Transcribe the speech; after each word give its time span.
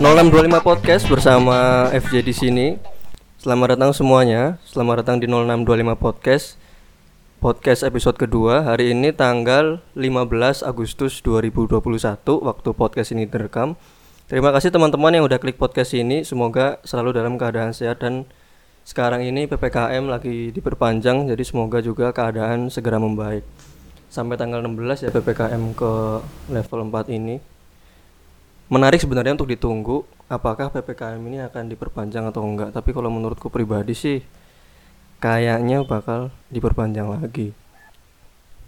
0625 0.00 0.64
Podcast 0.64 1.04
bersama 1.12 1.84
FJ 1.92 2.24
di 2.24 2.32
sini. 2.32 2.66
Selamat 3.36 3.76
datang 3.76 3.92
semuanya. 3.92 4.56
Selamat 4.64 5.04
datang 5.04 5.20
di 5.20 5.28
0625 5.28 5.92
Podcast. 6.00 6.56
Podcast 7.36 7.84
episode 7.84 8.16
kedua 8.16 8.64
hari 8.64 8.96
ini 8.96 9.12
tanggal 9.12 9.84
15 9.92 10.64
Agustus 10.64 11.20
2021 11.20 12.16
waktu 12.32 12.68
podcast 12.72 13.12
ini 13.12 13.28
direkam. 13.28 13.76
Terima 14.24 14.56
kasih 14.56 14.72
teman-teman 14.72 15.20
yang 15.20 15.28
udah 15.28 15.36
klik 15.36 15.60
podcast 15.60 15.92
ini. 15.92 16.24
Semoga 16.24 16.80
selalu 16.80 17.20
dalam 17.20 17.36
keadaan 17.36 17.76
sehat 17.76 18.00
dan 18.00 18.24
sekarang 18.88 19.20
ini 19.20 19.44
PPKM 19.52 20.08
lagi 20.08 20.48
diperpanjang 20.48 21.28
jadi 21.28 21.44
semoga 21.44 21.84
juga 21.84 22.08
keadaan 22.16 22.72
segera 22.72 22.96
membaik. 22.96 23.44
Sampai 24.08 24.40
tanggal 24.40 24.64
16 24.64 25.04
ya 25.04 25.12
PPKM 25.12 25.76
ke 25.76 25.92
level 26.48 26.88
4 26.88 27.12
ini 27.12 27.49
menarik 28.70 29.02
sebenarnya 29.02 29.34
untuk 29.34 29.50
ditunggu 29.50 30.06
apakah 30.30 30.70
ppkm 30.70 31.18
ini 31.26 31.42
akan 31.42 31.66
diperpanjang 31.66 32.24
atau 32.30 32.46
enggak. 32.46 32.70
Tapi 32.70 32.94
kalau 32.94 33.10
menurutku 33.10 33.50
pribadi 33.50 33.92
sih 33.98 34.18
kayaknya 35.18 35.82
bakal 35.82 36.30
diperpanjang 36.48 37.10
lagi. 37.10 37.52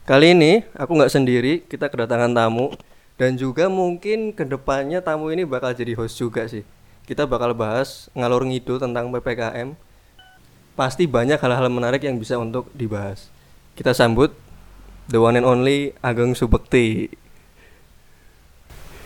Kali 0.03 0.35
ini 0.35 0.67
aku 0.75 0.99
nggak 0.99 1.13
sendiri 1.15 1.63
kita 1.71 1.87
kedatangan 1.87 2.35
tamu. 2.35 2.75
Dan 3.21 3.39
juga 3.39 3.71
mungkin 3.71 4.35
ke 4.35 4.43
depannya 4.43 4.99
tamu 4.99 5.31
ini 5.31 5.47
bakal 5.47 5.71
jadi 5.71 5.95
host 5.95 6.19
juga 6.19 6.51
sih. 6.51 6.67
Kita 7.07 7.23
bakal 7.23 7.55
bahas 7.55 8.11
ngalor 8.19 8.43
ngidul 8.43 8.83
tentang 8.83 9.15
ppkm 9.15 9.79
pasti 10.75 11.07
banyak 11.07 11.39
hal-hal 11.39 11.71
menarik 11.71 12.03
yang 12.03 12.19
bisa 12.19 12.35
untuk 12.41 12.67
dibahas. 12.75 13.31
Kita 13.79 13.95
sambut 13.95 14.35
the 15.07 15.23
one 15.23 15.39
and 15.39 15.47
only 15.47 15.95
Ageng 16.03 16.35
Subekti 16.35 17.15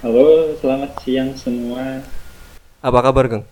Halo, 0.04 0.52
selamat 0.60 0.92
siang 1.00 1.32
semua. 1.32 2.04
Apa 2.84 3.00
kabar, 3.00 3.32
Geng? 3.32 3.44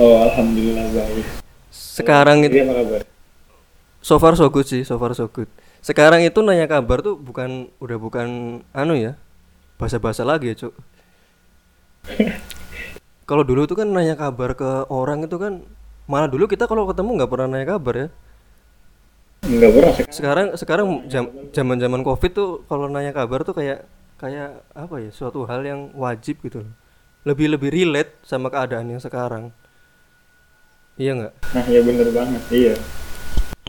Oh, 0.00 0.24
alhamdulillah 0.24 0.88
baik. 0.88 1.26
Sekarang 1.68 2.48
itu 2.48 2.64
apa 2.64 2.74
kabar? 2.80 3.02
so 4.00 4.16
far 4.16 4.32
so 4.40 4.48
good 4.48 4.64
sih, 4.64 4.88
so 4.88 4.96
far 4.96 5.12
so 5.12 5.28
good. 5.28 5.52
Sekarang 5.84 6.24
itu 6.24 6.40
nanya 6.40 6.64
kabar 6.64 7.04
tuh 7.04 7.20
bukan 7.20 7.68
udah 7.76 8.00
bukan 8.00 8.28
anu 8.72 8.96
ya. 8.96 9.20
Bahasa-bahasa 9.76 10.24
lagi 10.24 10.56
ya, 10.56 10.64
Cuk. 10.64 10.72
kalau 13.28 13.44
dulu 13.44 13.68
tuh 13.68 13.84
kan 13.84 13.88
nanya 13.92 14.16
kabar 14.16 14.56
ke 14.56 14.88
orang 14.88 15.28
itu 15.28 15.36
kan 15.36 15.60
malah 16.08 16.32
dulu 16.32 16.48
kita 16.48 16.64
kalau 16.64 16.88
ketemu 16.88 17.20
nggak 17.20 17.28
pernah 17.28 17.48
nanya 17.52 17.76
kabar 17.76 17.94
ya. 18.00 18.08
Enggak 19.44 19.70
pernah 19.76 19.92
sekarang. 19.92 20.08
Sekarang 20.08 20.46
sekarang 20.56 20.86
jam- 21.12 21.32
zaman-zaman 21.52 22.00
Covid 22.00 22.32
tuh 22.32 22.64
kalau 22.64 22.88
nanya 22.88 23.12
kabar 23.12 23.44
tuh 23.44 23.52
kayak 23.52 23.84
kayak 24.18 24.66
apa 24.74 24.94
ya? 24.98 25.10
Suatu 25.14 25.46
hal 25.46 25.62
yang 25.64 25.94
wajib 25.94 26.42
gitu 26.42 26.66
loh. 26.66 26.74
Lebih 27.24 27.56
lebih 27.56 27.70
relate 27.70 28.18
sama 28.26 28.50
keadaan 28.52 28.90
yang 28.90 29.00
sekarang. 29.00 29.54
Iya 30.98 31.14
nggak? 31.14 31.32
Nah, 31.54 31.64
ya 31.70 31.80
bener 31.86 32.08
banget, 32.10 32.42
iya. 32.50 32.74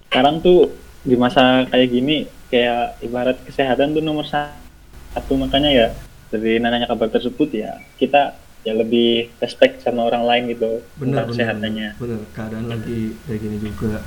Sekarang 0.09 0.41
tuh 0.41 0.73
di 1.05 1.13
masa 1.13 1.63
kayak 1.69 1.89
gini, 1.93 2.25
kayak 2.49 2.97
ibarat 3.05 3.37
kesehatan 3.45 3.93
tuh 3.93 4.01
nomor 4.01 4.25
satu, 4.25 5.37
makanya 5.37 5.69
ya 5.69 5.87
dari 6.29 6.61
nanya 6.61 6.85
kabar 6.85 7.09
tersebut 7.09 7.49
ya 7.49 7.81
kita 7.97 8.37
ya 8.61 8.73
lebih 8.77 9.33
respect 9.41 9.81
sama 9.81 10.05
orang 10.05 10.23
lain 10.29 10.43
gitu 10.53 10.85
benar 11.01 11.25
tentang 11.25 11.27
kesehatannya. 11.33 11.89
benar 11.97 12.19
keadaan 12.37 12.65
lagi 12.69 13.17
kayak 13.25 13.39
gini 13.41 13.57
juga 13.57 14.03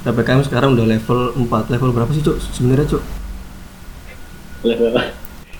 PPKM 0.00 0.42
sekarang 0.42 0.74
udah 0.74 0.86
level 0.90 1.20
4 1.46 1.70
level 1.70 1.90
berapa 1.94 2.10
sih 2.10 2.24
cuk 2.24 2.36
sebenarnya 2.56 2.86
cuk 2.96 3.02
Level, 4.60 4.92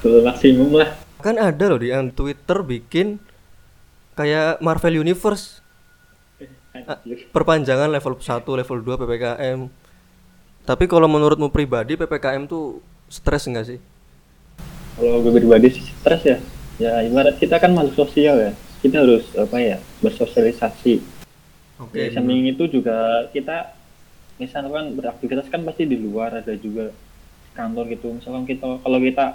level 0.02 0.22
maksimum 0.24 0.70
lah. 0.74 0.90
kan 1.20 1.36
ada 1.36 1.64
loh 1.68 1.80
di 1.80 1.92
yang 1.92 2.08
Twitter 2.10 2.64
bikin 2.64 3.20
kayak 4.14 4.60
Marvel 4.60 5.00
Universe 5.00 5.60
Ah, 6.86 6.96
perpanjangan 7.34 7.90
level 7.90 8.14
1 8.14 8.46
level 8.46 8.78
2 8.80 8.94
PPKM 8.96 9.60
tapi 10.62 10.84
kalau 10.86 11.10
menurutmu 11.10 11.50
pribadi 11.50 11.98
PPKM 11.98 12.46
tuh 12.46 12.78
stres 13.10 13.50
enggak 13.50 13.66
sih 13.66 13.78
Kalau 14.94 15.18
gue 15.18 15.32
pribadi 15.32 15.68
sih 15.72 15.84
stres 15.90 16.22
ya. 16.22 16.38
Ya 16.76 16.92
ibarat 17.04 17.36
kita 17.36 17.56
kan 17.60 17.72
makhluk 17.72 17.94
sosial 18.06 18.36
ya. 18.38 18.52
Kita 18.80 19.00
harus 19.04 19.24
apa 19.36 19.56
ya 19.60 19.76
bersosialisasi. 20.00 20.94
oke 21.78 22.00
Di 22.00 22.12
samping 22.14 22.46
itu 22.48 22.64
juga 22.68 23.28
kita 23.30 23.74
misalkan 24.38 24.96
beraktivitas 24.96 25.50
kan 25.52 25.62
pasti 25.64 25.84
di 25.84 25.96
luar 26.00 26.40
ada 26.40 26.54
juga 26.56 26.92
kantor 27.52 27.84
gitu. 27.90 28.06
Misalkan 28.16 28.44
kita 28.46 28.80
kalau 28.80 28.98
kita 29.00 29.26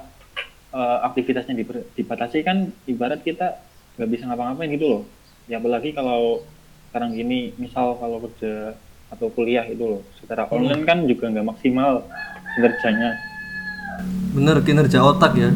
eh, 0.76 0.98
aktivitasnya 1.04 1.56
diper- 1.56 1.88
dibatasi 1.94 2.44
kan 2.44 2.58
ibarat 2.86 3.24
kita 3.24 3.64
nggak 3.96 4.10
bisa 4.12 4.28
ngapa-ngapain 4.28 4.70
gitu 4.70 4.86
loh. 4.86 5.02
Ya 5.48 5.58
apalagi 5.58 5.92
kalau 5.92 6.44
sekarang 6.90 7.12
gini 7.12 7.56
misal 7.56 7.96
kalau 7.96 8.20
kerja 8.22 8.76
atau 9.06 9.30
kuliah 9.30 9.64
itu 9.64 9.84
loh 9.86 10.02
secara 10.18 10.50
online 10.50 10.84
kan 10.84 11.06
juga 11.06 11.30
nggak 11.30 11.46
maksimal 11.46 12.04
kinerjanya. 12.52 13.12
bener 14.32 14.60
kinerja 14.60 15.00
otak 15.00 15.36
ya 15.36 15.52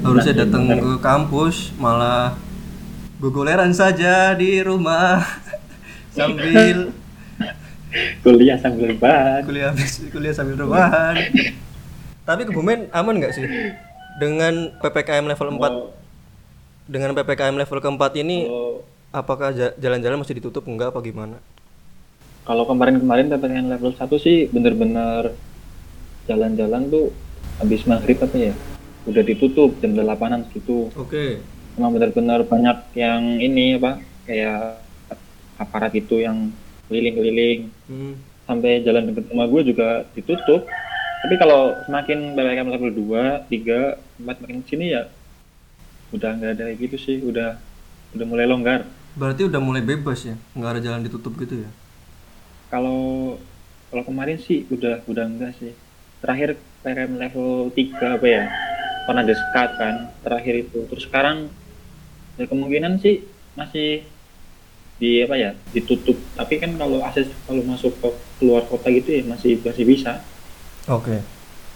harusnya 0.00 0.44
datang 0.44 0.68
ke 0.68 1.00
kampus 1.00 1.72
malah 1.76 2.36
gogoleran 3.16 3.72
saja 3.72 4.32
di 4.32 4.60
rumah 4.60 5.24
sambil 6.16 6.92
Kuliah 8.20 8.54
sambil 8.56 8.92
bahan. 8.94 9.42
kuliah 9.44 9.72
kuliah 10.08 10.34
sambil 10.34 10.56
rebahan 10.56 11.16
tapi 12.28 12.44
kebumen 12.44 12.88
aman 12.92 13.14
nggak 13.16 13.32
sih 13.32 13.44
dengan 14.20 14.54
ppkm 14.76 15.24
level 15.26 15.48
4 15.50 15.64
Oh, 15.64 15.88
dengan 16.84 17.16
ppkm 17.16 17.56
level 17.56 17.78
keempat 17.80 18.12
ini 18.14 18.44
kalau- 18.44 18.84
apakah 19.10 19.48
ja- 19.50 19.72
jalan-jalan 19.74 20.20
masih 20.20 20.36
ditutup 20.36 20.62
enggak 20.62 20.92
apa 20.92 21.00
gimana? 21.00 21.40
Kalau 22.40 22.64
kemarin-kemarin 22.64 23.30
PPKM 23.30 23.66
level 23.68 23.92
1 23.92 24.16
sih 24.16 24.48
bener-bener 24.48 25.32
jalan-jalan 26.26 26.82
tuh 26.86 27.06
habis 27.56 27.84
maghrib 27.84 28.18
apa 28.18 28.36
ya? 28.36 28.54
Udah 29.06 29.22
ditutup 29.22 29.72
jam 29.78 29.94
8an 29.94 30.44
gitu 30.50 30.92
oke. 30.92 31.40
Emang 31.74 31.90
bener-bener 31.90 32.44
banyak 32.44 32.76
yang 32.92 33.38
ini 33.38 33.76
apa 33.76 33.98
kayak 34.26 34.82
aparat 35.56 35.92
itu 35.94 36.20
yang 36.20 36.52
keliling-keliling. 36.86 37.70
Hmm. 37.86 38.14
sampai 38.42 38.82
jalan 38.82 39.06
dekat 39.06 39.30
rumah 39.30 39.46
gue 39.46 39.62
juga 39.64 40.02
ditutup 40.10 40.66
tapi 41.20 41.34
kalau 41.36 41.76
semakin 41.84 42.32
PPKM 42.32 42.68
level 42.72 42.90
2, 42.96 43.52
3, 43.52 44.24
4 44.24 44.40
makin 44.40 44.64
sini 44.64 44.96
ya 44.96 45.12
udah 46.16 46.30
nggak 46.32 46.52
ada 46.56 46.66
gitu 46.74 46.96
sih. 46.96 47.20
Udah 47.20 47.60
udah 48.16 48.26
mulai 48.26 48.48
longgar. 48.48 48.88
Berarti 49.14 49.44
udah 49.44 49.60
mulai 49.60 49.84
bebas 49.84 50.24
ya? 50.24 50.36
Nggak 50.56 50.70
ada 50.76 50.80
jalan 50.80 51.00
ditutup 51.04 51.36
gitu 51.36 51.60
ya? 51.60 51.70
Kalau 52.72 53.36
kalau 53.92 54.02
kemarin 54.06 54.40
sih 54.40 54.64
udah 54.72 55.04
udah 55.04 55.24
enggak 55.28 55.52
sih. 55.60 55.76
Terakhir 56.24 56.56
PKM 56.80 57.12
level 57.20 57.68
3 57.76 58.16
apa 58.16 58.26
ya? 58.26 58.44
Pernah 59.04 59.22
ada 59.26 59.34
kan 59.76 59.94
terakhir 60.24 60.54
itu. 60.64 60.88
Terus 60.88 61.04
sekarang 61.04 61.52
ya 62.40 62.48
kemungkinan 62.48 62.96
sih 62.96 63.28
masih 63.60 64.08
di 64.96 65.20
apa 65.20 65.36
ya? 65.36 65.52
Ditutup. 65.76 66.16
Tapi 66.32 66.56
kan 66.56 66.80
kalau 66.80 67.04
akses 67.04 67.28
kalau 67.44 67.60
masuk 67.68 67.92
ke 68.00 68.08
keluar 68.40 68.64
kota 68.64 68.88
gitu 68.88 69.20
ya 69.20 69.22
masih 69.28 69.60
masih 69.60 69.84
bisa 69.84 70.24
oke 70.90 71.16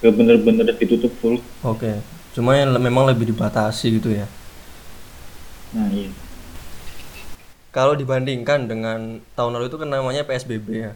gak 0.03 0.15
bener-bener 0.19 0.67
ditutup 0.81 1.13
full 1.21 1.37
oke 1.65 1.93
cuma 2.35 2.59
yang 2.59 2.71
le- 2.75 2.83
memang 2.83 3.05
lebih 3.11 3.27
dibatasi 3.33 3.87
gitu 3.99 4.11
ya 4.15 4.27
nah 5.75 5.89
iya 5.91 6.11
Kalau 7.75 7.95
dibandingkan 7.99 8.61
dengan 8.71 9.01
tahun 9.37 9.53
lalu 9.59 9.67
itu 9.71 9.79
kan 9.83 9.91
namanya 9.91 10.23
PSBB 10.29 10.69
ya. 10.87 10.93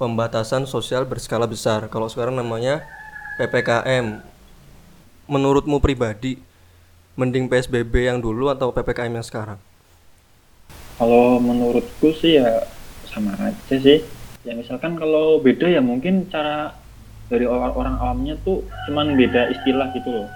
Pembatasan 0.00 0.64
sosial 0.74 1.02
berskala 1.10 1.46
besar. 1.54 1.80
Kalau 1.94 2.08
sekarang 2.12 2.36
namanya 2.40 2.74
PPKM. 3.38 4.06
Menurutmu 5.32 5.78
pribadi 5.84 6.32
mending 7.20 7.46
PSBB 7.50 7.94
yang 8.08 8.18
dulu 8.26 8.44
atau 8.54 8.68
PPKM 8.76 9.14
yang 9.18 9.26
sekarang? 9.30 9.58
Kalau 10.98 11.38
menurutku 11.48 12.08
sih 12.20 12.32
ya 12.42 12.50
sama 13.12 13.32
aja 13.38 13.76
sih. 13.86 13.98
Ya 14.46 14.52
misalkan 14.60 14.92
kalau 15.00 15.26
beda 15.46 15.66
ya 15.76 15.80
mungkin 15.90 16.14
cara 16.32 16.56
dari 17.28 17.44
orang, 17.44 17.72
orang 17.76 17.96
awamnya 18.02 18.34
tuh 18.40 18.68
cuman 18.88 19.16
beda 19.20 19.52
istilah 19.54 19.92
gitu 19.96 20.08
loh. 20.10 20.28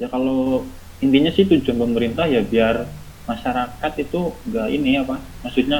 Ya 0.00 0.08
kalau 0.10 0.70
intinya 1.02 1.30
sih 1.34 1.46
tujuan 1.50 1.78
pemerintah 1.78 2.26
ya 2.30 2.42
biar 2.42 2.90
masyarakat 3.26 3.92
itu 4.02 4.20
enggak 4.46 4.68
ini 4.74 4.90
apa 5.02 5.16
maksudnya 5.46 5.78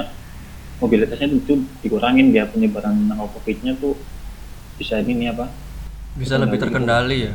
mobilitasnya 0.79 1.27
itu 1.31 1.55
dikurangin 1.83 2.31
biar 2.35 2.51
penyebaran 2.51 3.07
COVID-nya 3.15 3.79
tuh 3.79 4.03
bisa 4.79 4.99
ini 5.03 5.29
apa 5.31 5.55
Bisa 6.13 6.37
lebih 6.37 6.61
terkendali 6.61 7.17
ya. 7.29 7.33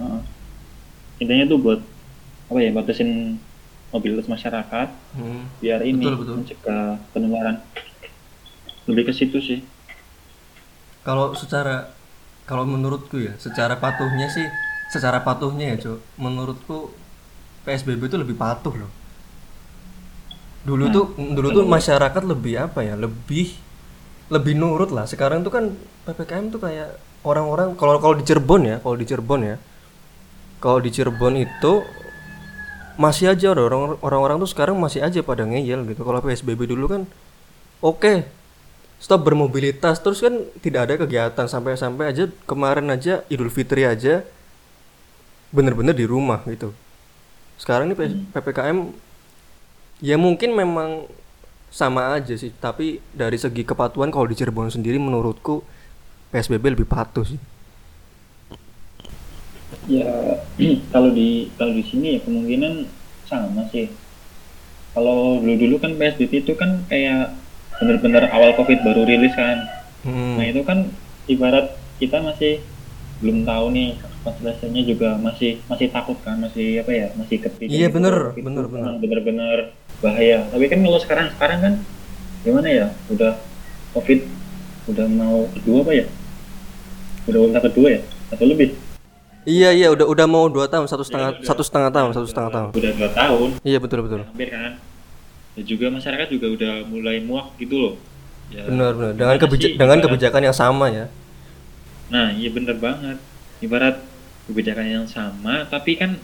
Heeh. 0.00 0.20
intinya 1.22 1.44
tuh 1.52 1.58
buat 1.60 1.80
apa 2.50 2.58
ya 2.64 2.70
batasin 2.74 3.40
mobilitas 3.92 4.26
masyarakat 4.26 4.88
Hmm. 5.14 5.44
biar 5.60 5.80
ini 5.84 6.08
Betul, 6.08 6.16
betul. 6.24 6.36
mencegah 6.40 6.84
penularan 7.12 7.56
lebih 8.88 9.04
ke 9.10 9.12
situ 9.14 9.38
sih 9.40 9.58
Kalau 11.00 11.32
secara 11.32 11.90
kalau 12.44 12.66
menurutku 12.66 13.16
ya, 13.16 13.38
secara 13.38 13.78
patuhnya 13.78 14.26
sih, 14.26 14.42
secara 14.90 15.22
patuhnya 15.22 15.72
ya, 15.74 15.76
Cok. 15.86 15.98
Menurutku 16.18 16.90
PSBB 17.62 18.10
itu 18.10 18.18
lebih 18.18 18.34
patuh 18.34 18.74
loh. 18.74 18.90
Dulu 20.66 20.90
Nah, 20.90 20.92
tuh 20.92 21.04
dulu 21.16 21.48
tuh 21.54 21.64
masyarakat 21.64 22.22
lebih 22.26 22.54
apa 22.58 22.84
ya? 22.84 22.98
Lebih 22.98 23.54
lebih 24.28 24.54
nurut 24.58 24.90
lah. 24.92 25.06
Sekarang 25.08 25.46
tuh 25.46 25.52
kan 25.54 25.64
PPKM 26.04 26.52
tuh 26.52 26.60
kayak 26.60 26.98
orang-orang 27.24 27.78
kalau 27.78 27.96
kalau 28.02 28.18
di 28.18 28.24
Cirebon 28.26 28.62
ya, 28.66 28.76
kalau 28.82 28.96
di 28.98 29.06
Cirebon 29.08 29.40
ya. 29.46 29.56
Kalau 30.60 30.78
di 30.82 30.92
Cirebon 30.92 31.40
itu 31.40 31.72
masih 33.00 33.32
aja 33.32 33.56
orang 33.56 33.96
orang-orang 34.04 34.36
tuh 34.44 34.50
sekarang 34.50 34.76
masih 34.76 35.00
aja 35.00 35.24
pada 35.24 35.48
ngeyel 35.48 35.88
gitu. 35.88 36.04
Kalau 36.04 36.20
PSBB 36.20 36.68
dulu 36.68 36.84
kan 36.90 37.02
oke 37.80 38.28
stop 39.00 39.24
bermobilitas 39.24 39.98
terus 40.04 40.20
kan 40.20 40.44
tidak 40.60 40.80
ada 40.86 40.94
kegiatan 41.00 41.46
sampai-sampai 41.48 42.12
aja 42.12 42.28
kemarin 42.44 42.92
aja 42.92 43.24
Idul 43.32 43.48
Fitri 43.48 43.88
aja 43.88 44.22
bener-bener 45.50 45.96
di 45.96 46.06
rumah 46.06 46.44
gitu. 46.46 46.70
Sekarang 47.58 47.90
ini 47.90 47.96
PPKM 48.30 48.78
ya 50.00 50.16
mungkin 50.16 50.54
memang 50.54 51.10
sama 51.70 52.18
aja 52.18 52.34
sih, 52.34 52.50
tapi 52.58 52.98
dari 53.14 53.38
segi 53.38 53.62
kepatuhan 53.62 54.10
kalau 54.10 54.26
di 54.26 54.34
Cirebon 54.34 54.70
sendiri 54.70 54.98
menurutku 54.98 55.62
PSBB 56.34 56.74
lebih 56.74 56.86
patuh 56.86 57.22
sih. 57.26 57.40
Ya 59.86 60.38
kalau 60.94 61.10
di 61.10 61.50
kalau 61.58 61.72
di 61.74 61.82
sini 61.82 62.18
ya 62.18 62.20
kemungkinan 62.22 62.86
sama 63.26 63.66
sih. 63.70 63.90
Kalau 64.90 65.38
dulu-dulu 65.38 65.78
kan 65.78 65.94
PSBB 65.94 66.42
itu 66.42 66.52
kan 66.58 66.82
kayak 66.90 67.38
bener-bener 67.80 68.28
awal 68.28 68.52
COVID 68.54 68.78
baru 68.80 69.02
rilis 69.02 69.32
kan. 69.32 69.64
Hmm. 70.02 70.36
Nah 70.36 70.44
itu 70.44 70.60
kan 70.62 70.86
ibarat 71.26 71.72
kita 71.96 72.20
masih 72.20 72.60
belum 73.20 73.44
tahu 73.44 73.68
nih 73.70 74.00
konstelasinya 74.20 74.82
juga 74.82 75.16
masih 75.16 75.60
masih 75.66 75.88
takut 75.88 76.16
kan 76.20 76.36
masih 76.36 76.80
apa 76.80 76.88
ya 76.90 77.06
masih 77.14 77.36
kepikiran 77.38 77.72
Iya, 77.74 77.88
gitu. 77.88 77.96
bener, 77.96 78.14
Itu 78.32 78.40
bener, 78.42 78.64
bener. 78.64 78.80
memang 78.80 78.96
bener-bener 78.96 79.58
bahaya 80.00 80.48
tapi 80.48 80.64
kan 80.66 80.80
kalau 80.80 80.96
sekarang 80.96 81.26
sekarang 81.30 81.58
kan 81.60 81.72
gimana 82.40 82.68
ya 82.68 82.86
udah 83.08 83.36
covid 83.92 84.24
udah 84.88 85.06
mau 85.06 85.44
kedua 85.52 85.84
apa 85.84 85.92
ya 85.94 86.06
udah 87.28 87.40
ulta 87.42 87.60
kedua 87.60 87.88
ya 87.90 88.00
atau 88.32 88.46
lebih 88.46 88.72
Iya 89.40 89.72
iya 89.72 89.88
udah 89.88 90.04
udah 90.04 90.26
mau 90.28 90.48
dua 90.48 90.64
tahun 90.64 90.84
satu 90.84 91.00
setengah 91.00 91.40
satu 91.40 91.60
setengah 91.60 91.88
tahun 91.88 92.10
satu 92.12 92.26
setengah 92.26 92.50
tahun. 92.50 92.68
udah 92.72 92.90
dua 92.92 93.10
tahun 93.10 93.48
Iya 93.60 93.78
betul 93.80 94.00
betul. 94.04 94.20
hampir 94.24 94.48
kan 94.48 94.76
dan 95.60 95.68
juga 95.68 95.92
masyarakat 95.92 96.32
juga 96.32 96.46
udah 96.56 96.74
mulai 96.88 97.20
muak 97.20 97.52
gitu 97.60 97.76
loh 97.76 97.94
ya, 98.48 98.64
Benar 98.64 98.96
benar. 98.96 99.12
Dengan 99.12 99.36
gimana 99.36 99.42
kebija- 99.44 99.68
sih 99.68 99.76
dengan 99.76 99.96
ibarat- 100.00 100.06
kebijakan 100.08 100.42
yang 100.42 100.56
sama 100.56 100.86
ya. 100.88 101.06
Nah, 102.10 102.32
iya 102.32 102.48
bener 102.50 102.80
banget. 102.80 103.20
Ibarat 103.60 103.96
kebijakan 104.48 104.86
yang 104.88 105.06
sama, 105.06 105.68
tapi 105.68 105.94
kan 105.94 106.16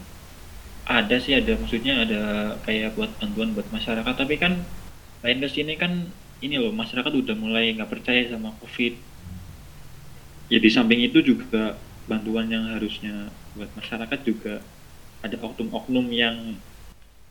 ada 0.83 1.15
sih 1.21 1.37
ada 1.37 1.53
maksudnya 1.53 2.01
ada 2.01 2.21
kayak 2.65 2.97
buat 2.97 3.13
bantuan 3.21 3.53
buat 3.53 3.69
masyarakat, 3.69 4.13
tapi 4.17 4.35
kan 4.35 4.65
lain 5.21 5.37
ke 5.39 5.47
sini 5.47 5.77
kan 5.77 6.09
ini 6.41 6.57
loh 6.57 6.73
masyarakat 6.73 7.13
udah 7.13 7.35
mulai 7.37 7.71
nggak 7.77 7.93
percaya 7.93 8.25
sama 8.27 8.57
COVID. 8.59 8.93
Ya 10.49 10.57
di 10.57 10.69
samping 10.73 10.99
itu 11.05 11.21
juga 11.21 11.77
bantuan 12.09 12.49
yang 12.49 12.67
harusnya 12.73 13.29
buat 13.53 13.69
masyarakat 13.77 14.19
juga 14.25 14.65
ada 15.21 15.35
oknum-oknum 15.37 16.09
yang 16.09 16.57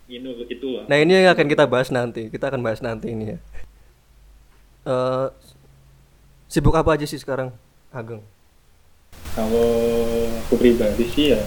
ini. 0.07 0.87
Nah 0.87 0.97
ini 0.97 1.13
yang 1.13 1.35
akan 1.35 1.47
kita 1.47 1.65
bahas 1.67 1.91
nanti. 1.91 2.31
Kita 2.31 2.49
akan 2.49 2.63
bahas 2.63 2.79
nanti 2.79 3.11
ini 3.11 3.35
ya. 3.35 3.39
Eh 4.87 5.27
sibuk 6.47 6.79
apa 6.79 6.95
aja 6.95 7.03
sih 7.05 7.19
sekarang, 7.19 7.51
Ageng? 7.91 8.23
Kalau 9.35 9.67
aku 10.47 10.55
pribadi 10.57 11.05
sih 11.11 11.35
ya 11.35 11.43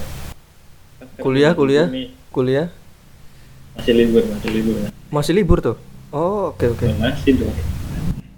kan 1.00 1.08
Kuliah, 1.24 1.56
kuliah? 1.56 1.88
ini 1.88 2.12
Kuliah? 2.30 2.68
masih 3.80 3.96
libur, 3.96 4.24
masih 4.28 4.50
libur 4.52 4.76
ya. 4.76 4.90
Masih 5.08 5.34
libur 5.34 5.58
tuh? 5.64 5.78
Oh 6.12 6.52
oke 6.52 6.68
oke. 6.68 6.86
Masih 7.00 7.40
dong. 7.40 7.56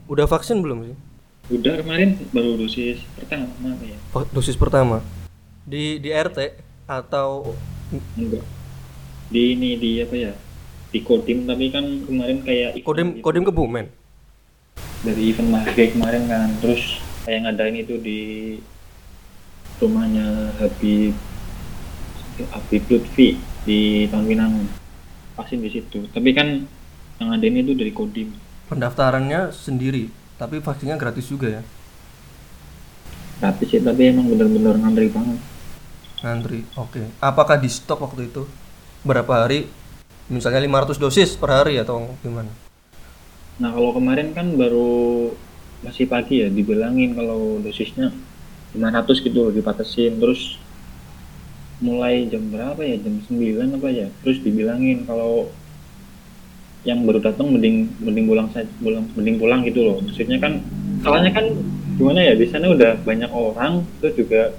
Udah 0.05 0.29
vaksin 0.29 0.61
belum 0.61 0.85
sih? 0.85 0.95
Udah 1.49 1.81
kemarin 1.81 2.21
baru 2.29 2.55
dosis 2.55 3.01
pertama 3.17 3.49
apa 3.49 3.83
ya? 3.83 3.97
Va- 4.13 4.29
Dosis 4.29 4.53
pertama 4.53 5.01
di 5.65 5.97
di 5.97 6.13
RT 6.13 6.53
atau 6.85 7.57
Enggak. 8.15 8.45
Di 9.31 9.55
ini 9.55 9.79
di 9.79 10.03
apa 10.03 10.15
ya? 10.19 10.33
Di 10.91 10.99
Kodim 10.99 11.47
tapi 11.47 11.71
kan 11.71 11.87
kemarin 12.03 12.43
kayak 12.43 12.83
kodim 12.83 13.17
gitu. 13.17 13.23
kodim 13.23 13.43
kebumen? 13.47 13.87
dari 15.01 15.33
event 15.33 15.49
Mahge 15.49 15.97
kemarin 15.97 16.29
kan 16.29 16.49
terus 16.61 17.01
kayak 17.25 17.49
ngadain 17.49 17.81
itu 17.81 17.97
di 17.97 18.21
rumahnya 19.81 20.53
Habib 20.61 21.17
Habib 22.53 22.83
Lutfi 22.85 23.37
di 23.65 24.05
Taman 24.09 24.25
Pinang 24.29 24.53
vaksin 25.33 25.61
di 25.61 25.69
situ 25.73 26.05
tapi 26.13 26.37
kan 26.37 26.69
yang 27.17 27.27
ngadain 27.33 27.65
itu 27.65 27.73
dari 27.73 27.93
Kodim 27.93 28.29
Pendaftarannya 28.71 29.51
sendiri, 29.51 30.07
tapi 30.39 30.63
vaksinnya 30.63 30.95
gratis 30.95 31.27
juga 31.27 31.59
ya. 31.59 31.61
gratis 33.43 33.67
sih 33.67 33.83
tapi 33.83 34.15
emang 34.15 34.31
bener-bener 34.31 34.79
ngantri 34.79 35.11
banget 35.11 35.39
Ngantri. 36.21 36.61
Oke. 36.77 37.01
Apakah 37.17 37.57
di 37.57 37.65
stok 37.65 38.05
waktu 38.05 38.29
itu? 38.29 38.45
Berapa 39.01 39.49
hari? 39.49 39.65
Misalnya 40.29 40.61
500 40.61 41.01
dosis 41.01 41.33
per 41.33 41.49
hari 41.49 41.81
atau 41.81 42.13
gimana? 42.21 42.53
Nah 43.57 43.73
kalau 43.73 43.97
kemarin 43.97 44.29
kan 44.37 44.53
baru 44.53 45.33
masih 45.81 46.05
pagi 46.05 46.45
ya 46.45 46.47
dibilangin 46.53 47.17
kalau 47.17 47.57
dosisnya 47.65 48.13
500 48.77 49.25
gitu 49.25 49.49
loh 49.49 49.49
dibatasin 49.49 50.21
terus 50.21 50.61
mulai 51.81 52.29
jam 52.29 52.45
berapa 52.53 52.77
ya? 52.85 53.01
Jam 53.01 53.17
9 53.25 53.81
apa 53.81 53.89
ya? 53.89 54.07
Terus 54.21 54.37
dibilangin 54.45 55.09
kalau 55.09 55.49
yang 56.85 57.01
baru 57.01 57.25
datang 57.25 57.49
mending 57.49 57.89
mending 58.05 58.29
pulang 58.29 58.53
saja 58.53 58.69
mending 59.17 59.41
pulang 59.41 59.65
gitu 59.65 59.81
loh. 59.81 59.97
Maksudnya 59.97 60.37
kan 60.37 60.61
soalnya 61.01 61.33
kan 61.33 61.49
gimana 61.97 62.21
ya 62.21 62.33
di 62.37 62.45
sana 62.53 62.69
udah 62.69 63.01
banyak 63.01 63.33
orang 63.33 63.81
terus 63.97 64.13
juga 64.13 64.53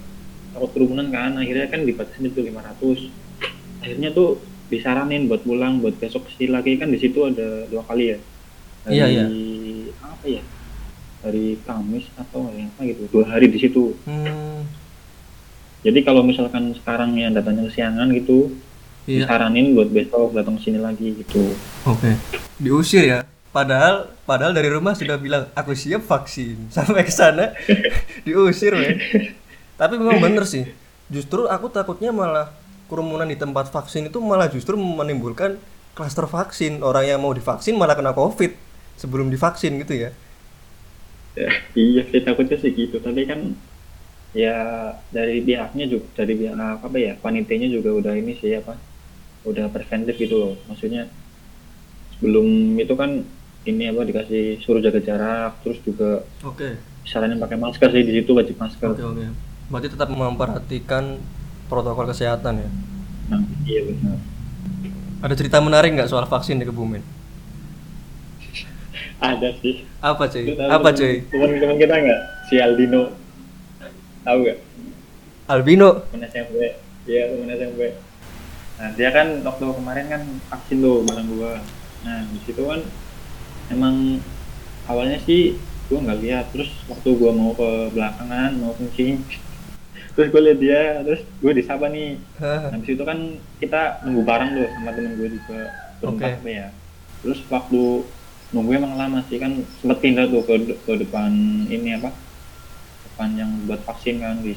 takut 0.50 0.74
kerumunan 0.74 1.14
kan. 1.14 1.38
Akhirnya 1.38 1.70
kan 1.70 1.86
dibatasin 1.86 2.26
itu 2.26 2.42
500 2.42 3.21
akhirnya 3.82 4.14
tuh 4.14 4.38
disaranin 4.70 5.26
buat 5.26 5.43
pulang 5.43 5.82
buat 5.82 5.99
besok 5.99 6.25
ke 6.25 6.38
sini 6.38 6.55
lagi 6.55 6.79
kan 6.79 6.88
di 6.88 6.96
situ 6.96 7.19
ada 7.26 7.67
dua 7.67 7.82
kali 7.82 8.14
ya 8.14 8.19
dari 8.82 8.94
Iya, 8.94 9.06
iya. 9.11 9.25
apa 10.00 10.25
ya 10.25 10.43
dari 11.20 11.55
Kamis 11.61 12.06
atau 12.14 12.46
apa 12.46 12.81
gitu 12.82 13.02
dua 13.11 13.26
hari 13.26 13.46
di 13.46 13.58
situ 13.58 13.93
Hmm, 14.06 14.65
jadi 15.82 15.98
kalau 16.03 16.22
misalkan 16.22 16.72
sekarang 16.72 17.19
yang 17.19 17.34
datangnya 17.34 17.67
kesiangan 17.69 18.08
gitu 18.15 18.55
iya. 19.05 19.27
disaranin 19.27 19.74
buat 19.74 19.91
besok 19.91 20.32
datang 20.32 20.56
sini 20.56 20.79
lagi 20.79 21.10
gitu 21.20 21.53
Oke. 21.82 22.15
Diusir 22.56 23.03
ya. 23.03 23.19
Padahal 23.53 24.08
padahal 24.24 24.55
dari 24.55 24.70
rumah 24.70 24.94
sudah 24.94 25.19
bilang 25.19 25.51
aku 25.53 25.74
siap 25.74 26.06
vaksin. 26.06 26.56
Sampai 26.74 27.03
ke 27.03 27.10
sana 27.10 27.53
diusir, 28.24 28.72
men. 28.72 28.96
Tapi 29.74 29.98
memang 29.98 30.22
bener 30.22 30.46
sih. 30.46 30.70
Justru 31.10 31.44
aku 31.44 31.67
takutnya 31.69 32.15
malah 32.15 32.55
kerumunan 32.93 33.25
di 33.25 33.41
tempat 33.41 33.72
vaksin 33.72 34.13
itu 34.13 34.20
malah 34.20 34.53
justru 34.53 34.77
menimbulkan 34.77 35.56
klaster 35.96 36.29
vaksin. 36.29 36.84
Orang 36.84 37.08
yang 37.08 37.25
mau 37.25 37.32
divaksin 37.32 37.81
malah 37.81 37.96
kena 37.96 38.13
Covid 38.13 38.53
sebelum 39.01 39.32
divaksin 39.32 39.81
gitu 39.81 39.96
ya. 39.96 40.11
ya, 41.32 41.49
iya 41.72 42.05
sih 42.13 42.20
takutnya 42.20 42.61
sih 42.61 42.77
gitu 42.77 43.01
tapi 43.01 43.25
kan 43.25 43.56
ya 44.37 44.56
dari 45.13 45.41
pihaknya 45.44 45.89
juga 45.89 46.06
dari 46.17 46.37
pihak 46.37 46.56
apa 46.56 46.96
ya 46.96 47.13
panitianya 47.20 47.69
juga 47.72 47.93
udah 47.93 48.13
ini 48.17 48.37
sih 48.37 48.53
apa 48.56 48.77
udah 49.49 49.69
preventif 49.72 50.17
gitu 50.20 50.37
loh 50.41 50.55
maksudnya 50.69 51.08
sebelum 52.17 52.79
itu 52.79 52.94
kan 52.96 53.25
ini 53.65 53.84
apa 53.93 54.03
dikasih 54.08 54.61
suruh 54.65 54.84
jaga 54.84 55.01
jarak 55.03 55.53
terus 55.65 55.79
juga 55.84 56.25
Oke. 56.44 56.77
saranin 57.08 57.41
pakai 57.41 57.58
masker 57.61 57.89
sih 57.93 58.05
di 58.05 58.13
situ 58.20 58.32
wajib 58.37 58.56
masker 58.61 58.93
Oke, 58.93 59.05
oke. 59.05 59.27
Berarti 59.72 59.89
tetap 59.89 60.08
memperhatikan 60.13 61.17
protokol 61.72 62.05
kesehatan 62.06 62.60
ya. 62.60 62.70
nah 63.26 63.41
iya 63.64 63.81
benar 63.82 64.20
Ada 65.22 65.34
cerita 65.34 65.56
menarik 65.58 65.94
nggak 65.94 66.06
soal 66.06 66.26
vaksin 66.26 66.58
di 66.58 66.67
Kebumen? 66.67 67.00
ada 69.19 69.48
sih 69.56 69.86
Apa 70.02 70.26
cuy? 70.26 70.50
Tahu 70.50 70.67
Apa 70.69 70.88
cuy? 70.91 71.14
temen-temen 71.24 71.76
kita 71.79 71.94
nggak 71.96 72.20
si 72.44 72.55
Aldino 72.58 73.14
tahu 74.20 74.38
nggak 74.43 74.58
Albino. 75.48 75.88
temen 76.06 76.26
SMP 76.26 76.55
iya 77.06 77.22
temen 77.26 77.48
SMP 77.48 77.81
nah 78.74 78.88
dia 78.93 79.08
kan 79.08 79.41
waktu 79.41 79.64
kemarin 79.70 80.06
kan 80.06 80.22
vaksin 80.48 80.79
tuh 80.79 81.06
bareng 81.06 81.29
gua 81.31 81.62
nah 82.02 82.19
di 82.24 82.38
situ 82.43 82.62
kan 82.62 82.82
emang 83.69 84.19
awalnya 84.84 85.22
sih 85.22 85.55
gua 85.86 86.02
nggak 86.02 86.19
lihat 86.20 86.44
terus 86.50 86.70
waktu 86.84 87.08
gua 87.14 87.31
mau 87.31 87.55
ke 87.55 87.69
belakangan 87.91 88.58
mau 88.58 88.74
kencing 88.74 89.22
terus 90.12 90.28
gua 90.32 90.42
lihat 90.44 90.58
dia 90.60 90.82
terus 91.04 91.20
gua 91.40 91.52
disapa 91.56 91.86
nih 91.88 92.20
nah 92.42 92.78
di 92.78 92.86
situ 92.88 93.02
kan 93.04 93.19
kita 93.60 94.02
nunggu 94.04 94.22
bareng 94.24 94.50
tuh 94.56 94.69
sama 94.76 94.90
temen 94.92 95.12
gue 95.16 95.28
juga 95.38 95.60
berempat 96.02 96.31
Oke. 96.31 96.38
apa 96.42 96.48
ya 96.50 96.66
terus 97.22 97.38
waktu 97.46 97.82
nunggu 98.52 98.70
emang 98.76 98.94
lama 98.98 99.19
sih 99.31 99.38
kan 99.40 99.52
sempet 99.81 99.98
pindah 100.02 100.28
tuh 100.28 100.42
ke, 100.44 100.54
ke 100.84 100.92
depan 101.06 101.31
ini 101.70 101.96
apa 101.96 102.10
depan 103.08 103.28
yang 103.38 103.50
buat 103.69 103.81
vaksin 103.86 104.20
kan 104.20 104.40
di 104.42 104.52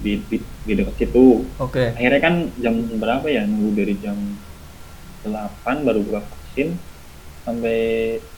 di, 0.00 0.12
di, 0.28 0.36
di 0.42 0.72
dekat 0.76 0.94
situ 1.00 1.44
Oke. 1.60 1.94
akhirnya 1.96 2.20
kan 2.20 2.34
jam 2.60 2.74
berapa 2.98 3.26
ya 3.30 3.46
nunggu 3.46 3.68
dari 3.78 3.94
jam 4.02 4.16
8 5.24 5.86
baru 5.86 6.00
buka 6.04 6.20
vaksin 6.24 6.74
sampai 7.46 7.78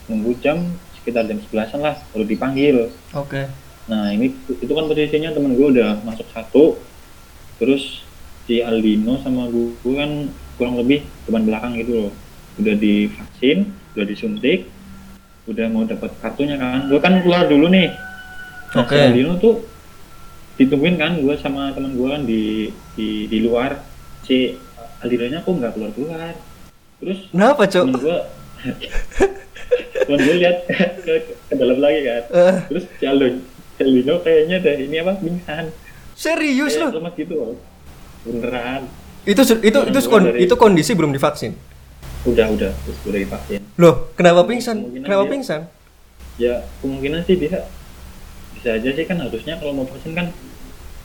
nunggu 0.06 0.38
jam 0.42 0.58
sekitar 0.94 1.26
jam 1.26 1.38
11 1.38 1.80
lah 1.82 1.96
baru 2.14 2.24
dipanggil 2.28 2.76
Oke. 3.16 3.69
Nah 3.90 4.14
ini 4.14 4.30
itu 4.46 4.70
kan 4.70 4.86
posisinya 4.86 5.34
temen 5.34 5.58
gue 5.58 5.66
udah 5.74 5.98
masuk 6.06 6.24
satu. 6.30 6.78
Terus 7.58 8.06
si 8.46 8.62
Aldino 8.62 9.18
sama 9.20 9.50
gue 9.50 9.94
kan 9.98 10.30
kurang 10.54 10.78
lebih 10.78 11.02
depan 11.26 11.42
belakang 11.42 11.74
gitu 11.74 12.06
loh. 12.06 12.10
Udah 12.62 12.74
divaksin 12.78 13.74
udah 13.98 14.06
disuntik 14.06 14.70
udah 15.50 15.66
mau 15.66 15.82
dapat 15.82 16.14
kartunya 16.22 16.54
kan. 16.54 16.86
Gue 16.86 17.02
kan 17.02 17.18
keluar 17.26 17.50
dulu 17.50 17.66
nih. 17.66 17.90
Nah, 18.70 18.86
Oke. 18.86 18.94
si 18.94 19.02
Aldino 19.02 19.34
tuh 19.42 19.66
ditungguin 20.54 20.94
kan 20.94 21.18
gue 21.18 21.34
sama 21.42 21.74
temen 21.74 21.98
gue 21.98 22.08
kan 22.08 22.22
di, 22.22 22.70
di 22.94 23.26
di 23.26 23.38
luar. 23.42 23.82
Si 24.22 24.54
Aldinonya 25.02 25.42
kok 25.42 25.50
nggak 25.50 25.72
keluar 25.74 25.90
keluar 25.96 26.32
terus 27.00 27.18
Kenapa, 27.32 27.64
Cok? 27.64 27.84
temen 27.88 27.96
gue 28.04 28.18
temen 30.04 30.20
gue 30.20 30.36
lihat 30.36 30.56
ke, 31.04 31.12
ke 31.48 31.54
dalam 31.56 31.78
lagi 31.80 32.00
kan. 32.04 32.22
Eh, 32.28 32.56
terus 32.68 32.84
si 33.00 33.04
Aldo 33.08 33.26
si 33.80 33.88
Aldino 33.88 34.20
kayaknya 34.20 34.60
deh 34.60 34.76
ini 34.78 34.96
apa? 35.00 35.16
Pingsan 35.16 35.72
serius 36.12 36.76
loh. 36.76 36.92
lemas 36.92 37.16
gitu 37.16 37.32
loh. 37.32 37.56
Beneran. 38.22 38.84
Itu 39.24 39.40
itu 39.40 39.56
itu 39.64 39.78
Orang 39.80 40.04
kon- 40.04 40.26
dari- 40.26 40.44
itu 40.44 40.54
kondisi 40.54 40.92
belum 40.92 41.10
divaksin. 41.10 41.56
udah 42.20 42.52
udah. 42.52 42.72
Terus 42.76 42.98
udah 43.06 43.16
divaksin. 43.18 43.60
Loh, 43.80 44.12
kenapa 44.12 44.44
pingsan? 44.44 44.76
Kemungkinan 44.76 45.04
Kenapa 45.08 45.22
dia- 45.22 45.32
pingsan? 45.32 45.60
ya 46.36 46.54
kemungkinan 46.80 47.20
sih 47.24 47.36
dia 47.36 47.68
bisa 48.52 48.68
aja 48.72 48.90
sih 48.90 49.04
kan 49.04 49.16
harusnya 49.18 49.56
kalau 49.56 49.72
mau 49.72 49.84
vaksin 49.84 50.12
kan 50.12 50.28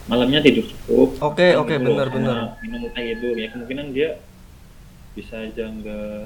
malamnya 0.06 0.40
tidur 0.40 0.64
cukup. 0.66 1.16
Oke, 1.22 1.52
makan 1.52 1.60
oke, 1.62 1.74
dulu, 1.74 1.88
benar, 1.90 2.08
benar. 2.10 2.36
minum 2.60 2.84
teh 2.86 3.04
gitu 3.06 3.26
ya 3.32 3.48
kemungkinan 3.50 3.86
dia 3.92 4.20
bisa 5.12 5.40
aja 5.40 5.64
nggak 5.66 6.24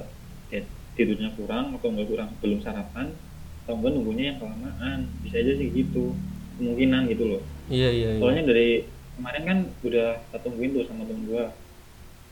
ya, 0.51 0.61
tidurnya 0.97 1.31
kurang 1.33 1.75
atau 1.75 1.87
nggak 1.89 2.07
kurang 2.09 2.31
belum 2.39 2.59
sarapan 2.61 3.15
atau 3.63 3.73
enggak 3.73 3.91
nunggunya 3.95 4.25
yang 4.29 4.39
kelamaan. 4.39 4.99
Bisa 5.23 5.39
aja 5.39 5.53
sih 5.55 5.71
gitu 5.71 6.15
kemungkinan 6.61 7.09
gitu 7.09 7.25
loh 7.27 7.43
Iya, 7.67 7.89
iya, 7.89 8.09
iya. 8.13 8.21
soalnya 8.21 8.45
dari 8.45 8.69
kemarin 9.17 9.43
kan 9.43 9.59
udah 9.81 10.09
tungguin 10.37 10.71
tuh 10.73 10.85
sama 10.85 11.03
temen 11.05 11.25
gua 11.25 11.45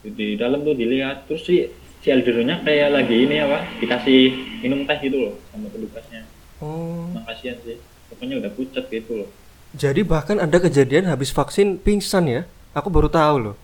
di 0.01 0.37
dalam 0.37 0.63
tuh 0.63 0.73
dilihat 0.73 1.25
terus 1.25 1.43
si 1.43 1.69
si 1.99 2.09
Alderonya 2.09 2.63
kayak 2.63 2.93
lagi 2.93 3.17
ini 3.19 3.39
apa 3.39 3.67
dikasih 3.77 4.21
minum 4.63 4.85
teh 4.85 4.99
gitu 5.01 5.17
loh 5.19 5.35
sama 5.49 5.67
petugasnya 5.69 6.23
Oh. 6.59 7.07
Emang 7.09 7.23
kasihan 7.25 7.55
sih 7.63 7.79
pokoknya 8.09 8.43
udah 8.43 8.51
pucat 8.51 8.85
gitu 8.89 9.23
loh 9.23 9.31
Jadi 9.71 10.03
bahkan 10.03 10.37
ada 10.37 10.59
kejadian 10.59 11.07
habis 11.07 11.31
vaksin 11.31 11.77
pingsan 11.77 12.27
ya? 12.27 12.43
Aku 12.73 12.91
baru 12.91 13.07
tahu 13.07 13.37
loh. 13.39 13.57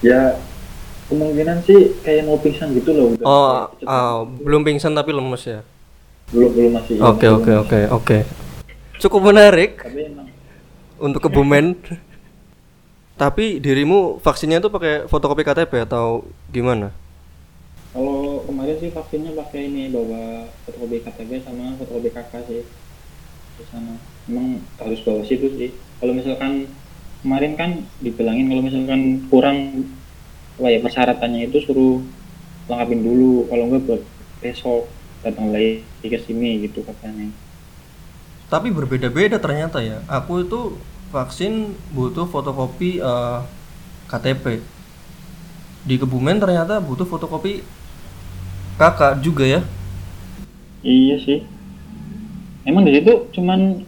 ya 0.00 0.32
kemungkinan 1.06 1.60
sih 1.60 1.92
kayak 2.00 2.24
mau 2.24 2.40
pingsan 2.40 2.72
gitu 2.72 2.96
loh 2.96 3.12
udah 3.12 3.26
Oh, 3.26 3.58
oh, 3.84 4.16
belum 4.38 4.64
pingsan 4.64 4.94
tapi 4.94 5.12
lemes 5.12 5.44
ya. 5.44 5.60
belum 6.30 6.50
belum 6.54 6.70
masih 6.72 6.94
Oke, 7.02 7.26
oke, 7.26 7.52
oke, 7.58 7.80
oke. 7.90 8.18
Cukup 9.00 9.32
menarik. 9.32 9.80
Tapi 9.80 10.12
emang. 10.12 10.28
Untuk 11.00 11.24
kebumen. 11.24 11.80
tapi 13.20 13.60
dirimu 13.60 14.16
vaksinnya 14.24 14.64
tuh 14.64 14.72
pakai 14.72 15.04
fotokopi 15.04 15.44
KTP 15.44 15.84
atau 15.84 16.24
gimana? 16.48 16.88
kalau 17.92 18.40
kemarin 18.46 18.80
sih 18.80 18.88
vaksinnya 18.88 19.36
pakai 19.36 19.66
ini 19.66 19.92
bawa 19.92 20.48
fotokopi 20.64 21.04
KTP 21.04 21.42
sama 21.44 21.76
fotokopi 21.76 22.08
KK 22.16 22.32
sih. 22.48 22.62
Di 23.60 23.64
sana. 23.68 24.00
Emang 24.24 24.64
harus 24.80 25.04
bawa 25.04 25.20
situ 25.26 25.52
sih. 25.58 25.74
Kalau 26.00 26.16
misalkan 26.16 26.70
kemarin 27.20 27.52
kan 27.60 27.70
dibilangin 28.00 28.48
kalau 28.48 28.62
misalkan 28.64 29.00
kurang 29.28 29.58
apa 30.56 30.68
ya 30.72 30.78
persyaratannya 30.80 31.50
itu 31.50 31.58
suruh 31.60 32.00
lengkapin 32.72 33.04
dulu. 33.04 33.50
Kalau 33.52 33.64
enggak 33.68 33.82
buat 33.84 34.02
besok 34.40 34.88
datang 35.20 35.52
lagi 35.52 35.84
ke 36.00 36.16
sini 36.24 36.64
gitu 36.64 36.80
katanya 36.80 37.28
Tapi 38.50 38.74
berbeda-beda 38.74 39.38
ternyata 39.38 39.78
ya. 39.80 40.02
Aku 40.10 40.42
itu 40.42 40.76
vaksin 41.14 41.72
butuh 41.94 42.26
fotokopi 42.26 42.98
eh, 42.98 43.38
KTP. 44.10 44.58
Di 45.86 45.96
Kebumen 45.96 46.36
ternyata 46.42 46.82
butuh 46.82 47.06
fotokopi 47.08 47.62
kakak 48.80 49.20
juga 49.20 49.44
ya. 49.44 49.60
iya 50.80 51.20
sih 51.20 51.44
emang 52.64 52.88
di 52.88 52.96
situ 52.96 53.28
cuman 53.36 53.84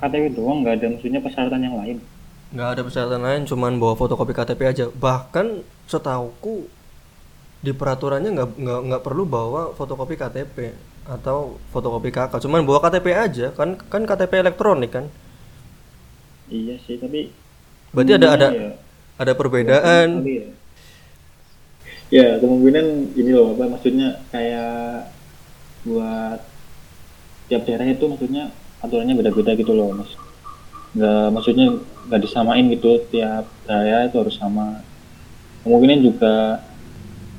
KTP 0.00 0.32
doang 0.32 0.64
nggak 0.64 0.80
ada 0.80 0.86
maksudnya 0.96 1.20
persyaratan 1.20 1.60
yang 1.60 1.76
lain 1.76 1.96
nggak 2.56 2.68
ada 2.72 2.80
persyaratan 2.80 3.20
lain 3.20 3.42
cuman 3.44 3.76
bawa 3.76 3.94
fotokopi 4.00 4.32
KTP 4.32 4.60
aja 4.64 4.84
bahkan 4.96 5.60
setauku 5.84 6.64
di 7.60 7.76
peraturannya 7.76 8.32
nggak 8.32 8.48
nggak 8.56 8.80
nggak 8.88 9.02
perlu 9.04 9.28
bawa 9.28 9.76
fotokopi 9.76 10.16
KTP 10.16 10.72
atau 11.08 11.58
fotokopi 11.72 12.10
kakak 12.12 12.40
cuman 12.44 12.62
bawa 12.68 12.78
KTP 12.84 13.06
aja 13.16 13.46
kan 13.56 13.76
kan 13.92 14.02
KTP 14.04 14.32
elektronik 14.44 14.90
kan 14.96 15.04
iya 16.50 16.74
sih 16.84 16.96
tapi 16.98 17.30
berarti 17.94 18.12
ada 18.18 18.28
ada 18.36 18.48
ya- 18.54 18.76
ada 19.20 19.32
perbedaan 19.36 20.08
Kali 20.24 20.34
ya. 20.40 20.46
Ya, 22.10 22.42
kemungkinan 22.42 23.14
ini 23.14 23.30
loh, 23.30 23.54
apa 23.54 23.70
maksudnya 23.70 24.18
kayak 24.34 25.14
buat 25.86 26.40
tiap 27.50 27.62
daerah 27.66 27.86
itu 27.86 28.04
maksudnya 28.06 28.50
aturannya 28.82 29.14
beda-beda 29.18 29.52
gitu 29.58 29.72
loh, 29.74 29.94
mas. 29.94 30.10
Nggak, 30.96 31.26
maksudnya 31.34 31.66
nggak 32.10 32.22
disamain 32.26 32.66
gitu 32.74 32.98
tiap 33.14 33.46
daerah 33.66 34.10
itu 34.10 34.16
harus 34.18 34.36
sama. 34.38 34.82
Kemungkinan 35.62 36.00
juga 36.02 36.34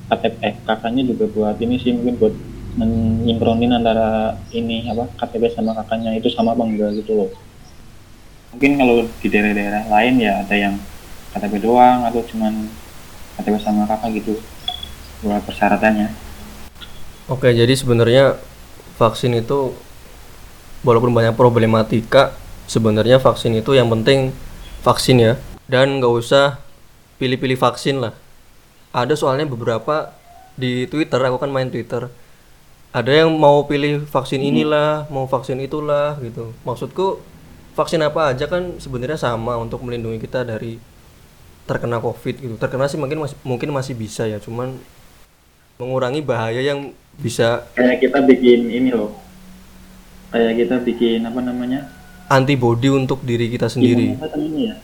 KTP, 0.10 0.36
eh, 0.44 0.56
kakaknya 0.68 1.04
juga 1.12 1.26
buat 1.32 1.58
ini 1.60 1.76
sih 1.80 1.92
mungkin 1.96 2.16
buat 2.22 2.36
menyinkronin 2.76 3.76
antara 3.76 4.40
ini 4.56 4.88
apa 4.88 5.08
KTP 5.20 5.52
sama 5.52 5.76
kakaknya 5.76 6.16
itu 6.16 6.32
sama 6.32 6.56
apa 6.56 6.64
enggak 6.64 6.96
gitu 7.04 7.18
loh. 7.18 7.30
Mungkin 8.56 8.80
kalau 8.80 9.08
di 9.20 9.28
daerah-daerah 9.28 9.88
lain 9.88 10.14
ya 10.20 10.44
ada 10.44 10.56
yang 10.56 10.76
KTP 11.36 11.64
doang 11.64 12.08
atau 12.08 12.24
cuman 12.24 12.68
KTP 13.40 13.56
sama 13.64 13.88
kakak 13.88 14.24
gitu 14.24 14.40
buat 15.24 15.44
persyaratannya. 15.44 16.12
Oke 17.32 17.52
jadi 17.56 17.72
sebenarnya 17.76 18.40
vaksin 19.00 19.36
itu 19.40 19.76
walaupun 20.84 21.14
banyak 21.14 21.38
problematika 21.38 22.36
sebenarnya 22.68 23.20
vaksin 23.20 23.56
itu 23.56 23.76
yang 23.76 23.92
penting 23.92 24.32
vaksin 24.84 25.20
ya. 25.20 25.34
Dan 25.72 26.04
nggak 26.04 26.12
usah 26.12 26.60
pilih-pilih 27.16 27.56
vaksin 27.56 28.04
lah. 28.04 28.12
Ada 28.92 29.16
soalnya 29.16 29.48
beberapa 29.48 30.12
di 30.60 30.84
Twitter 30.92 31.20
aku 31.24 31.40
kan 31.40 31.48
main 31.48 31.72
Twitter 31.72 32.12
ada 32.92 33.12
yang 33.12 33.32
mau 33.32 33.64
pilih 33.64 34.04
vaksin 34.04 34.44
inilah 34.44 35.08
mau 35.08 35.24
vaksin 35.24 35.56
itulah 35.64 36.20
gitu. 36.20 36.52
Maksudku 36.68 37.24
vaksin 37.72 38.04
apa 38.04 38.36
aja 38.36 38.52
kan 38.52 38.76
sebenarnya 38.84 39.16
sama 39.16 39.56
untuk 39.56 39.80
melindungi 39.80 40.20
kita 40.20 40.44
dari 40.44 40.76
terkena 41.64 42.04
covid 42.04 42.36
gitu. 42.36 42.56
Terkena 42.60 42.92
sih 42.92 43.00
mungkin 43.00 43.24
masih 43.24 43.38
mungkin 43.48 43.72
masih 43.72 43.96
bisa 43.96 44.28
ya 44.28 44.44
cuman 44.44 44.76
mengurangi 45.80 46.20
bahaya 46.22 46.60
yang 46.60 46.92
bisa 47.16 47.64
kayak 47.80 48.04
kita 48.04 48.20
bikin 48.28 48.68
ini 48.68 48.92
loh. 48.92 49.16
Kayak 50.36 50.68
kita 50.68 50.76
bikin 50.84 51.24
apa 51.24 51.40
namanya? 51.40 51.88
Antibody 52.28 52.92
untuk 52.92 53.24
diri 53.24 53.48
kita 53.52 53.72
sendiri. 53.72 54.16
Ini 54.20 54.62
ya? 54.68 54.76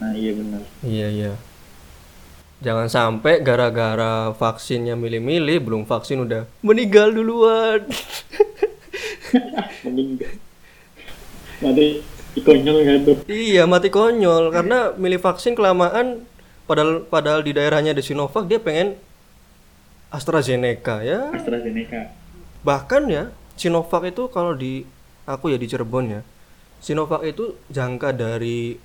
Nah 0.00 0.12
iya 0.16 0.32
benar. 0.32 0.62
Iya 0.80 1.06
iya. 1.12 1.32
Jangan 2.64 2.88
sampai 2.88 3.44
gara-gara 3.44 4.32
vaksinnya 4.32 4.96
milih-milih 4.96 5.60
belum 5.60 5.82
vaksin 5.84 6.24
udah 6.24 6.48
meninggal 6.64 7.12
duluan. 7.12 7.84
meninggal 9.84 10.32
nanti 11.60 12.00
konyol 12.42 12.76
kan 12.82 12.98
tuh 13.06 13.16
iya 13.30 13.62
mati 13.64 13.88
konyol 13.88 14.50
karena 14.50 14.92
milih 14.98 15.22
vaksin 15.22 15.54
kelamaan 15.54 16.26
padahal 16.66 17.06
padahal 17.06 17.40
di 17.44 17.54
daerahnya 17.54 17.94
ada 17.94 18.02
Sinovac 18.02 18.48
dia 18.48 18.58
pengen 18.58 18.98
AstraZeneca 20.14 21.02
ya. 21.02 21.30
AstraZeneca 21.34 22.14
Bahkan 22.64 23.02
ya 23.10 23.30
Sinovac 23.54 24.08
itu 24.08 24.30
kalau 24.32 24.56
di 24.56 24.88
aku 25.28 25.52
ya 25.52 25.58
di 25.60 25.66
Cirebon 25.68 26.04
ya. 26.10 26.20
Sinovac 26.80 27.22
itu 27.26 27.58
jangka 27.68 28.14
dari 28.14 28.78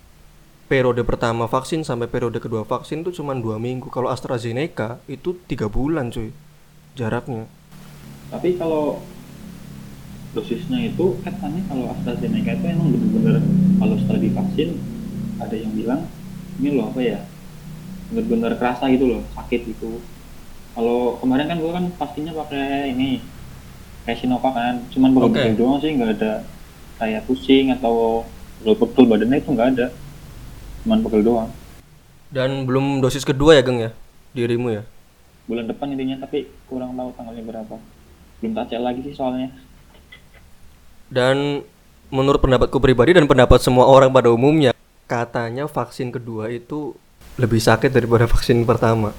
periode 0.69 1.01
pertama 1.01 1.49
vaksin 1.49 1.81
sampai 1.81 2.05
periode 2.05 2.37
kedua 2.37 2.61
vaksin 2.61 3.01
itu 3.01 3.19
cuma 3.19 3.33
dua 3.33 3.57
minggu. 3.57 3.89
Kalau 3.89 4.13
AstraZeneca 4.13 5.01
itu 5.09 5.33
tiga 5.49 5.65
bulan 5.65 6.13
cuy 6.13 6.29
jaraknya. 6.93 7.49
tapi 8.29 8.53
kalau 8.61 9.01
dosisnya 10.37 10.93
itu 10.93 11.17
katanya 11.25 11.65
kalau 11.65 11.89
AstraZeneca 11.97 12.53
itu 12.53 12.65
emang 12.69 12.93
bener-bener 12.93 13.41
kalau 13.81 13.95
setelah 13.97 14.21
divaksin 14.21 14.77
ada 15.41 15.55
yang 15.57 15.73
bilang 15.73 16.05
ini 16.61 16.77
loh 16.77 16.93
apa 16.93 17.01
ya 17.01 17.19
bener-bener 18.13 18.53
kerasa 18.61 18.85
gitu 18.93 19.09
loh 19.09 19.21
sakit 19.33 19.73
gitu 19.73 19.97
kalau 20.77 21.17
kemarin 21.17 21.49
kan 21.49 21.57
gua 21.57 21.71
kan 21.81 21.85
pastinya 21.97 22.37
pakai 22.45 22.93
ini 22.93 23.25
kayak 24.05 24.21
Sinovac 24.21 24.53
kan 24.53 24.75
cuman 24.93 25.09
pegel-pegel 25.17 25.49
Oke. 25.49 25.57
doang 25.57 25.77
sih 25.81 25.97
nggak 25.97 26.11
ada 26.21 26.33
kayak 27.01 27.25
pusing 27.25 27.73
atau 27.73 28.21
pegel-pegel 28.61 29.05
badannya 29.09 29.41
itu 29.41 29.49
nggak 29.49 29.69
ada 29.73 29.87
cuman 30.89 31.05
pegel 31.05 31.21
doang 31.21 31.49
Dan 32.29 32.65
belum 32.65 32.97
dosis 32.97 33.21
kedua 33.21 33.53
ya 33.53 33.61
Geng 33.61 33.77
ya 33.79 33.91
dirimu 34.33 34.73
ya. 34.73 34.81
bulan 35.45 35.65
depan 35.65 35.93
intinya 35.93 36.25
tapi 36.25 36.49
kurang 36.65 36.93
tahu 36.93 37.13
tanggalnya 37.13 37.45
berapa 37.45 37.75
belum 38.37 38.51
tak 38.53 38.65
cek 38.69 38.81
lagi 38.81 39.01
sih 39.05 39.13
soalnya 39.13 39.53
Dan 41.09 41.61
menurut 42.09 42.41
pendapatku 42.41 42.77
pribadi 42.77 43.13
dan 43.13 43.25
pendapat 43.25 43.61
semua 43.61 43.85
orang 43.85 44.09
pada 44.09 44.29
umumnya, 44.29 44.73
katanya 45.05 45.65
vaksin 45.65 46.09
kedua 46.09 46.49
itu 46.49 46.93
lebih 47.37 47.57
sakit 47.57 47.89
daripada 47.89 48.25
vaksin 48.25 48.65
pertama. 48.65 49.13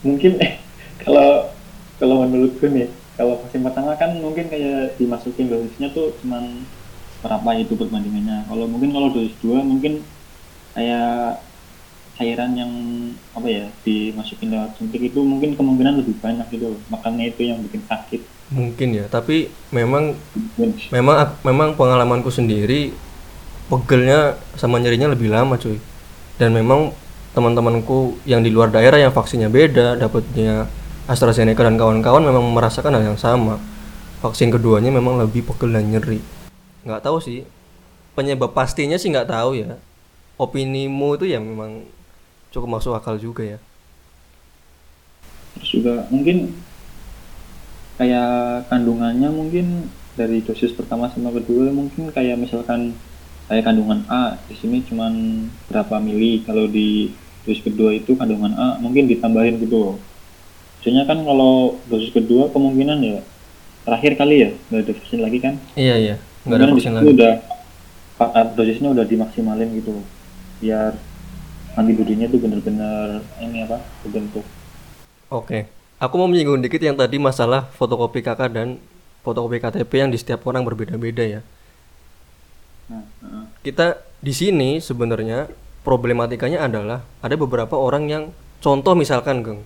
mungkin 0.00 0.40
eh 0.40 0.56
kalau 1.04 1.52
kalau 2.00 2.24
menurutku 2.24 2.64
nih 2.68 2.88
kalau 3.16 3.36
vaksin 3.44 3.60
pertama 3.60 3.92
kan 4.00 4.16
mungkin 4.16 4.48
kayak 4.48 4.96
dimasukin 4.96 5.52
dosisnya 5.52 5.92
tuh 5.92 6.16
cuman 6.24 6.64
berapa 7.20 7.50
itu 7.60 7.76
perbandingannya 7.76 8.48
kalau 8.48 8.64
mungkin 8.64 8.90
kalau 8.96 9.12
dosis 9.12 9.36
dua 9.44 9.60
mungkin 9.60 10.08
kayak 10.80 11.44
cairan 12.16 12.56
yang 12.56 12.72
apa 13.36 13.48
ya 13.48 13.64
dimasukin 13.84 14.52
lewat 14.56 14.76
suntik 14.80 15.00
itu 15.00 15.20
mungkin 15.20 15.52
kemungkinan 15.56 16.00
lebih 16.00 16.16
banyak 16.20 16.48
gitu 16.56 16.72
loh. 16.72 16.80
makanya 16.88 17.28
itu 17.28 17.48
yang 17.48 17.60
bikin 17.60 17.84
sakit 17.84 18.20
Mungkin 18.50 18.98
ya, 18.98 19.06
tapi 19.06 19.46
memang 19.70 20.18
Dan 20.58 20.74
memang 20.90 21.38
memang 21.46 21.68
pengalamanku 21.78 22.34
sendiri 22.34 22.90
pegelnya 23.70 24.34
sama 24.58 24.82
nyerinya 24.82 25.14
lebih 25.14 25.30
lama 25.30 25.54
cuy. 25.54 25.78
Dan 26.34 26.50
memang 26.58 26.90
teman-temanku 27.30 28.18
yang 28.26 28.42
di 28.42 28.50
luar 28.50 28.74
daerah 28.74 28.98
yang 28.98 29.14
vaksinnya 29.14 29.46
beda, 29.46 29.94
dapatnya 29.94 30.66
AstraZeneca 31.06 31.62
dan 31.62 31.78
kawan-kawan 31.78 32.26
memang 32.26 32.50
merasakan 32.50 32.98
hal 32.98 33.14
yang 33.14 33.20
sama. 33.20 33.62
Vaksin 34.18 34.50
keduanya 34.50 34.90
memang 34.90 35.22
lebih 35.22 35.46
pegel 35.46 35.70
dan 35.70 35.86
nyeri. 35.86 36.18
Nggak 36.82 37.06
tahu 37.06 37.22
sih. 37.22 37.46
Penyebab 38.18 38.50
pastinya 38.50 38.98
sih 38.98 39.14
nggak 39.14 39.30
tahu 39.30 39.62
ya. 39.62 39.78
Opinimu 40.40 41.20
itu 41.20 41.28
ya 41.28 41.36
memang 41.36 41.84
cukup 42.48 42.80
masuk 42.80 42.96
akal 42.96 43.20
juga 43.20 43.44
ya. 43.44 43.58
terus 45.54 45.70
juga 45.76 46.08
mungkin 46.08 46.56
kayak 47.94 48.64
kandungannya 48.72 49.28
mungkin 49.28 49.66
dari 50.16 50.40
dosis 50.40 50.72
pertama 50.72 51.12
sama 51.12 51.28
kedua 51.30 51.68
mungkin 51.68 52.08
kayak 52.08 52.40
misalkan 52.40 52.96
kayak 53.44 53.66
kandungan 53.66 54.00
A 54.08 54.40
di 54.48 54.54
sini 54.56 54.80
cuman 54.80 55.12
berapa 55.68 56.00
mili 56.00 56.40
kalau 56.42 56.64
di 56.64 57.12
dosis 57.44 57.60
kedua 57.60 57.92
itu 57.92 58.16
kandungan 58.16 58.56
A 58.56 58.80
mungkin 58.80 59.04
ditambahin 59.04 59.60
gitu 59.60 60.00
Biasanya 60.80 61.04
kan 61.04 61.20
kalau 61.20 61.76
dosis 61.92 62.08
kedua 62.08 62.48
kemungkinan 62.48 63.04
ya 63.04 63.20
terakhir 63.84 64.16
kali 64.16 64.36
ya 64.40 64.50
nggak 64.72 64.80
ada 64.80 64.92
vaksin 64.96 65.20
lagi 65.20 65.38
kan 65.44 65.54
Iya 65.76 65.94
iya. 66.00 66.16
Nggak 66.48 66.56
ada 66.56 66.66
vaksin 66.72 66.92
lagi. 66.96 67.04
udah 67.12 67.32
ah, 68.16 68.46
dosisnya 68.56 68.88
udah 68.88 69.04
dimaksimalin 69.04 69.76
gitu 69.76 70.00
biar 70.60 70.94
antibodinya 71.74 72.28
tuh 72.28 72.38
bener-bener 72.38 73.24
ini 73.40 73.64
apa 73.64 73.80
terbentuk 74.04 74.44
Oke, 75.30 75.70
aku 76.02 76.14
mau 76.18 76.26
menyinggung 76.26 76.58
dikit 76.58 76.82
yang 76.82 76.98
tadi 76.98 77.22
masalah 77.22 77.70
fotokopi 77.78 78.18
KK 78.18 78.50
dan 78.50 78.82
fotokopi 79.22 79.62
KTP 79.62 80.02
yang 80.02 80.10
di 80.10 80.18
setiap 80.18 80.42
orang 80.50 80.66
berbeda-beda 80.66 81.22
ya. 81.22 81.40
nah. 82.90 83.46
Kita 83.62 84.02
di 84.18 84.34
sini 84.34 84.82
sebenarnya 84.82 85.46
problematikanya 85.86 86.66
adalah 86.66 87.06
ada 87.22 87.38
beberapa 87.38 87.78
orang 87.78 88.10
yang 88.10 88.24
contoh 88.58 88.98
misalkan 88.98 89.46
Geng, 89.46 89.62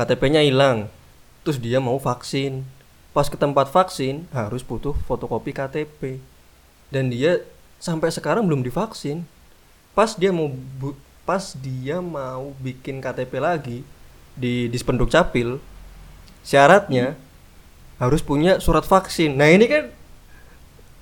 KTP-nya 0.00 0.40
hilang, 0.48 0.88
terus 1.44 1.60
dia 1.60 1.76
mau 1.76 2.00
vaksin. 2.00 2.64
Pas 3.10 3.26
ke 3.26 3.36
tempat 3.36 3.68
vaksin 3.68 4.30
harus 4.32 4.64
butuh 4.64 4.94
fotokopi 5.04 5.52
KTP. 5.52 6.22
Dan 6.88 7.12
dia 7.12 7.42
sampai 7.82 8.08
sekarang 8.08 8.46
belum 8.46 8.62
divaksin. 8.64 9.26
Pas 10.00 10.16
dia 10.16 10.32
mau 10.32 10.48
bu- 10.48 10.96
pas 11.28 11.52
dia 11.60 12.00
mau 12.00 12.56
bikin 12.56 13.04
KTP 13.04 13.36
lagi 13.36 13.84
di 14.32 14.64
Dispenduk 14.72 15.12
Capil, 15.12 15.60
syaratnya 16.40 17.20
harus 18.00 18.24
punya 18.24 18.56
surat 18.64 18.88
vaksin. 18.88 19.36
Nah, 19.36 19.52
ini 19.52 19.68
kan 19.68 19.92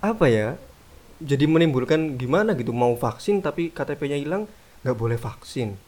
apa 0.03 0.27
ya? 0.27 0.59
Jadi 1.23 1.47
menimbulkan 1.47 2.19
gimana 2.19 2.59
gitu 2.59 2.75
mau 2.75 2.91
vaksin 2.99 3.39
tapi 3.39 3.71
KTP-nya 3.71 4.19
hilang 4.19 4.51
nggak 4.83 4.99
boleh 4.99 5.15
vaksin. 5.15 5.79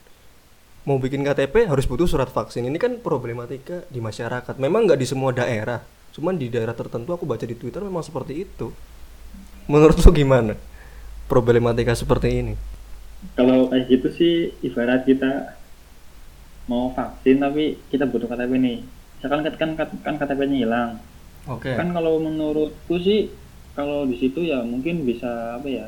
Mau 0.87 1.03
bikin 1.03 1.27
KTP 1.27 1.66
harus 1.66 1.90
butuh 1.90 2.07
surat 2.07 2.31
vaksin. 2.31 2.62
Ini 2.62 2.79
kan 2.79 2.94
problematika 3.03 3.83
di 3.90 3.99
masyarakat. 3.99 4.55
Memang 4.55 4.87
nggak 4.87 5.03
di 5.03 5.07
semua 5.11 5.35
daerah. 5.35 5.83
Cuman 6.14 6.38
di 6.38 6.46
daerah 6.46 6.79
tertentu 6.79 7.11
aku 7.11 7.27
baca 7.27 7.42
di 7.42 7.59
Twitter 7.59 7.83
memang 7.83 8.07
seperti 8.07 8.46
itu. 8.46 8.70
Menurut 9.66 9.99
lu 9.99 10.14
gimana? 10.14 10.55
Problematika 11.27 11.90
seperti 11.99 12.38
ini. 12.38 12.70
Kalau 13.37 13.69
kayak 13.69 13.87
gitu 13.89 14.09
sih 14.13 14.35
ibarat 14.65 15.05
kita 15.05 15.57
mau 16.71 16.95
vaksin 16.95 17.43
tapi 17.43 17.77
kita 17.91 18.07
butuh 18.09 18.31
KTP 18.31 18.53
nih 18.57 18.79
misalkan 19.19 19.41
kan 19.59 19.71
kan, 19.77 19.89
kan 20.01 20.15
KTP-nya 20.17 20.57
hilang 20.65 20.91
Oke. 21.51 21.73
kan 21.75 21.91
kalau 21.93 22.21
menurutku 22.23 22.97
sih 23.01 23.29
kalau 23.77 24.07
di 24.09 24.17
situ 24.17 24.45
ya 24.45 24.63
mungkin 24.65 25.05
bisa 25.05 25.59
apa 25.61 25.69
ya 25.69 25.87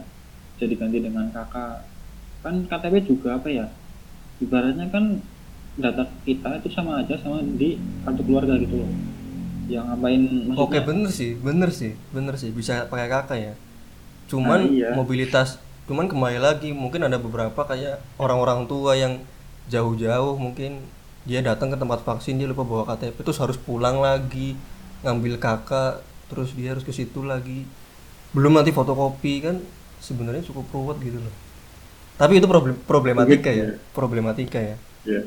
jadi 0.61 0.75
ganti 0.77 0.99
dengan 1.01 1.31
kakak 1.33 1.87
kan 2.42 2.55
KTP 2.66 2.95
juga 3.07 3.38
apa 3.38 3.49
ya 3.49 3.66
ibaratnya 4.42 4.90
kan 4.90 5.23
data 5.79 6.05
kita 6.29 6.61
itu 6.61 6.68
sama 6.68 7.01
aja 7.01 7.16
sama 7.16 7.40
di 7.40 7.81
kartu 8.05 8.23
keluarga 8.29 8.61
gitu 8.61 8.77
loh 8.85 8.90
yang 9.71 9.88
ngapain 9.88 10.53
Oke 10.59 10.83
bener 10.85 11.09
sih, 11.09 11.38
bener 11.38 11.71
sih, 11.73 11.97
bener 12.12 12.35
sih 12.37 12.51
bisa 12.53 12.90
pakai 12.92 13.09
kakak 13.09 13.38
ya. 13.40 13.55
Cuman 14.29 14.68
Ah, 14.68 14.68
iya. 14.68 14.90
mobilitas, 14.92 15.57
cuman 15.90 16.07
kembali 16.07 16.38
lagi 16.38 16.71
mungkin 16.71 17.07
ada 17.07 17.18
beberapa 17.18 17.59
kayak 17.66 17.99
orang-orang 18.18 18.71
tua 18.71 18.95
yang 18.95 19.23
jauh-jauh 19.66 20.38
mungkin 20.38 20.83
dia 21.23 21.42
datang 21.42 21.71
ke 21.71 21.79
tempat 21.79 22.03
vaksin 22.03 22.38
dia 22.38 22.51
lupa 22.51 22.66
bawa 22.66 22.83
KTP 22.95 23.18
terus 23.23 23.38
harus 23.38 23.59
pulang 23.59 24.03
lagi 24.03 24.59
ngambil 25.03 25.38
kakak 25.38 26.03
terus 26.31 26.55
dia 26.55 26.75
harus 26.75 26.87
ke 26.87 26.95
situ 26.95 27.23
lagi. 27.27 27.66
Belum 28.33 28.55
nanti 28.55 28.73
fotokopi 28.73 29.45
kan 29.45 29.61
sebenarnya 30.01 30.42
cukup 30.47 30.66
ruwet 30.73 30.99
gitu 31.05 31.18
loh. 31.21 31.35
Tapi 32.16 32.38
itu 32.38 32.47
problem 32.47 32.79
problematika 32.87 33.51
ya 33.51 33.77
problematika 33.92 34.59
ya. 34.59 34.77
Ya 35.03 35.23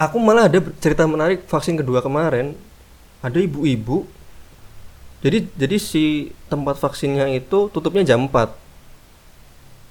aku 0.00 0.18
malah 0.18 0.50
ada 0.50 0.58
cerita 0.82 1.06
menarik 1.06 1.46
vaksin 1.46 1.78
kedua 1.78 2.02
kemarin. 2.02 2.56
Ada 3.24 3.40
ibu-ibu 3.40 4.04
jadi 5.24 5.48
jadi 5.56 5.80
si 5.80 6.36
tempat 6.52 6.76
vaksinnya 6.76 7.32
itu 7.32 7.72
tutupnya 7.72 8.04
jam 8.04 8.28
4 8.28 8.63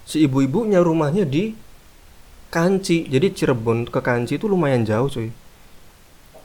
si 0.03 0.25
ibu-ibunya 0.27 0.79
rumahnya 0.83 1.23
di 1.27 1.55
Kanci. 2.53 3.09
Jadi 3.09 3.33
Cirebon 3.33 3.89
ke 3.89 3.99
Kanci 3.99 4.37
itu 4.37 4.45
lumayan 4.45 4.85
jauh 4.85 5.09
cuy. 5.09 5.29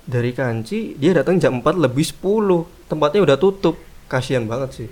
Dari 0.08 0.32
Kanci 0.32 0.96
dia 0.96 1.12
datang 1.12 1.36
jam 1.36 1.60
4 1.60 1.76
lebih 1.76 2.04
10 2.06 2.64
tempatnya 2.88 3.20
udah 3.26 3.36
tutup. 3.36 3.76
Kasihan 4.08 4.48
banget 4.48 4.70
sih. 4.72 4.88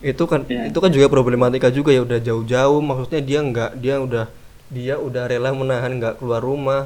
Itu 0.00 0.24
kan 0.26 0.48
Iya. 0.48 0.72
itu 0.72 0.78
kan 0.80 0.90
juga 0.90 1.06
problematika 1.12 1.68
juga 1.70 1.92
ya 1.94 2.02
udah 2.02 2.18
jauh-jauh. 2.18 2.80
Maksudnya 2.82 3.20
dia 3.22 3.40
nggak 3.44 3.70
dia 3.78 3.94
udah 4.00 4.26
dia 4.72 4.94
udah 4.98 5.24
rela 5.30 5.50
menahan 5.54 5.92
nggak 6.00 6.18
keluar 6.18 6.42
rumah. 6.42 6.82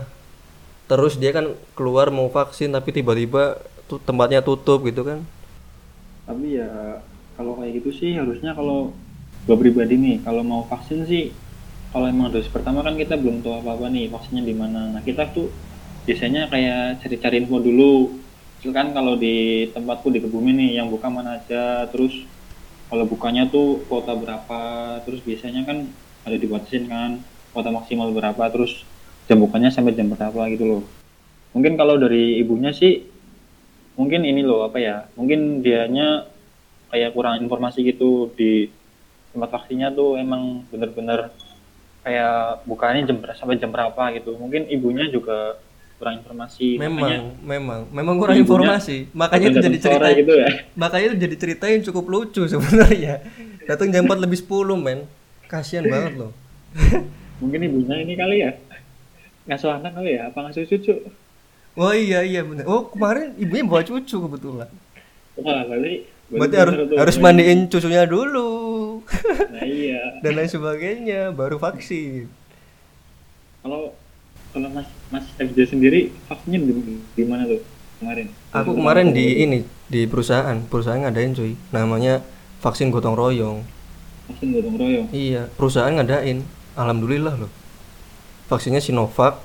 Terus 0.91 1.17
dia 1.17 1.33
kan 1.33 1.57
keluar 1.79 2.13
mau 2.13 2.29
vaksin 2.29 2.69
tapi 2.77 2.93
tiba-tiba 2.93 3.57
tuh 3.89 3.97
tempatnya 4.03 4.45
tutup 4.45 4.85
gitu 4.85 5.03
kan. 5.09 5.25
Tapi 6.29 6.61
ya 6.61 7.01
kalau 7.37 7.57
kayak 7.61 7.81
gitu 7.81 7.91
sih 7.95 8.11
harusnya 8.17 8.53
kalau 8.53 8.93
gue 9.45 9.57
pribadi 9.61 10.01
nih 10.01 10.17
kalau 10.25 10.41
mau 10.41 10.65
vaksin 10.65 11.05
sih 11.05 11.37
kalau 11.93 12.11
emang 12.11 12.33
dosis 12.33 12.51
pertama 12.51 12.83
kan 12.83 12.99
kita 12.99 13.15
belum 13.15 13.45
tahu 13.45 13.63
apa 13.63 13.71
apa 13.79 13.87
nih 13.87 14.11
vaksinnya 14.11 14.43
di 14.43 14.51
mana. 14.51 14.91
Nah 14.91 15.03
kita 15.07 15.31
tuh 15.31 15.55
biasanya 16.03 16.51
kayak 16.51 16.99
cari-cari 17.05 17.39
info 17.45 17.63
dulu. 17.63 18.19
Kan 18.65 18.97
kalau 18.97 19.21
di 19.21 19.69
tempatku 19.77 20.09
di 20.09 20.25
Kebumen 20.25 20.57
nih 20.57 20.81
yang 20.81 20.89
buka 20.89 21.13
mana 21.13 21.37
aja 21.37 21.85
terus 21.93 22.17
kalau 22.89 23.05
bukanya 23.05 23.45
tuh 23.53 23.85
kuota 23.85 24.17
berapa 24.17 24.61
terus 25.05 25.21
biasanya 25.21 25.69
kan 25.69 25.93
ada 26.25 26.37
dibatasin 26.41 26.89
kan 26.89 27.21
kuota 27.53 27.69
maksimal 27.69 28.09
berapa 28.17 28.41
terus 28.49 28.89
jam 29.29 29.39
bukanya 29.45 29.69
sampai 29.69 29.93
jam 29.93 30.09
berapa 30.09 30.49
gitu 30.49 30.65
loh. 30.65 30.83
Mungkin 31.53 31.77
kalau 31.77 32.01
dari 32.01 32.41
ibunya 32.41 32.73
sih 32.73 33.05
mungkin 34.01 34.25
ini 34.25 34.41
loh 34.43 34.65
apa 34.67 34.81
ya 34.81 35.07
mungkin 35.15 35.61
dianya 35.61 36.27
kayak 36.89 37.15
kurang 37.15 37.45
informasi 37.45 37.85
gitu 37.85 38.33
di 38.33 38.67
tempat 39.35 39.51
vaksinnya 39.51 39.91
tuh 39.91 40.15
emang 40.17 40.63
bener-bener 40.71 41.35
kayak 42.07 42.63
bukanya 42.69 43.03
jam 43.11 43.17
ber- 43.19 43.35
sampai 43.35 43.59
jam 43.59 43.75
berapa 43.75 44.03
gitu. 44.15 44.39
Mungkin 44.39 44.71
ibunya 44.71 45.11
juga 45.11 45.59
kurang 45.99 46.21
informasi 46.21 46.77
memang 46.77 47.01
makanya 47.01 47.21
memang. 47.43 47.81
Memang 47.91 48.15
kurang 48.19 48.37
Ibunya 48.39 48.47
informasi. 48.47 48.97
Makanya 49.15 49.47
itu 49.51 49.59
jadi 49.63 49.79
cerita 49.79 50.07
gitu 50.15 50.33
ya. 50.39 50.49
makanya 50.75 51.05
itu 51.11 51.17
jadi 51.27 51.37
cerita 51.39 51.65
yang 51.71 51.83
cukup 51.83 52.05
lucu 52.07 52.43
sebenarnya. 52.53 53.25
Datang 53.67 53.89
jam 53.91 54.07
4 54.07 54.25
lebih 54.25 54.39
10 54.39 54.79
men. 54.79 55.01
Kasihan 55.51 55.85
banget 55.87 56.15
loh. 56.19 56.33
Mungkin 57.43 57.61
ibunya 57.67 57.97
ini 58.03 58.15
kali 58.15 58.37
ya. 58.47 58.51
Ngasuh 59.51 59.77
anak 59.77 59.93
kali 59.99 60.17
ya 60.17 60.33
apa 60.33 60.39
ngasuh 60.41 60.65
cucu? 60.65 60.95
Oh 61.75 61.91
iya 61.91 62.23
iya 62.23 62.41
bener. 62.47 62.65
Oh 62.71 62.87
kemarin 62.87 63.35
ibunya 63.35 63.65
bawa 63.67 63.83
cucu 63.83 64.17
kebetulan. 64.19 64.71
Wah 65.41 65.63
berarti 65.67 66.07
berarti 66.31 66.57
harus 66.57 66.75
harus 66.97 67.17
mandiin 67.21 67.69
cucunya 67.69 68.09
dulu 68.09 68.49
nah 69.51 69.65
iya 69.65 70.01
dan 70.25 70.33
lain 70.37 70.51
sebagainya 70.51 71.33
baru 71.33 71.57
vaksin 71.61 72.29
kalau 73.65 73.97
kalau 74.55 74.69
Mas 74.71 74.87
Mas 75.11 75.27
FJ 75.41 75.75
sendiri 75.75 76.15
vaksinnya 76.31 76.63
di, 76.63 77.01
di 77.17 77.25
mana 77.27 77.49
tuh 77.49 77.63
kemarin? 78.05 78.27
Aku 78.53 78.71
kemarin 78.77 79.07
di 79.17 79.27
ini 79.41 79.59
di 79.89 80.05
perusahaan, 80.05 80.61
perusahaan 80.69 81.01
ngadain 81.01 81.33
cuy. 81.33 81.57
Namanya 81.73 82.21
vaksin 82.61 82.93
gotong 82.93 83.17
royong. 83.17 83.65
vaksin 84.29 84.53
gotong 84.53 84.77
royong. 84.77 85.07
Iya, 85.13 85.49
perusahaan 85.57 85.93
ngadain. 85.93 86.45
Alhamdulillah 86.77 87.35
loh. 87.41 87.51
Vaksinnya 88.53 88.85
Sinovac. 88.85 89.41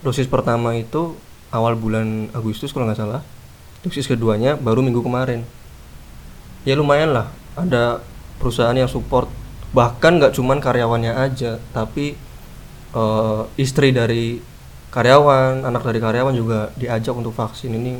Dosis 0.00 0.24
pertama 0.24 0.72
itu 0.72 1.12
awal 1.52 1.76
bulan 1.76 2.32
Agustus 2.32 2.72
kalau 2.72 2.88
nggak 2.88 3.00
salah. 3.00 3.20
Dosis 3.84 4.08
keduanya 4.08 4.56
baru 4.56 4.80
minggu 4.80 5.04
kemarin. 5.04 5.44
Ya 6.64 6.72
lumayan 6.76 7.12
lah. 7.12 7.28
Ada 7.56 8.00
perusahaan 8.40 8.74
yang 8.74 8.88
support. 8.88 9.28
Bahkan 9.76 10.18
nggak 10.18 10.34
cuman 10.34 10.58
karyawannya 10.58 11.12
aja, 11.12 11.60
tapi 11.76 12.16
eh, 12.96 13.42
istri 13.60 13.92
dari 13.92 14.40
karyawan, 14.90 15.62
anak 15.62 15.86
dari 15.86 16.00
karyawan 16.02 16.34
juga 16.34 16.74
diajak 16.74 17.14
untuk 17.14 17.36
vaksin. 17.36 17.76
Ini 17.76 17.92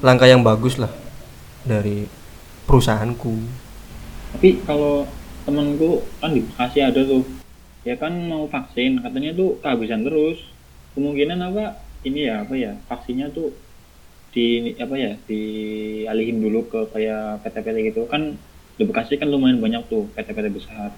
langkah 0.00 0.24
yang 0.24 0.40
bagus 0.40 0.80
lah 0.80 0.90
dari 1.64 2.08
perusahaanku. 2.64 3.34
Tapi 4.34 4.64
kalau 4.64 5.04
temanku 5.44 6.04
kan 6.18 6.32
di 6.32 6.42
Bekasi 6.42 6.80
ada 6.80 7.00
tuh, 7.04 7.22
ya 7.84 7.94
kan 8.00 8.12
mau 8.24 8.48
vaksin, 8.48 9.04
katanya 9.04 9.36
tuh 9.36 9.60
kehabisan 9.60 10.02
terus. 10.02 10.40
Kemungkinan 10.96 11.38
apa? 11.52 11.84
Ini 12.04 12.20
ya 12.28 12.34
apa 12.44 12.54
ya? 12.56 12.72
Vaksinnya 12.88 13.32
tuh 13.32 13.52
di 14.32 14.74
apa 14.80 14.94
ya? 14.96 15.12
Dialihin 15.28 16.40
dulu 16.40 16.66
ke 16.66 16.80
kayak 16.90 17.44
PT-PT 17.44 17.76
gitu 17.92 18.02
kan. 18.08 18.36
Di 18.74 18.84
Bekasi 18.86 19.18
kan 19.18 19.30
lumayan 19.30 19.62
banyak 19.62 19.86
tuh 19.86 20.10
PT-PT 20.18 20.46
besar. 20.50 20.90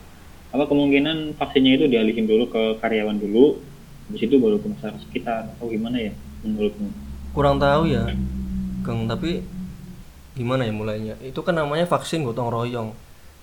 Apa 0.54 0.64
kemungkinan 0.64 1.36
vaksinnya 1.36 1.76
itu 1.76 1.86
dialihin 1.90 2.24
dulu 2.24 2.48
ke 2.48 2.80
karyawan 2.80 3.20
dulu, 3.20 3.60
habis 4.08 4.22
itu 4.24 4.40
baru 4.40 4.56
ke 4.62 4.68
masyarakat 4.72 5.00
sekitar. 5.04 5.52
Atau 5.56 5.68
gimana 5.68 6.00
ya 6.00 6.12
menurutmu? 6.40 7.06
kurang 7.36 7.60
tahu 7.60 7.92
ya 7.92 8.16
Kang 8.80 9.04
tapi 9.04 9.44
gimana 10.32 10.64
ya 10.64 10.72
mulainya 10.72 11.20
itu 11.20 11.36
kan 11.44 11.52
namanya 11.52 11.84
vaksin 11.84 12.24
gotong 12.24 12.48
royong 12.48 12.96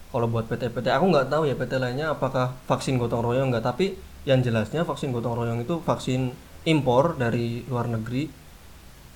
kalau 0.10 0.26
buat 0.26 0.50
PT-PT 0.50 0.89
aku 0.89 1.06
nggak 1.13 1.30
tahu 1.30 1.46
ya 1.46 1.54
PT 1.54 1.78
lainnya 1.78 2.17
apakah 2.17 2.58
vaksin 2.65 2.98
gotong 2.98 3.22
royong 3.22 3.54
nggak 3.54 3.62
tapi 3.62 3.93
yang 4.26 4.41
jelasnya 4.41 4.82
vaksin 4.82 5.13
gotong 5.13 5.38
royong 5.38 5.62
itu 5.62 5.78
vaksin 5.86 6.34
impor 6.65 7.22
dari 7.22 7.62
luar 7.69 7.86
negeri 7.86 8.26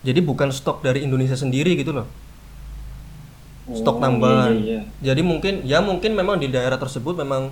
jadi 0.05 0.21
bukan 0.21 0.53
stok 0.53 0.85
dari 0.85 1.01
Indonesia 1.01 1.33
sendiri 1.33 1.73
gitu 1.73 1.97
loh 1.97 2.05
stok 3.75 3.97
Oh, 3.97 4.01
tambahan. 4.03 4.53
iya, 4.55 4.79
iya. 4.79 4.81
jadi 5.11 5.21
mungkin 5.23 5.63
ya 5.67 5.79
mungkin 5.83 6.15
memang 6.15 6.39
di 6.39 6.47
daerah 6.47 6.79
tersebut 6.79 7.19
memang 7.19 7.51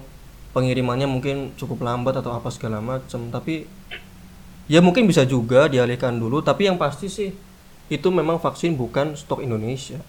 pengirimannya 0.55 1.07
mungkin 1.09 1.51
cukup 1.59 1.83
lambat 1.83 2.15
atau 2.23 2.31
apa 2.31 2.47
segala 2.47 2.79
macam 2.79 3.27
tapi 3.27 3.67
ya 4.71 4.79
mungkin 4.81 5.05
bisa 5.05 5.23
juga 5.27 5.67
dialihkan 5.69 6.15
dulu. 6.17 6.41
Tapi 6.41 6.69
yang 6.69 6.77
pasti 6.79 7.07
sih 7.11 7.29
itu 7.91 8.07
memang 8.09 8.41
vaksin 8.41 8.73
bukan 8.73 9.13
stok 9.13 9.45
Indonesia. 9.45 9.99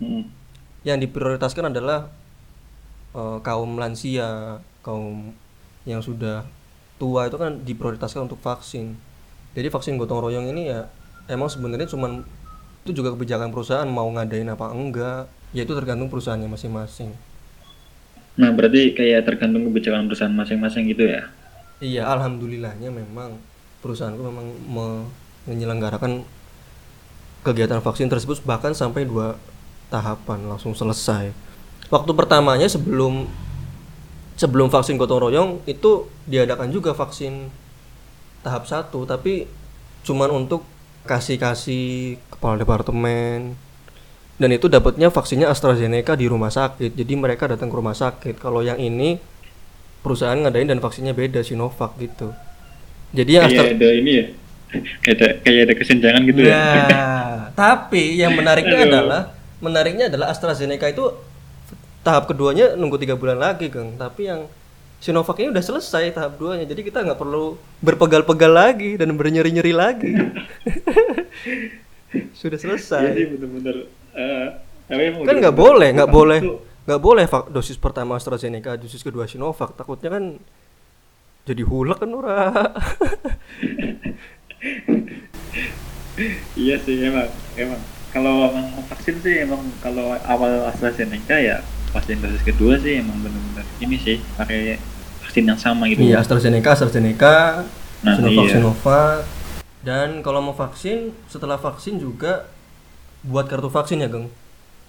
Mm-mm. 0.00 0.24
yang 0.80 0.96
diprioritaskan 0.96 1.68
adalah 1.68 2.08
eh, 3.12 3.38
kaum 3.44 3.76
lansia 3.76 4.60
kaum 4.80 5.36
yang 5.84 6.00
sudah 6.00 6.44
tua 6.96 7.28
itu 7.28 7.36
kan 7.36 7.60
diprioritaskan 7.64 8.28
untuk 8.28 8.40
vaksin. 8.40 8.96
Jadi 9.56 9.68
vaksin 9.68 10.00
gotong 10.00 10.24
royong 10.24 10.48
ini 10.52 10.72
ya 10.72 10.88
emang 11.28 11.48
sebenarnya 11.52 11.88
cuman 11.90 12.24
itu 12.84 12.90
juga 12.98 13.08
kebijakan 13.14 13.48
perusahaan 13.54 13.88
mau 13.98 14.08
ngadain 14.14 14.48
apa 14.54 14.66
enggak 14.72 15.20
ya 15.56 15.62
itu 15.66 15.72
tergantung 15.78 16.08
perusahaannya 16.12 16.48
masing-masing 16.54 17.10
Nah, 18.40 18.50
berarti 18.56 18.82
kayak 18.98 19.20
tergantung 19.28 19.62
kebijakan 19.70 20.04
perusahaan 20.08 20.34
masing-masing 20.40 20.82
gitu 20.92 21.04
ya? 21.14 21.22
Iya, 21.80 22.02
alhamdulillahnya 22.12 22.88
memang 22.92 23.30
perusahaanku 23.80 24.20
memang 24.28 24.46
me- 24.74 25.08
menyelenggarakan 25.48 26.12
kegiatan 27.40 27.80
vaksin 27.80 28.08
tersebut 28.12 28.44
bahkan 28.44 28.76
sampai 28.76 29.08
dua 29.08 29.40
tahapan 29.88 30.44
langsung 30.46 30.76
selesai. 30.76 31.32
Waktu 31.90 32.12
pertamanya 32.14 32.68
sebelum 32.70 33.26
sebelum 34.38 34.72
vaksin 34.72 34.96
gotong 34.96 35.28
royong 35.28 35.50
itu 35.68 36.08
diadakan 36.24 36.72
juga 36.72 36.96
vaksin 36.96 37.50
tahap 38.44 38.64
satu, 38.68 39.04
tapi 39.04 39.44
cuman 40.06 40.30
untuk 40.32 40.64
kasih-kasih 41.08 42.20
kepala 42.28 42.60
departemen 42.60 43.56
dan 44.40 44.50
itu 44.56 44.72
dapatnya 44.72 45.12
vaksinnya 45.12 45.52
AstraZeneca 45.52 46.16
di 46.16 46.24
rumah 46.24 46.48
sakit. 46.48 46.96
Jadi 46.96 47.12
mereka 47.12 47.44
datang 47.44 47.68
ke 47.68 47.76
rumah 47.76 47.92
sakit. 47.92 48.40
Kalau 48.40 48.64
yang 48.64 48.80
ini 48.80 49.20
perusahaan 50.00 50.36
ngadain 50.36 50.64
dan 50.64 50.80
vaksinnya 50.80 51.12
beda 51.12 51.44
Sinovac 51.44 51.92
gitu. 52.00 52.32
Jadi 53.12 53.30
yang 53.36 53.44
Astra 53.44 53.68
ada 53.68 53.88
ini 53.92 54.12
ya? 54.16 54.26
kayak 55.04 55.16
ada, 55.18 55.28
kayak 55.42 55.60
ada 55.66 55.74
kesenjangan 55.76 56.22
gitu 56.24 56.40
ya? 56.46 56.52
Nah, 56.56 57.36
tapi 57.60 58.16
yang 58.16 58.32
menariknya 58.32 58.80
Aduh. 58.80 58.88
adalah 58.88 59.22
menariknya 59.60 60.08
adalah 60.08 60.32
AstraZeneca 60.32 60.88
itu 60.88 61.04
tahap 62.00 62.30
keduanya 62.30 62.78
nunggu 62.80 62.96
tiga 62.96 63.20
bulan 63.20 63.36
lagi, 63.36 63.68
Kang. 63.68 64.00
Tapi 64.00 64.30
yang 64.30 64.48
Sinovac 65.00 65.40
ini 65.40 65.48
udah 65.48 65.64
selesai 65.64 66.12
tahap 66.12 66.36
duanya, 66.36 66.68
jadi 66.68 66.84
kita 66.84 67.00
nggak 67.00 67.16
perlu 67.16 67.56
berpegal-pegal 67.80 68.52
lagi 68.52 69.00
dan 69.00 69.16
bernyeri-nyeri 69.16 69.72
lagi. 69.72 70.12
Sudah 72.40 72.60
selesai. 72.60 73.16
sih 73.16 73.24
bener-bener. 73.32 73.88
emang 74.90 75.22
kan 75.22 75.36
nggak 75.38 75.54
boleh 75.54 75.88
nggak 75.94 76.10
boleh 76.10 76.40
nggak 76.82 76.98
boleh 77.00 77.24
dosis 77.54 77.78
pertama 77.78 78.18
AstraZeneca 78.18 78.74
dosis 78.74 79.06
kedua 79.06 79.30
Sinovac 79.30 79.78
takutnya 79.78 80.18
kan 80.18 80.34
jadi 81.46 81.62
hulek 81.62 82.02
kan 82.02 82.10
ora 82.10 82.50
Iya 86.52 86.76
sih 86.84 87.00
emang, 87.00 87.32
emang. 87.56 87.80
Kalau 88.12 88.50
vaksin 88.90 89.16
sih 89.24 89.40
emang 89.46 89.62
kalau 89.80 90.12
awal 90.26 90.68
AstraZeneca 90.68 91.38
ya 91.40 91.64
vaksin 91.90 92.22
dosis 92.22 92.42
kedua 92.46 92.78
sih 92.78 93.02
emang 93.02 93.18
bener-bener 93.22 93.66
ini 93.82 93.96
sih 93.98 94.16
pakai 94.38 94.78
vaksin 95.26 95.44
yang 95.46 95.58
sama 95.58 95.90
gitu. 95.90 96.02
iya 96.02 96.22
AstraZeneca 96.22 96.74
AstraZeneca 96.74 97.66
Nah, 98.00 98.16
Sinovac 98.16 98.48
iya. 98.48 98.54
Sinovac 98.56 99.20
dan 99.84 100.24
kalau 100.24 100.40
mau 100.40 100.56
vaksin 100.56 101.12
setelah 101.28 101.60
vaksin 101.60 102.00
juga 102.00 102.48
buat 103.20 103.44
kartu 103.44 103.68
vaksin 103.68 104.00
ya 104.00 104.08
Geng 104.08 104.32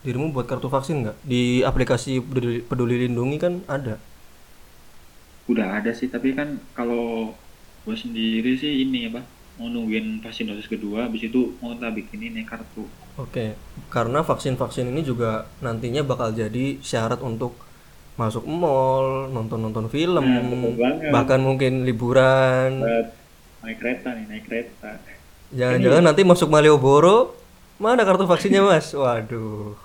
dirimu 0.01 0.31
buat 0.31 0.47
kartu 0.47 0.71
vaksin 0.71 1.03
nggak 1.05 1.17
di 1.27 1.61
aplikasi 1.61 2.23
peduli, 2.23 2.63
peduli 2.63 3.05
lindungi 3.07 3.37
kan 3.37 3.53
ada 3.67 3.99
Udah 5.49 5.83
ada 5.83 5.91
sih, 5.91 6.07
tapi 6.07 6.31
kan 6.31 6.63
kalau 6.77 7.35
gue 7.83 7.95
sendiri 7.97 8.55
sih 8.55 8.87
ini 8.87 9.11
apa 9.11 9.25
mau 9.61 9.69
nungguin 9.69 10.25
vaksin 10.25 10.49
dosis 10.49 10.65
kedua, 10.65 11.05
habis 11.05 11.29
itu 11.29 11.53
mau 11.61 11.77
tak 11.77 11.93
bikin 11.93 12.33
ini 12.33 12.41
kartu. 12.41 12.89
Oke, 13.21 13.53
karena 13.93 14.25
vaksin-vaksin 14.25 14.89
ini 14.89 15.05
juga 15.05 15.45
nantinya 15.61 16.01
bakal 16.01 16.33
jadi 16.33 16.81
syarat 16.81 17.21
untuk 17.21 17.53
masuk 18.17 18.41
mall, 18.49 19.29
nonton-nonton 19.29 19.85
film, 19.93 20.25
Nah, 20.25 21.13
bahkan 21.13 21.37
mungkin 21.37 21.85
liburan. 21.85 22.81
Naik 23.61 23.77
kereta 23.77 24.17
nih, 24.17 24.25
naik 24.25 24.43
kereta. 24.49 24.97
Jangan-jangan 25.53 26.09
nanti 26.09 26.25
masuk 26.25 26.49
Malioboro, 26.49 27.37
mana 27.77 28.01
kartu 28.01 28.25
vaksinnya 28.25 28.65
mas? 28.65 28.89
Waduh. 28.97 29.77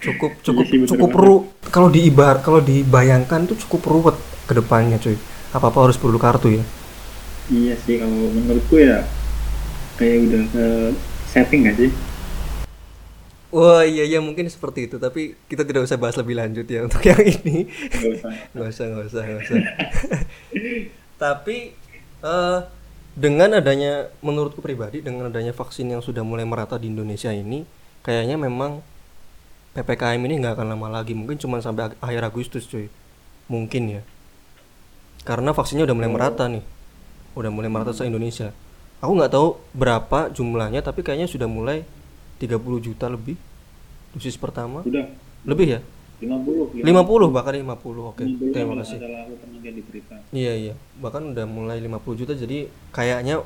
Cukup 0.00 0.32
cukup 0.42 0.66
Iya 0.66 0.72
sih, 0.72 0.88
cukup 0.90 1.10
banget. 1.12 1.22
ru 1.22 1.36
kalau 1.70 1.88
diibar 1.92 2.40
kalau 2.42 2.58
dibayangkan 2.64 3.46
tuh 3.46 3.54
cukup 3.68 3.80
ruwet 3.86 4.16
ke 4.48 4.56
depannya 4.58 4.98
cuy. 4.98 5.14
Apa-apa 5.54 5.86
harus 5.86 6.00
perlu 6.00 6.18
kartu 6.18 6.58
ya. 6.58 6.64
Iya 7.50 7.74
sih, 7.82 7.98
kalau 7.98 8.30
menurutku 8.30 8.78
ya 8.78 9.02
kayak 9.98 10.16
udah 10.30 10.42
ke 10.54 10.66
setting 11.26 11.66
gak 11.66 11.76
sih? 11.76 11.90
Wah 13.50 13.82
iya 13.82 14.06
iya 14.06 14.22
mungkin 14.22 14.46
seperti 14.46 14.86
itu 14.86 15.02
tapi 15.02 15.34
kita 15.50 15.66
tidak 15.66 15.82
usah 15.82 15.98
bahas 15.98 16.14
lebih 16.14 16.38
lanjut 16.38 16.62
ya 16.70 16.82
untuk 16.86 17.02
yang 17.02 17.18
ini. 17.18 17.66
Gak 17.66 18.22
usah. 18.22 18.30
nggak 18.54 18.68
usah 18.70 18.84
nggak 18.86 19.04
usah 19.10 19.22
nggak 19.26 19.40
usah 19.42 19.56
tapi 21.22 21.74
eh, 22.22 22.58
dengan 23.18 23.58
adanya 23.58 24.06
menurutku 24.22 24.62
pribadi 24.62 25.02
dengan 25.02 25.28
adanya 25.28 25.50
vaksin 25.50 25.90
yang 25.90 26.00
sudah 26.00 26.22
mulai 26.22 26.46
merata 26.46 26.78
di 26.78 26.86
Indonesia 26.86 27.34
ini 27.34 27.66
kayaknya 28.06 28.38
memang 28.38 28.80
ppkm 29.74 30.22
ini 30.30 30.34
nggak 30.40 30.54
akan 30.54 30.66
lama 30.70 31.02
lagi 31.02 31.12
mungkin 31.18 31.36
cuma 31.36 31.58
sampai 31.58 31.92
akhir 31.98 32.22
Agustus 32.22 32.70
cuy 32.70 32.86
mungkin 33.50 34.00
ya 34.00 34.02
karena 35.26 35.50
vaksinnya 35.50 35.84
udah 35.84 35.96
mulai 35.98 36.10
merata 36.10 36.46
nih 36.46 36.62
udah 37.38 37.50
mulai 37.52 37.70
merata 37.70 37.94
se 37.94 38.06
Indonesia 38.06 38.50
aku 39.00 39.12
nggak 39.16 39.32
tahu 39.32 39.48
berapa 39.72 40.28
jumlahnya 40.30 40.84
tapi 40.84 41.00
kayaknya 41.00 41.26
sudah 41.26 41.48
mulai 41.48 41.82
30 42.40 42.56
juta 42.80 43.08
lebih 43.08 43.36
dosis 44.16 44.36
pertama. 44.36 44.84
Udah, 44.84 45.08
lebih 45.44 45.66
ya? 45.78 45.80
50. 46.20 46.84
50 46.84 47.32
bahkan 47.32 47.56
50 47.56 48.12
oke 48.12 48.24
terima 48.52 48.74
kasih. 48.84 49.00
iya 50.36 50.52
iya. 50.52 50.74
Bahkan 51.00 51.32
udah 51.32 51.46
mulai 51.48 51.80
50 51.80 52.20
juta 52.20 52.32
jadi 52.36 52.68
kayaknya 52.92 53.40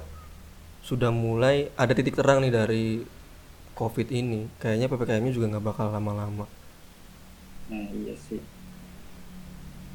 sudah 0.83 1.15
mulai 1.15 1.71
ada 1.79 1.95
titik 1.95 2.19
terang 2.19 2.43
nih 2.43 2.51
dari 2.51 2.85
covid 3.79 4.11
ini. 4.11 4.51
Kayaknya 4.59 4.91
ppkm 4.91 5.23
nya 5.23 5.33
juga 5.33 5.47
nggak 5.55 5.65
bakal 5.71 5.87
lama-lama. 5.95 6.51
Nah 7.71 7.87
iya 7.95 8.19
sih. 8.19 8.43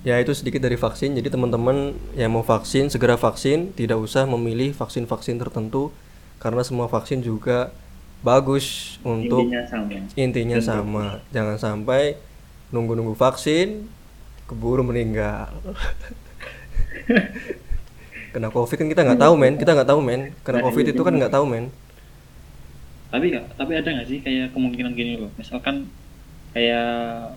Ya 0.07 0.15
itu 0.23 0.31
sedikit 0.31 0.63
dari 0.63 0.79
vaksin. 0.79 1.11
Jadi 1.19 1.27
teman-teman 1.27 1.91
yang 2.15 2.31
mau 2.31 2.45
vaksin 2.45 2.87
segera 2.87 3.19
vaksin, 3.19 3.75
tidak 3.75 3.99
usah 3.99 4.23
memilih 4.23 4.71
vaksin-vaksin 4.71 5.35
tertentu 5.35 5.91
karena 6.39 6.63
semua 6.63 6.87
vaksin 6.87 7.19
juga 7.19 7.75
bagus 8.23 8.95
untuk 9.03 9.43
intinya 9.43 9.63
sama 9.67 9.95
intinya 10.15 10.59
sama. 10.63 11.05
Jangan 11.35 11.57
sampai 11.59 12.15
nunggu-nunggu 12.71 13.11
vaksin 13.17 13.89
keburu 14.47 14.87
meninggal. 14.87 15.51
Kena 18.33 18.49
covid 18.53 18.77
kan 18.81 18.87
kita 18.93 19.01
nggak 19.05 19.21
tahu 19.25 19.33
men, 19.41 19.53
kita 19.61 19.71
nggak 19.77 19.89
tahu 19.89 19.99
men. 20.05 20.21
Kena 20.45 20.57
Nah, 20.57 20.63
covid 20.65 20.85
iya 20.85 20.93
itu 20.93 21.01
kan 21.05 21.13
juga. 21.13 21.17
nggak 21.17 21.33
tahu 21.35 21.45
men. 21.49 21.65
tapi 23.09 23.27
tapi 23.57 23.71
ada 23.73 23.89
nggak 23.89 24.07
sih 24.11 24.19
kayak 24.21 24.53
kemungkinan 24.53 24.93
gini 24.93 25.17
loh 25.17 25.31
misalkan 25.39 25.89
kayak 26.53 27.33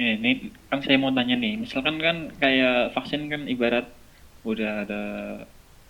eh, 0.00 0.14
ini 0.18 0.30
kan 0.70 0.78
saya 0.82 0.96
mau 0.98 1.12
tanya 1.14 1.36
nih 1.38 1.54
misalkan 1.60 1.96
kan 2.02 2.16
kayak 2.42 2.90
vaksin 2.94 3.30
kan 3.30 3.46
ibarat 3.46 3.86
udah 4.44 4.84
ada 4.84 5.02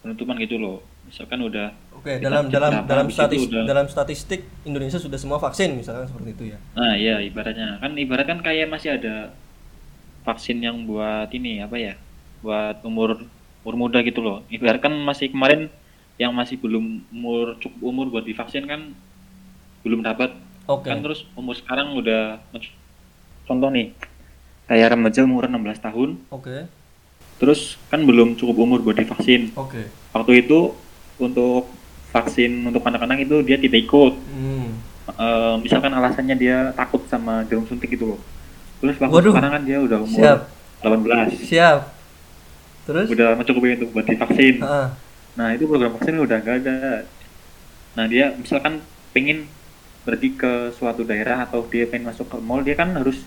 penutupan 0.04 0.36
gitu 0.44 0.60
loh 0.60 0.84
misalkan 1.08 1.40
udah 1.40 1.72
Oke, 1.96 2.20
Kita 2.20 2.28
dalam 2.28 2.44
dalam 2.52 2.72
dalam 2.84 3.06
habis 3.08 3.16
itu 3.16 3.20
statis 3.24 3.42
udah- 3.48 3.64
dalam 3.64 3.86
statistik 3.88 4.40
Indonesia 4.68 5.00
sudah 5.00 5.16
semua 5.16 5.40
vaksin 5.40 5.72
misalkan 5.80 6.04
seperti 6.04 6.30
itu 6.36 6.44
ya. 6.52 6.58
nah 6.76 6.92
ya 6.96 7.16
ibaratnya 7.24 7.80
kan 7.80 7.92
ibarat 7.96 8.26
kan 8.28 8.38
kayak 8.44 8.68
masih 8.68 9.00
ada 9.00 9.32
vaksin 10.24 10.60
yang 10.60 10.84
buat 10.88 11.28
ini 11.32 11.60
apa 11.64 11.76
ya 11.76 11.94
buat 12.44 12.84
umur 12.84 13.16
umur 13.64 13.74
muda 13.88 14.04
gitu 14.04 14.20
loh 14.20 14.44
ibarat 14.52 14.80
kan 14.84 14.92
masih 14.92 15.32
kemarin 15.32 15.72
yang 16.20 16.32
masih 16.36 16.60
belum 16.60 17.08
umur 17.10 17.56
cukup 17.58 17.80
umur 17.80 18.06
buat 18.12 18.24
divaksin 18.28 18.68
kan 18.68 18.92
belum 19.84 20.00
dapat 20.04 20.32
Oke. 20.68 20.88
kan 20.88 21.00
terus 21.04 21.24
umur 21.36 21.56
sekarang 21.56 21.92
udah 21.96 22.40
contoh 23.44 23.68
nih 23.68 23.92
kayak 24.64 24.92
remaja 24.92 25.20
umur 25.20 25.44
16 25.44 25.60
tahun 25.80 26.10
Oke. 26.28 26.64
terus 27.36 27.76
kan 27.86 28.00
belum 28.00 28.34
cukup 28.34 28.56
umur 28.58 28.78
buat 28.80 28.94
divaksin 28.94 29.52
Oke. 29.54 29.88
waktu 30.10 30.32
itu 30.40 30.72
untuk 31.16 31.68
vaksin 32.10 32.64
untuk 32.64 32.80
anak-anak 32.80 33.22
itu 33.22 33.42
dia 33.42 33.56
tidak 33.56 33.80
ikut 33.82 34.12
Hmm. 34.26 34.70
Eh, 35.06 35.54
misalkan 35.60 35.92
alasannya 35.92 36.32
dia 36.34 36.56
takut 36.72 37.04
sama 37.04 37.44
jarum 37.44 37.64
suntik 37.64 37.86
gitu 37.88 38.08
loh 38.08 38.20
terus 38.78 38.96
waktu 38.96 39.12
Waduh. 39.14 39.32
sekarang 39.32 39.52
kan 39.52 39.62
dia 39.62 39.78
udah 39.78 39.98
umur 40.00 40.16
Siap. 40.16 40.38
18 40.80 41.44
Siap. 41.44 41.78
Terus? 42.84 43.06
udah 43.10 43.28
mencukupi 43.34 43.76
untuk 43.76 43.90
buat 43.90 44.04
divaksin 44.04 44.60
Ah, 44.60 44.96
nah 45.34 45.52
itu 45.52 45.64
program 45.64 45.92
vaksin 45.92 46.16
udah 46.16 46.38
gak 46.38 46.56
ada 46.58 47.04
nah 47.92 48.04
dia 48.04 48.32
misalkan 48.32 48.80
pengen 49.10 49.44
pergi 50.04 50.36
ke 50.36 50.70
suatu 50.76 51.02
daerah 51.02 51.48
atau 51.48 51.64
dia 51.66 51.88
pengen 51.88 52.12
masuk 52.12 52.28
ke 52.28 52.36
mall 52.38 52.60
dia 52.60 52.76
kan 52.76 52.92
harus 52.92 53.24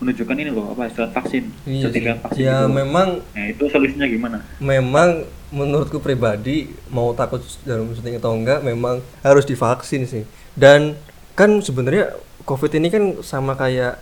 menunjukkan 0.00 0.36
ini 0.36 0.50
loh 0.52 0.72
apa 0.72 0.88
surat 0.92 1.12
vaksin 1.12 1.48
iya 1.68 1.88
sertifikat 1.88 2.20
vaksin 2.24 2.40
Ya 2.40 2.64
gitu. 2.64 2.72
memang 2.72 3.08
nah 3.36 3.46
itu 3.48 3.64
solusinya 3.68 4.06
gimana 4.08 4.38
memang 4.60 5.24
menurutku 5.50 5.98
pribadi 5.98 6.70
mau 6.94 7.10
takut 7.12 7.42
jarum 7.66 7.90
suntik 7.90 8.22
atau 8.22 8.32
enggak 8.34 8.62
memang 8.62 9.02
harus 9.26 9.42
divaksin 9.42 10.06
sih. 10.06 10.24
Dan 10.54 10.94
kan 11.34 11.58
sebenarnya 11.58 12.14
COVID 12.46 12.78
ini 12.78 12.88
kan 12.90 13.04
sama 13.26 13.58
kayak 13.58 13.98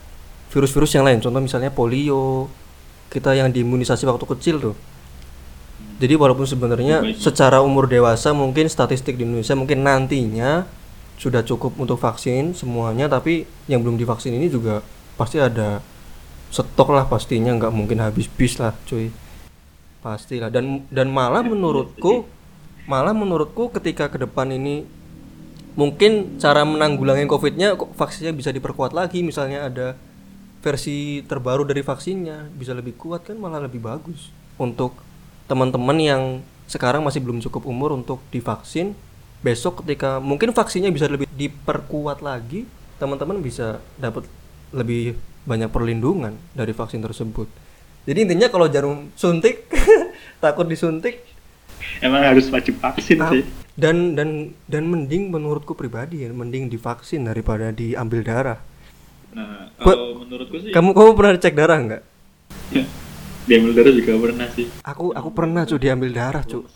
virus-virus 0.53 0.93
yang 0.97 1.05
lain. 1.09 1.21
Contoh 1.21 1.41
misalnya 1.41 1.73
polio, 1.73 2.53
kita 3.09 3.33
yang 3.33 3.49
diimunisasi 3.49 4.05
waktu 4.05 4.25
kecil 4.29 4.57
tuh. 4.61 4.77
Jadi 5.99 6.15
walaupun 6.15 6.47
sebenarnya 6.47 7.03
secara 7.19 7.59
umur 7.59 7.91
dewasa 7.91 8.31
mungkin 8.31 8.71
statistik 8.71 9.19
di 9.19 9.27
Indonesia 9.27 9.59
mungkin 9.59 9.83
nantinya 9.83 10.69
sudah 11.19 11.43
cukup 11.43 11.75
untuk 11.77 11.99
vaksin 11.99 12.55
semuanya, 12.55 13.11
tapi 13.11 13.43
yang 13.67 13.83
belum 13.83 13.99
divaksin 13.99 14.39
ini 14.39 14.47
juga 14.47 14.87
pasti 15.19 15.43
ada 15.43 15.83
stok 16.49 16.95
lah 16.95 17.05
pastinya 17.11 17.53
nggak 17.59 17.75
mungkin 17.75 17.99
habis 17.99 18.31
bis 18.31 18.57
lah 18.63 18.73
cuy. 18.87 19.11
Pastilah. 19.99 20.49
Dan 20.49 20.87
dan 20.89 21.11
malah 21.11 21.43
menurutku 21.43 22.25
malah 22.87 23.13
menurutku 23.13 23.69
ketika 23.75 24.09
ke 24.09 24.17
depan 24.23 24.49
ini 24.55 24.87
mungkin 25.77 26.41
cara 26.41 26.63
menanggulangi 26.65 27.27
covidnya 27.27 27.75
vaksinnya 27.75 28.31
bisa 28.31 28.55
diperkuat 28.55 28.95
lagi. 28.95 29.27
Misalnya 29.27 29.67
ada 29.67 29.99
versi 30.63 31.27
terbaru 31.27 31.67
dari 31.67 31.83
vaksinnya 31.83 32.51
bisa 32.55 32.75
lebih 32.75 32.95
kuat 32.95 33.27
kan 33.27 33.39
malah 33.39 33.63
lebih 33.63 33.83
bagus 33.83 34.31
untuk 34.59 34.99
teman-teman 35.47 35.99
yang 35.99 36.23
sekarang 36.69 37.01
masih 37.01 37.25
belum 37.25 37.41
cukup 37.41 37.65
umur 37.65 37.95
untuk 37.95 38.21
divaksin 38.29 38.93
besok 39.39 39.85
ketika 39.85 40.19
mungkin 40.19 40.51
vaksinnya 40.51 40.91
bisa 40.91 41.07
lebih 41.07 41.31
diperkuat 41.31 42.21
lagi 42.21 42.67
teman-teman 42.99 43.39
bisa 43.39 43.79
dapat 43.95 44.27
lebih 44.75 45.15
banyak 45.47 45.71
perlindungan 45.71 46.35
dari 46.53 46.75
vaksin 46.75 47.01
tersebut. 47.01 47.47
Jadi 48.05 48.19
intinya 48.27 48.51
kalau 48.51 48.67
jarum 48.67 49.09
suntik 49.15 49.71
takut 50.43 50.67
disuntik 50.67 51.23
emang 52.03 52.27
harus 52.27 52.51
wajib 52.51 52.83
vaksin 52.83 53.23
ah, 53.23 53.31
sih. 53.31 53.47
dan 53.79 54.19
dan 54.19 54.53
dan 54.67 54.83
mending 54.91 55.31
menurutku 55.31 55.79
pribadi 55.79 56.27
ya 56.27 56.35
mending 56.35 56.67
divaksin 56.67 57.25
daripada 57.25 57.71
diambil 57.71 58.21
darah. 58.27 58.59
Nah 59.33 59.71
kalau 59.79 60.27
menurutku 60.27 60.59
sih 60.59 60.75
kamu 60.75 60.91
kamu 60.93 61.11
pernah 61.15 61.33
cek 61.39 61.55
darah 61.55 61.79
nggak? 61.79 62.03
Diambil 63.49 63.73
darah 63.73 63.93
juga 63.95 64.13
pernah 64.19 64.49
sih. 64.53 64.67
Aku 64.83 65.15
aku 65.15 65.31
pernah 65.33 65.63
cuy 65.65 65.79
diambil 65.79 66.11
darah 66.11 66.43
cuy 66.43 66.67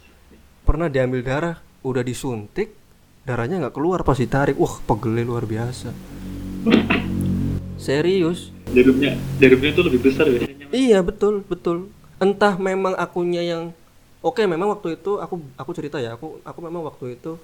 pernah 0.63 0.87
diambil 0.87 1.21
darah 1.27 1.57
udah 1.83 2.03
disuntik 2.03 2.75
darahnya 3.23 3.63
nggak 3.63 3.75
keluar 3.75 4.03
pas 4.03 4.19
ditarik 4.19 4.59
wah 4.59 4.83
pegelnya 4.83 5.23
luar 5.23 5.47
biasa. 5.47 5.95
Serius. 7.79 8.55
Jarumnya 8.71 9.19
jarumnya 9.39 9.71
itu 9.75 9.83
lebih 9.83 10.01
besar 10.07 10.27
biasanya 10.31 10.67
iya 10.75 10.99
betul 11.05 11.43
betul. 11.47 11.93
Entah 12.23 12.55
memang 12.57 12.95
akunya 12.95 13.43
yang 13.43 13.75
oke 14.23 14.43
memang 14.47 14.73
waktu 14.73 14.99
itu 14.99 15.19
aku 15.19 15.43
aku 15.59 15.71
cerita 15.75 15.99
ya 15.99 16.15
aku 16.15 16.39
aku 16.47 16.59
memang 16.63 16.87
waktu 16.87 17.19
itu 17.19 17.37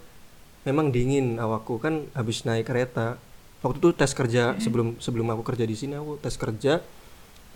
memang 0.62 0.90
dingin 0.94 1.38
awakku 1.38 1.78
kan 1.78 2.06
habis 2.14 2.46
naik 2.46 2.70
kereta 2.70 3.18
waktu 3.62 3.78
itu 3.82 3.90
tes 3.94 4.14
kerja 4.14 4.54
sebelum 4.62 4.98
sebelum 5.02 5.26
aku 5.34 5.42
kerja 5.42 5.66
di 5.66 5.74
sini 5.74 5.98
aku 5.98 6.18
tes 6.22 6.34
kerja 6.38 6.82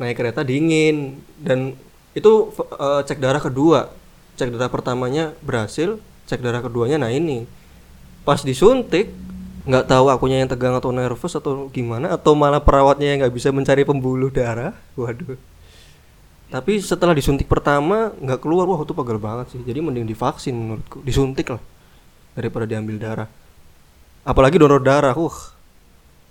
naik 0.03 0.16
kereta 0.18 0.42
dingin. 0.42 1.21
Dan 1.38 1.79
itu 2.12 2.53
eh, 2.57 3.01
cek 3.07 3.18
darah 3.23 3.42
kedua. 3.42 3.92
Cek 4.37 4.49
darah 4.53 4.73
pertamanya 4.73 5.37
berhasil 5.45 6.01
cek 6.33 6.40
darah 6.40 6.64
keduanya 6.64 6.97
nah 6.97 7.12
ini. 7.12 7.45
Pas 8.25 8.40
disuntik 8.40 9.12
nggak 9.62 9.85
tahu 9.85 10.11
akunya 10.11 10.42
yang 10.42 10.51
tegang 10.51 10.75
atau 10.75 10.90
nervous 10.90 11.38
atau 11.38 11.71
gimana 11.71 12.11
atau 12.16 12.35
malah 12.35 12.59
perawatnya 12.59 13.12
yang 13.12 13.18
nggak 13.23 13.35
bisa 13.37 13.53
mencari 13.53 13.85
pembuluh 13.85 14.33
darah. 14.33 14.73
Waduh. 14.99 15.37
Tapi 16.49 16.81
setelah 16.81 17.12
disuntik 17.12 17.45
pertama 17.45 18.16
nggak 18.16 18.40
keluar. 18.40 18.64
Wah 18.64 18.81
itu 18.81 18.97
pegel 18.97 19.21
banget 19.21 19.53
sih. 19.53 19.61
Jadi 19.61 19.85
mending 19.85 20.09
divaksin 20.09 20.57
menurutku. 20.57 21.05
Disuntik 21.05 21.53
lah 21.53 21.61
daripada 22.33 22.64
diambil 22.64 22.97
darah. 22.97 23.29
Apalagi 24.25 24.57
donor 24.57 24.81
darah. 24.81 25.12
Uh 25.12 25.37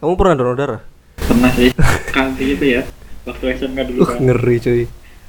kamu 0.02 0.18
pernah 0.18 0.34
donor 0.34 0.58
darah? 0.58 0.82
Pernah 1.14 1.54
sih. 1.54 1.70
Kali 2.18 2.58
itu 2.58 2.66
ya. 2.66 2.82
Waktu 3.22 3.54
SMK 3.54 3.80
dulu 3.86 4.02
uh 4.02 4.08
kan 4.10 4.18
ngeri 4.18 4.56
cuy. 4.58 4.84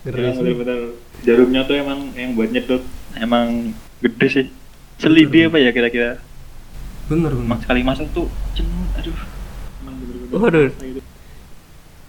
Ngeri 0.09 0.21
emang 0.25 0.33
sih 0.33 0.41
bener-bener 0.41 0.81
jarumnya 1.23 1.61
tuh 1.69 1.77
emang 1.77 1.99
yang 2.17 2.33
buat 2.33 2.49
nyedot. 2.49 2.83
Emang 3.21 3.77
gede 4.01 4.27
sih 4.33 4.47
selidi 5.03 5.51
apa 5.51 5.59
ya 5.59 5.75
kira-kira 5.75 6.23
bener 7.11 7.35
bener 7.35 7.59
sekali 7.59 7.83
masuk 7.83 8.07
tuh 8.15 8.29
aduh 8.95 9.17
Waduh. 10.33 10.73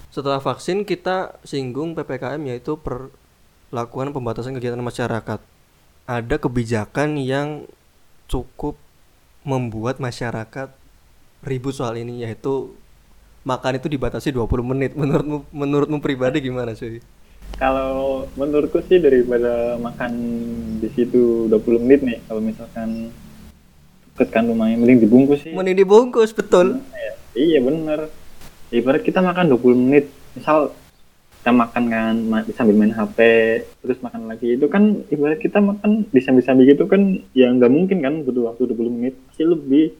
setelah 0.07 0.39
vaksin 0.39 0.87
kita 0.87 1.35
singgung 1.43 1.91
PPKM 1.91 2.39
yaitu 2.47 2.79
perlakuan 2.79 4.15
pembatasan 4.15 4.55
kegiatan 4.55 4.79
masyarakat. 4.79 5.43
Ada 6.07 6.35
kebijakan 6.39 7.19
yang 7.19 7.67
cukup 8.31 8.79
membuat 9.43 9.99
masyarakat 9.99 10.71
ribut 11.43 11.75
soal 11.75 11.99
ini 11.99 12.23
yaitu 12.23 12.71
makan 13.43 13.75
itu 13.75 13.91
dibatasi 13.91 14.31
20 14.31 14.71
menit. 14.71 14.95
Menurutmu 14.95 15.43
menurutmu 15.51 15.99
pribadi 15.99 16.39
gimana 16.39 16.71
cuy? 16.71 17.03
Kalau 17.57 18.25
menurutku 18.35 18.81
sih 18.89 18.99
daripada 18.99 19.77
makan 19.77 20.11
di 20.81 20.89
situ 20.91 21.47
20 21.47 21.83
menit 21.85 22.01
nih 22.03 22.19
kalau 22.27 22.41
misalkan 22.43 23.13
deket 24.13 24.29
kan 24.29 24.45
rumahnya 24.45 24.77
mending 24.77 24.99
dibungkus 25.05 25.41
sih. 25.41 25.53
Mending 25.53 25.77
dibungkus 25.79 26.35
betul. 26.35 26.83
Ya, 26.93 27.11
iya 27.33 27.59
bener. 27.61 28.13
Ibarat 28.73 29.01
kita 29.05 29.21
makan 29.21 29.53
20 29.53 29.73
menit 29.77 30.05
misal 30.33 30.73
kita 31.43 31.51
makan 31.51 31.83
kan 31.91 32.15
sambil 32.55 32.79
main 32.79 32.95
HP 32.95 33.19
terus 33.83 33.99
makan 33.99 34.31
lagi 34.31 34.55
itu 34.55 34.63
kan 34.71 35.03
ibarat 35.11 35.43
kita 35.43 35.59
makan 35.59 36.07
di 36.07 36.23
sambil-sambil 36.23 36.63
gitu 36.71 36.87
kan 36.87 37.19
ya 37.35 37.51
nggak 37.51 37.67
mungkin 37.67 37.99
kan 37.99 38.23
butuh 38.23 38.47
waktu 38.47 38.71
20 38.71 38.95
menit 38.95 39.13
pasti 39.27 39.43
lebih. 39.43 39.91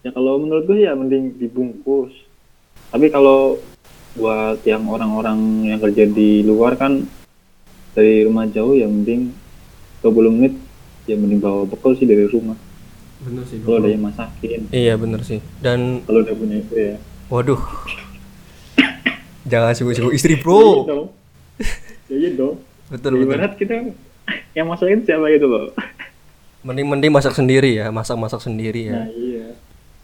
Ya 0.00 0.14
kalau 0.14 0.38
menurut 0.40 0.64
gue 0.64 0.86
ya 0.86 0.96
mending 0.96 1.36
dibungkus. 1.36 2.14
Tapi 2.88 3.10
kalau 3.10 3.58
buat 4.16 4.58
yang 4.62 4.82
orang-orang 4.84 5.38
yang 5.66 5.78
kerja 5.78 6.04
di 6.04 6.40
luar 6.40 6.74
kan 6.74 7.04
dari 7.92 8.24
rumah 8.24 8.48
jauh 8.48 8.72
ya 8.72 8.84
mending 8.84 9.32
20 10.00 10.34
menit 10.34 10.54
ya 11.04 11.14
mending 11.14 11.38
bawa 11.38 11.64
bekal 11.64 11.92
sih 11.92 12.04
dari 12.04 12.24
rumah 12.26 12.56
Bener 13.16 13.44
sih. 13.44 13.60
kalau 13.60 13.80
ada 13.80 13.88
yang 13.88 14.04
masakin 14.04 14.68
Iya 14.68 14.94
bener 14.96 15.24
sih. 15.24 15.40
Dan 15.58 16.04
kalau 16.04 16.20
udah 16.20 16.34
punya 16.36 16.56
itu 16.60 16.74
ya 16.74 16.94
waduh. 17.26 17.56
Jangan 19.50 19.72
sibuk-sibuk 19.72 20.12
istri 20.12 20.36
bro. 20.36 20.84
dong. 20.84 21.04
ya 22.10 22.16
iya 22.16 22.30
dong 22.40 22.60
betul 22.86 23.10
Jadi 23.12 23.20
betul 23.20 23.32
ibarat 23.32 23.52
kita 23.56 23.72
yang 24.52 24.66
masakin 24.66 25.02
siapa 25.02 25.26
gitu 25.30 25.46
loh 25.46 25.70
mending 26.62 26.86
mending 26.86 27.12
masak 27.14 27.32
sendiri 27.32 27.78
ya 27.78 27.90
masak 27.90 28.18
masak 28.18 28.42
sendiri 28.42 28.90
ya 28.90 28.94
nah 29.00 29.08
iya 29.08 29.46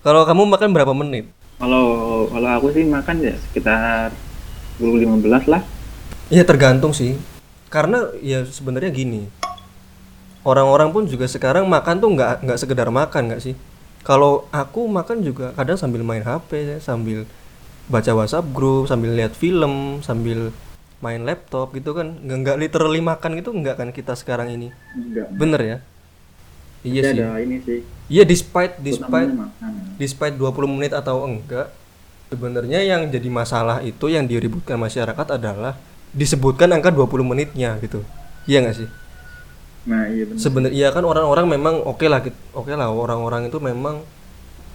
kalau 0.03 0.22
kamu 0.22 0.46
makan 0.46 0.70
berapa 0.70 0.94
menit 0.94 1.27
kalau 1.62 2.27
kalau 2.27 2.48
aku 2.59 2.75
sih 2.75 2.83
makan 2.83 3.22
ya 3.22 3.38
sekitar 3.38 4.11
10 4.83 5.07
15 5.07 5.46
lah. 5.46 5.62
Ya 6.27 6.42
tergantung 6.42 6.90
sih. 6.90 7.14
Karena 7.70 8.11
ya 8.18 8.42
sebenarnya 8.42 8.90
gini 8.90 9.31
orang-orang 10.42 10.90
pun 10.90 11.07
juga 11.07 11.31
sekarang 11.31 11.70
makan 11.70 12.03
tuh 12.03 12.11
nggak 12.18 12.42
nggak 12.42 12.59
sekedar 12.59 12.90
makan 12.90 13.31
nggak 13.31 13.42
sih? 13.46 13.55
Kalau 14.03 14.51
aku 14.51 14.90
makan 14.90 15.22
juga 15.22 15.55
kadang 15.55 15.79
sambil 15.79 16.03
main 16.03 16.27
HP 16.27 16.51
ya, 16.66 16.79
sambil 16.83 17.31
baca 17.87 18.11
WhatsApp 18.11 18.51
grup 18.51 18.90
sambil 18.90 19.14
lihat 19.14 19.38
film 19.38 20.03
sambil 20.03 20.51
main 20.98 21.22
laptop 21.22 21.70
gitu 21.79 21.94
kan. 21.94 22.18
Nggak 22.27 22.38
nggak 22.42 22.57
literally 22.59 22.98
makan 22.98 23.38
gitu 23.38 23.55
nggak 23.55 23.79
kan 23.79 23.88
kita 23.94 24.18
sekarang 24.18 24.51
ini? 24.51 24.75
Enggak 24.98 25.31
bener 25.31 25.62
ya 25.62 25.79
iya 26.83 27.03
sih. 27.03 27.18
ada 27.18 27.38
ini 27.38 27.57
sih. 27.62 27.81
Iya 28.11 28.23
despite 28.27 28.79
despite 28.83 29.31
despite 29.97 30.35
20 30.37 30.75
menit 30.79 30.92
atau 30.92 31.25
enggak 31.25 31.71
sebenarnya 32.29 32.81
yang 32.83 33.09
jadi 33.09 33.29
masalah 33.29 33.85
itu 33.85 34.09
yang 34.09 34.25
diributkan 34.25 34.81
masyarakat 34.81 35.27
adalah 35.37 35.77
disebutkan 36.12 36.68
angka 36.73 36.92
20 36.92 37.25
menitnya 37.25 37.79
gitu. 37.81 38.05
Iya 38.45 38.66
nggak 38.66 38.77
sih? 38.77 38.88
Nah 39.88 40.07
iya 40.11 40.25
benar. 40.29 40.40
Sebenarnya 40.40 40.75
iya 40.77 40.88
kan 40.90 41.05
orang-orang 41.07 41.47
memang 41.49 41.75
oke 41.83 42.07
lah 42.07 42.21
gitu- 42.23 42.42
oke 42.55 42.71
lah 42.73 42.88
orang-orang 42.90 43.49
itu 43.49 43.59
memang 43.59 44.03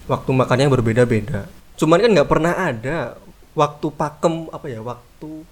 waktu 0.08 0.30
makannya 0.32 0.67
berbeda-beda. 0.72 1.46
Cuman 1.78 2.00
kan 2.02 2.10
nggak 2.15 2.30
pernah 2.30 2.54
ada 2.56 3.20
waktu 3.54 3.88
pakem 3.93 4.48
apa 4.54 4.65
ya 4.70 4.80
waktu 4.86 5.46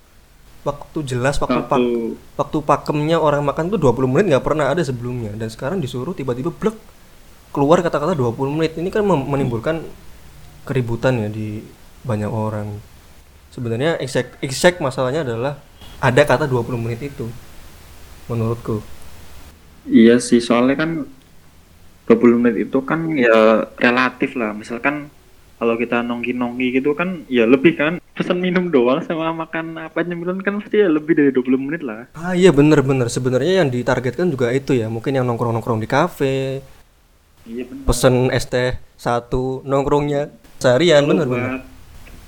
waktu 0.66 1.00
jelas 1.06 1.38
waktu 1.38 1.62
pak 1.70 1.80
waktu 2.42 2.58
pakemnya 2.66 3.22
orang 3.22 3.46
makan 3.46 3.70
tuh 3.70 3.78
20 3.78 4.10
menit 4.10 4.26
nggak 4.34 4.46
pernah 4.46 4.74
ada 4.74 4.82
sebelumnya. 4.82 5.32
Dan 5.38 5.54
sekarang 5.54 5.78
disuruh 5.78 6.18
tiba-tiba 6.18 6.50
blek 6.50 6.76
keluar 7.54 7.80
kata-kata 7.86 8.18
20 8.18 8.58
menit. 8.58 8.74
Ini 8.76 8.90
kan 8.90 9.06
menimbulkan 9.06 9.86
keributan 10.66 11.22
ya 11.22 11.30
di 11.30 11.62
banyak 12.02 12.28
orang. 12.28 12.82
Sebenarnya 13.54 14.02
exact 14.02 14.42
exact 14.44 14.82
masalahnya 14.82 15.24
adalah 15.24 15.62
ada 16.02 16.22
kata 16.26 16.50
20 16.50 16.76
menit 16.76 17.00
itu 17.14 17.30
menurutku. 18.28 18.82
Iya 19.86 20.18
sih, 20.18 20.42
soalnya 20.42 20.82
kan 20.82 21.06
20 22.10 22.42
menit 22.42 22.68
itu 22.68 22.82
kan 22.82 23.06
ya 23.14 23.70
relatif 23.78 24.34
lah. 24.34 24.52
Misalkan 24.52 25.14
kalau 25.56 25.76
kita 25.76 26.02
nongki-nongki 26.02 26.76
gitu 26.76 26.92
kan 26.92 27.24
ya 27.28 27.44
lebih 27.44 27.76
kan. 27.76 27.98
Pesan 28.12 28.40
minum 28.40 28.72
doang 28.72 29.04
sama 29.04 29.36
makan 29.36 29.76
apa 29.76 30.00
nyemilun 30.00 30.40
kan 30.40 30.56
pasti 30.60 30.80
ya 30.80 30.88
lebih 30.88 31.14
dari 31.14 31.36
20 31.36 31.60
menit 31.60 31.84
lah. 31.84 32.08
ah 32.16 32.32
iya 32.32 32.48
bener-bener 32.50 33.08
sebenarnya 33.08 33.60
yang 33.60 33.68
ditargetkan 33.68 34.32
juga 34.32 34.50
itu 34.50 34.72
ya 34.72 34.88
mungkin 34.88 35.12
yang 35.12 35.28
nongkrong-nongkrong 35.28 35.80
di 35.80 35.90
kafe 35.90 36.64
Iya 37.44 37.68
benar. 37.68 37.84
pesen 37.86 38.32
es 38.32 38.48
teh 38.48 38.74
satu 38.96 39.60
nongkrongnya 39.62 40.32
seharian 40.58 41.04
bener-bener 41.04 41.62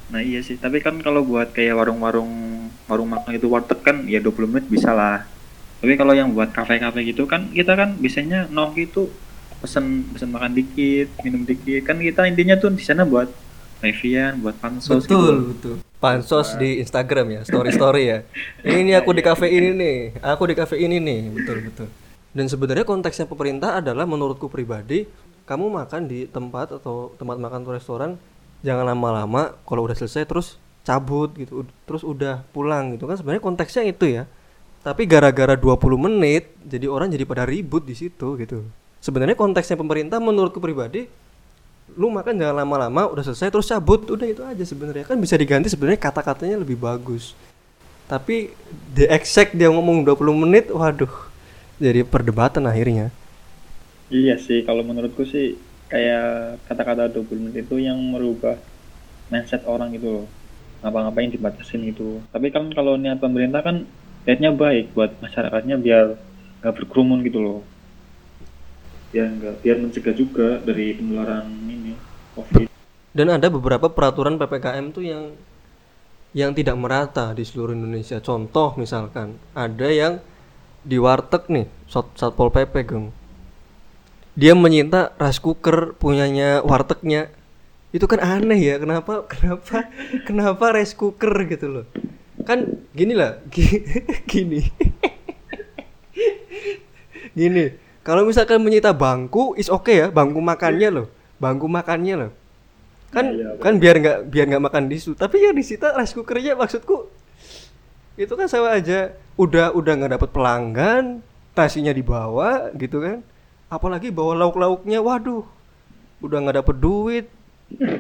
Nah 0.08 0.20
iya 0.20 0.40
sih, 0.40 0.56
tapi 0.56 0.80
kan 0.80 1.00
kalau 1.00 1.20
buat 1.20 1.52
kayak 1.52 1.76
warung-warung 1.76 2.32
warung 2.88 3.10
makan 3.12 3.36
itu 3.36 3.48
warteg 3.48 3.80
kan 3.80 4.08
ya 4.08 4.24
20 4.24 4.48
menit 4.48 4.66
bisa 4.68 4.96
lah. 4.96 5.28
Tapi 5.80 5.94
kalau 5.96 6.16
yang 6.16 6.32
buat 6.32 6.52
kafe-kafe 6.52 7.04
gitu 7.06 7.28
kan 7.28 7.52
kita 7.52 7.76
kan 7.76 7.96
biasanya 7.96 8.48
nongki 8.48 8.88
itu 8.88 9.12
pesen 9.60 10.08
pesen 10.14 10.30
makan 10.32 10.54
dikit, 10.54 11.08
minum 11.26 11.44
dikit. 11.44 11.82
Kan 11.86 12.00
kita 12.00 12.26
intinya 12.30 12.56
tuh 12.58 12.74
di 12.74 12.84
sana 12.84 13.04
buat 13.06 13.30
revian, 13.82 14.42
buat 14.42 14.58
pansos 14.58 15.06
betul 15.06 15.22
gitu. 15.22 15.34
betul 15.54 15.76
pansos 15.98 16.54
di 16.62 16.78
Instagram 16.82 17.26
ya 17.34 17.42
story 17.46 17.70
story 17.74 18.04
ya. 18.06 18.20
Ini 18.82 19.02
aku 19.02 19.18
di 19.18 19.22
kafe 19.26 19.50
ini 19.50 19.74
nih 19.74 19.98
aku 20.22 20.44
di 20.50 20.56
kafe 20.58 20.78
ini 20.78 21.02
nih. 21.02 21.22
Betul 21.34 21.58
betul. 21.70 21.88
Dan 22.34 22.46
sebenarnya 22.46 22.86
konteksnya 22.86 23.26
pemerintah 23.26 23.82
adalah 23.82 24.06
menurutku 24.06 24.46
pribadi 24.46 25.10
kamu 25.50 25.74
makan 25.74 26.06
di 26.06 26.30
tempat 26.30 26.76
atau 26.76 27.16
tempat 27.18 27.40
makan 27.40 27.66
atau 27.66 27.74
restoran 27.74 28.12
jangan 28.62 28.94
lama-lama 28.94 29.56
kalau 29.64 29.88
udah 29.88 29.96
selesai 29.96 30.28
terus 30.28 30.60
cabut 30.84 31.34
gitu 31.34 31.66
terus 31.90 32.06
udah 32.06 32.46
pulang 32.54 32.94
gitu. 32.94 33.10
Kan 33.10 33.18
sebenarnya 33.18 33.42
konteksnya 33.42 33.84
itu 33.90 34.06
ya. 34.22 34.30
Tapi 34.86 35.04
gara-gara 35.10 35.58
20 35.58 35.82
menit 35.98 36.54
jadi 36.62 36.86
orang 36.86 37.10
jadi 37.10 37.26
pada 37.26 37.44
ribut 37.44 37.84
di 37.84 37.98
situ 37.98 38.38
gitu 38.38 38.64
sebenarnya 39.04 39.38
konteksnya 39.38 39.78
pemerintah 39.78 40.18
menurutku 40.22 40.62
pribadi 40.62 41.10
lu 41.96 42.12
makan 42.12 42.36
jangan 42.36 42.62
lama-lama 42.62 43.08
udah 43.10 43.24
selesai 43.24 43.50
terus 43.50 43.72
cabut 43.72 44.04
udah 44.12 44.28
itu 44.28 44.44
aja 44.44 44.64
sebenarnya 44.68 45.08
kan 45.08 45.18
bisa 45.18 45.40
diganti 45.40 45.72
sebenarnya 45.72 45.98
kata-katanya 45.98 46.62
lebih 46.62 46.76
bagus 46.76 47.34
tapi 48.12 48.52
the 48.92 49.08
exact 49.08 49.56
dia 49.56 49.72
ngomong 49.72 50.04
20 50.04 50.44
menit 50.44 50.66
waduh 50.70 51.12
jadi 51.80 52.04
perdebatan 52.04 52.68
akhirnya 52.68 53.14
Iya 54.08 54.40
sih, 54.40 54.64
kalau 54.64 54.88
menurutku 54.88 55.28
sih 55.28 55.60
kayak 55.92 56.64
kata-kata 56.72 57.12
20 57.12 57.44
menit 57.44 57.68
itu 57.68 57.76
yang 57.76 58.00
merubah 58.00 58.56
mindset 59.28 59.68
orang 59.68 59.92
gitu 59.92 60.24
loh. 60.24 60.26
Ngapa-ngapain 60.80 61.28
dibatasin 61.28 61.84
gitu. 61.92 62.24
Tapi 62.32 62.48
kan 62.56 62.72
kalau 62.72 62.96
niat 62.96 63.20
pemerintah 63.20 63.60
kan 63.60 63.84
niatnya 64.24 64.56
baik 64.56 64.96
buat 64.96 65.12
masyarakatnya 65.20 65.76
biar 65.76 66.16
nggak 66.64 66.74
berkerumun 66.80 67.20
gitu 67.28 67.40
loh. 67.44 67.60
Ya 69.18 69.26
nggak, 69.26 69.66
biar 69.66 69.78
mencegah 69.82 70.14
juga 70.14 70.62
dari 70.62 70.94
penularan 70.94 71.50
ini 71.66 71.98
COVID. 72.38 72.70
dan 73.18 73.34
ada 73.34 73.50
beberapa 73.50 73.90
peraturan 73.90 74.38
PPKM 74.38 74.94
tuh 74.94 75.02
yang 75.02 75.34
yang 76.38 76.54
tidak 76.54 76.78
merata 76.78 77.34
di 77.34 77.42
seluruh 77.42 77.74
Indonesia. 77.74 78.22
Contoh 78.22 78.78
misalkan 78.78 79.42
ada 79.58 79.90
yang 79.90 80.22
di 80.86 81.02
warteg 81.02 81.50
nih 81.50 81.66
sat 81.90 82.06
satpol 82.14 82.54
pp 82.54 82.74
geng. 82.86 83.10
Dia 84.38 84.54
menyita 84.54 85.18
rice 85.18 85.42
cooker 85.42 85.98
punyanya 85.98 86.62
wartegnya. 86.62 87.34
Itu 87.90 88.06
kan 88.06 88.22
aneh 88.22 88.62
ya 88.62 88.78
kenapa 88.78 89.26
kenapa 89.34 89.90
kenapa 90.30 90.66
rice 90.78 90.94
cooker 90.94 91.34
gitu 91.50 91.66
loh. 91.74 91.86
Kan 92.46 92.86
gini 92.94 93.18
lah 93.18 93.42
gi- 93.50 93.82
gini. 94.30 94.62
Gini 97.34 97.87
kalau 98.08 98.24
misalkan 98.24 98.64
menyita 98.64 98.96
bangku 98.96 99.52
is 99.60 99.68
oke 99.68 99.92
ya 99.92 100.08
bangku 100.08 100.40
makannya 100.40 100.90
loh 101.04 101.08
bangku 101.44 101.68
makannya 101.70 102.16
loh. 102.16 102.32
Kan 103.08 103.36
Iya, 103.36 103.56
kan 103.64 103.80
biar 103.80 103.96
nggak 104.04 104.18
biar 104.28 104.46
nggak 104.52 104.64
makan 104.68 104.92
di 104.92 105.00
situ 105.00 105.16
tapi 105.16 105.40
yang 105.40 105.56
disita 105.56 105.96
rice 105.96 106.12
cookernya 106.12 106.60
maksudku 106.60 107.08
itu 108.20 108.34
kan 108.34 108.48
sama 108.48 108.76
aja. 108.76 109.12
Udah 109.36 109.72
udah 109.76 109.94
nggak 109.96 110.12
dapet 110.18 110.30
pelanggan 110.34 111.04
nasinya 111.56 111.92
dibawa 111.92 112.72
gitu 112.76 113.00
kan. 113.00 113.24
Apalagi 113.68 114.12
bawa 114.12 114.36
lauk 114.40 114.56
lauknya 114.56 115.04
waduh 115.04 115.44
udah 116.24 116.38
nggak 116.48 116.58
dapet 116.64 116.76
duit 116.80 117.26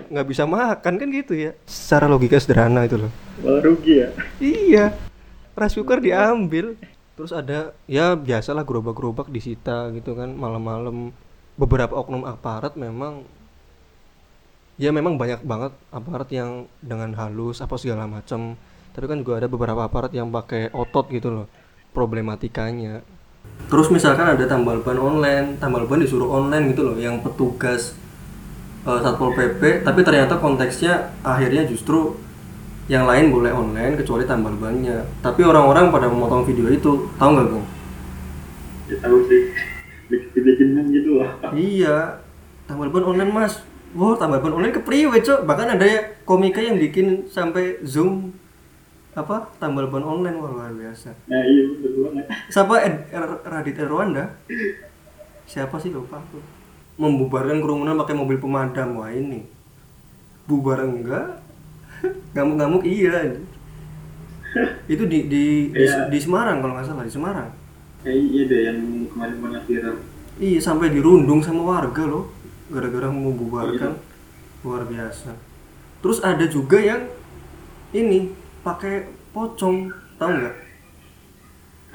nggak 0.08 0.28
bisa 0.28 0.44
makan 0.48 0.94
kan 1.00 1.08
gitu 1.12 1.36
ya. 1.36 1.52
Secara 1.68 2.08
logika 2.08 2.40
sederhana 2.40 2.84
itu 2.84 2.96
loh. 2.96 3.12
Malah 3.44 3.62
rugi 3.64 4.04
ya. 4.04 4.10
iya 4.40 4.86
rice 5.56 5.76
cooker 5.80 6.04
diambil 6.04 6.76
terus 7.18 7.34
ada 7.34 7.74
ya 7.90 8.14
biasalah 8.14 8.62
gerobak-gerobak 8.62 9.28
disita 9.34 9.90
gitu 9.92 10.14
kan 10.14 10.32
malam-malam. 10.38 11.12
Beberapa 11.58 11.98
oknum 11.98 12.22
aparat 12.30 12.78
memang 12.78 13.26
ya 14.78 14.94
memang 14.94 15.18
banyak 15.18 15.42
banget 15.42 15.74
aparat 15.90 16.30
yang 16.30 16.70
dengan 16.86 17.18
halus 17.18 17.66
apa 17.66 17.82
segala 17.82 18.06
macam 18.06 18.54
tapi 18.94 19.10
kan 19.10 19.18
juga 19.26 19.42
ada 19.42 19.50
beberapa 19.50 19.82
aparat 19.82 20.14
yang 20.14 20.30
pakai 20.30 20.70
otot 20.70 21.10
gitu 21.10 21.34
loh 21.34 21.48
problematikanya. 21.98 23.02
Terus 23.74 23.90
misalkan 23.90 24.38
ada 24.38 24.46
tambal 24.46 24.86
ban 24.86 25.02
online 25.02 25.58
tambal 25.58 25.90
ban 25.90 25.98
disuruh 25.98 26.30
online 26.30 26.78
gitu 26.78 26.86
loh 26.86 26.98
yang 27.02 27.26
petugas 27.26 27.98
eh, 28.86 29.00
satpol 29.02 29.34
pp 29.34 29.82
tapi 29.82 30.06
ternyata 30.06 30.38
konteksnya 30.38 31.18
akhirnya 31.26 31.66
justru 31.66 32.14
yang 32.88 33.04
lain 33.04 33.36
boleh 33.36 33.52
online 33.52 34.00
kecuali 34.00 34.24
tambal 34.24 34.56
bannya 34.56 35.04
tapi 35.20 35.44
orang-orang 35.44 35.92
pada 35.92 36.08
memotong 36.08 36.48
video 36.48 36.72
itu 36.72 37.12
tahu 37.20 37.30
nggak 37.36 37.48
bang? 37.52 37.66
Ya 38.88 38.96
tahu 39.04 39.18
sih. 39.28 39.42
Bikin-bikinan 40.08 40.88
gitu 40.96 41.20
lah. 41.20 41.32
iya. 41.52 42.24
Tambal 42.64 42.88
ban 42.88 43.04
online 43.04 43.32
mas. 43.32 43.60
Wow 43.92 44.16
tambal 44.16 44.40
ban 44.40 44.56
online 44.56 44.72
kepriwe 44.72 45.20
cok. 45.20 45.44
Bahkan 45.44 45.76
ada 45.76 45.84
ya 45.84 46.00
komika 46.24 46.64
yang 46.64 46.80
bikin 46.80 47.28
sampai 47.28 47.84
zoom 47.84 48.32
apa 49.12 49.52
tambal 49.60 49.92
ban 49.92 50.08
online. 50.08 50.40
Wah 50.40 50.48
luar 50.48 50.72
biasa. 50.72 51.12
Nah 51.28 51.44
iya 51.44 51.68
betul 51.68 52.08
banget. 52.08 52.26
siapa? 52.48 52.74
Ed, 52.80 52.96
Er- 53.12 53.44
Radit 53.44 53.76
Erwanda 53.76 54.32
siapa 55.44 55.76
sih? 55.84 55.92
Lupa 55.92 56.24
aku. 56.24 56.40
Membubarkan 56.96 57.60
kerumunan 57.60 58.00
pakai 58.00 58.16
mobil 58.16 58.40
pemadam. 58.40 58.96
Wah 58.96 59.12
ini. 59.12 59.44
Bubar 60.48 60.88
enggak 60.88 61.44
ngamuk-ngamuk 62.34 62.84
iya. 62.84 63.12
Itu 64.92 65.04
di 65.06 65.28
di 65.28 65.44
di, 65.70 65.84
Iya. 65.84 66.08
di 66.10 66.18
Semarang 66.18 66.62
kalau 66.62 66.74
nggak 66.74 66.88
salah 66.88 67.04
di 67.04 67.12
Semarang. 67.12 67.50
Kayak 68.02 68.18
iya 68.24 68.42
deh 68.46 68.62
yang 68.64 68.80
kemarin 69.10 69.38
banyak 69.38 69.64
viral. 69.66 69.96
iya 70.38 70.60
sampai 70.62 70.94
dirundung 70.94 71.42
sama 71.42 71.62
warga 71.66 72.04
loh. 72.06 72.30
Gara-gara 72.68 73.08
mau 73.08 73.32
membubarkan 73.32 73.98
luar 74.62 74.84
biasa. 74.86 75.34
Terus 75.98 76.20
ada 76.22 76.46
juga 76.46 76.78
yang 76.78 77.10
ini 77.90 78.32
pakai 78.62 79.08
pocong 79.32 79.90
tahu 80.18 80.32
nggak? 80.34 80.56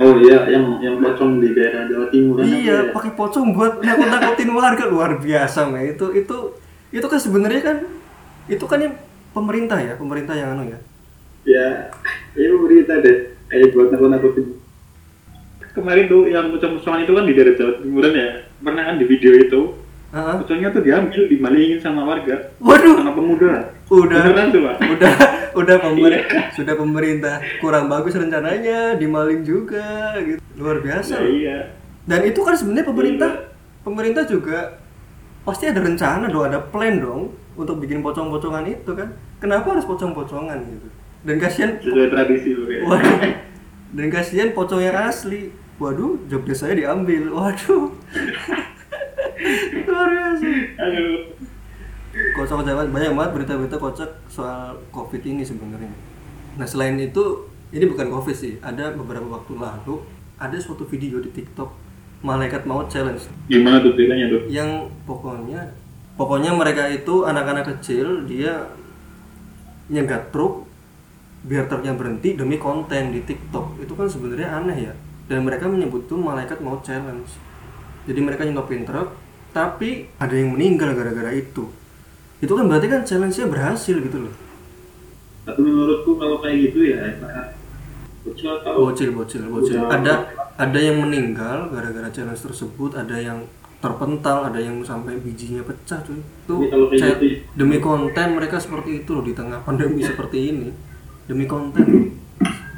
Oh 0.01 0.17
iya, 0.19 0.49
yang 0.49 0.81
yang 0.81 0.97
pocong 0.99 1.39
di 1.39 1.53
daerah 1.53 1.85
Jawa 1.87 2.09
Timur 2.09 2.41
kan 2.41 2.49
iya 2.49 2.77
ya? 2.81 2.91
pakai 2.91 3.13
pocong 3.13 3.53
buat 3.53 3.79
nakut 3.79 4.09
nakutin 4.09 4.51
warga. 4.51 4.85
Luar 4.89 5.13
biasa 5.21 5.69
men. 5.69 5.93
Itu 5.93 6.11
itu 6.11 6.37
itu 6.91 7.07
kan 7.07 7.21
sebenarnya 7.21 7.61
kan 7.63 7.77
itu 8.49 8.65
kan 8.67 8.79
yang 8.81 8.95
pemerintah 9.33 9.79
ya 9.79 9.95
pemerintah 9.95 10.35
yang 10.35 10.55
anu 10.55 10.69
ya 10.69 10.81
Ya, 11.43 11.91
itu 12.39 12.55
berita 12.55 13.03
deh. 13.03 13.35
Kayak 13.51 13.75
buat 13.75 13.91
nakut-nakutin. 13.91 14.63
Kemarin 15.75 16.07
tuh 16.07 16.31
yang 16.31 16.55
pocong-pocongan 16.55 17.03
itu 17.03 17.13
kan 17.13 17.25
di 17.27 17.35
daerah 17.35 17.55
Jawa 17.59 17.73
Timuran 17.81 18.15
ya. 18.15 18.29
Pernah 18.63 18.83
kan 18.85 18.95
di 18.95 19.05
video 19.05 19.33
itu, 19.35 19.61
pocongnya 20.13 20.71
tuh 20.71 20.87
diambil, 20.87 21.27
dimalingin 21.27 21.83
sama 21.83 22.05
warga, 22.05 22.55
waduh 22.61 22.95
sama 22.95 23.11
pemuda. 23.11 23.75
udah 23.91 24.21
Beneran 24.23 24.49
tuh, 24.49 24.61
Pak? 24.63 24.77
udah 24.87 25.15
udah 25.53 25.77
pemerintah 25.85 26.43
sudah 26.55 26.75
pemerintah 26.79 27.35
kurang 27.59 27.91
bagus 27.91 28.15
rencananya 28.15 28.95
dimaling 28.95 29.43
juga 29.43 30.15
gitu 30.17 30.39
luar 30.55 30.79
biasa 30.79 31.19
Ya, 31.19 31.27
iya. 31.29 31.59
dan 32.07 32.25
itu 32.25 32.41
kan 32.41 32.57
sebenarnya 32.57 32.89
pemerintah 32.89 33.31
pemerintah 33.83 34.25
juga 34.25 34.81
pasti 35.43 35.69
ada 35.69 35.85
rencana 35.85 36.31
dong 36.31 36.45
ada 36.47 36.57
plan 36.63 36.97
dong 36.97 37.37
untuk 37.55 37.79
bikin 37.83 38.01
pocong-pocongan 38.01 38.65
itu 38.65 38.91
kan? 38.97 39.09
Kenapa 39.39 39.77
harus 39.77 39.85
pocong-pocongan 39.85 40.59
gitu? 40.67 40.89
Dan 41.23 41.37
kasihan 41.39 41.79
Sesuai 41.79 42.11
tradisi 42.11 42.51
loh 42.57 42.69
ya. 42.69 42.81
waduh. 42.83 43.19
Dan 43.97 44.07
kasihan 44.09 44.51
pocong 44.57 44.81
yang 44.83 44.97
asli. 44.97 45.53
Waduh 45.79 46.19
job 46.31 46.43
saya 46.55 46.75
diambil. 46.79 47.31
Waduh. 47.31 47.93
Luar 49.89 50.09
biasa. 50.09 50.49
Aduh. 50.79 51.35
kocak 52.13 52.61
banget 52.61 52.93
banyak 52.93 53.13
banget 53.17 53.31
berita-berita 53.41 53.77
kocak 53.81 54.11
soal 54.29 54.77
covid 54.93 55.23
ini 55.25 55.41
sebenarnya. 55.41 55.89
Nah 56.61 56.69
selain 56.69 57.01
itu 57.01 57.49
ini 57.73 57.85
bukan 57.89 58.13
covid 58.13 58.37
sih. 58.37 58.61
Ada 58.61 58.93
beberapa 58.93 59.25
waktu 59.29 59.57
lalu 59.57 60.05
ada 60.37 60.57
suatu 60.61 60.85
video 60.85 61.25
di 61.25 61.33
tiktok 61.33 61.73
malaikat 62.23 62.69
maut 62.69 62.87
challenge. 62.93 63.27
Gimana 63.49 63.83
tuh 63.83 63.97
ceritanya 63.99 64.27
tuh? 64.31 64.41
yang 64.47 64.87
pokoknya 65.09 65.73
pokoknya 66.17 66.53
mereka 66.53 66.89
itu 66.93 67.25
anak-anak 67.25 67.77
kecil 67.77 68.29
dia 68.29 68.69
nyegat 69.93 70.33
truk 70.33 70.69
biar 71.43 71.67
truknya 71.67 71.93
berhenti 71.99 72.39
demi 72.39 72.57
konten 72.57 73.11
di 73.11 73.21
TikTok. 73.27 73.83
Itu 73.83 73.99
kan 73.99 74.07
sebenarnya 74.07 74.49
aneh 74.63 74.79
ya. 74.91 74.95
Dan 75.27 75.43
mereka 75.43 75.67
menyebut 75.67 76.07
tuh 76.07 76.19
malaikat 76.19 76.63
maut 76.63 76.87
challenge. 76.87 77.35
Jadi 78.07 78.21
mereka 78.23 78.47
nyetopin 78.47 78.87
truk 78.87 79.15
tapi 79.53 80.09
ada 80.17 80.33
yang 80.33 80.55
meninggal 80.57 80.97
gara-gara 80.97 81.31
itu. 81.35 81.69
Itu 82.43 82.53
kan 82.59 82.67
berarti 82.67 82.87
kan 82.91 83.03
challenge-nya 83.07 83.47
berhasil 83.47 83.95
gitu 84.01 84.19
loh. 84.27 84.35
Tapi 85.43 85.59
menurutku 85.59 86.19
kalau 86.19 86.39
kayak 86.39 86.71
gitu 86.71 86.95
ya, 86.95 87.03
bocil 88.23 88.63
bocil 88.63 89.11
bocil. 89.11 89.43
Bocil. 89.51 89.83
Ada 89.83 90.31
ada 90.55 90.79
yang 90.79 91.03
meninggal 91.03 91.71
gara-gara 91.75 92.07
challenge 92.15 92.43
tersebut 92.43 92.95
ada 92.95 93.19
yang 93.19 93.43
terpental 93.83 94.47
ada 94.47 94.63
yang 94.63 94.79
sampai 94.87 95.19
bijinya 95.19 95.67
pecah 95.67 95.99
cuy. 96.07 96.23
Itu 96.23 96.55
saya- 96.95 97.19
gitu 97.19 97.27
ya. 97.27 97.39
demi 97.59 97.83
konten 97.83 98.39
mereka 98.39 98.63
seperti 98.63 99.03
itu 99.03 99.11
loh 99.11 99.27
di 99.27 99.35
tengah 99.35 99.59
pandemi 99.67 99.99
seperti 100.07 100.55
ini. 100.55 100.69
Demi 101.27 101.51
konten. 101.51 102.15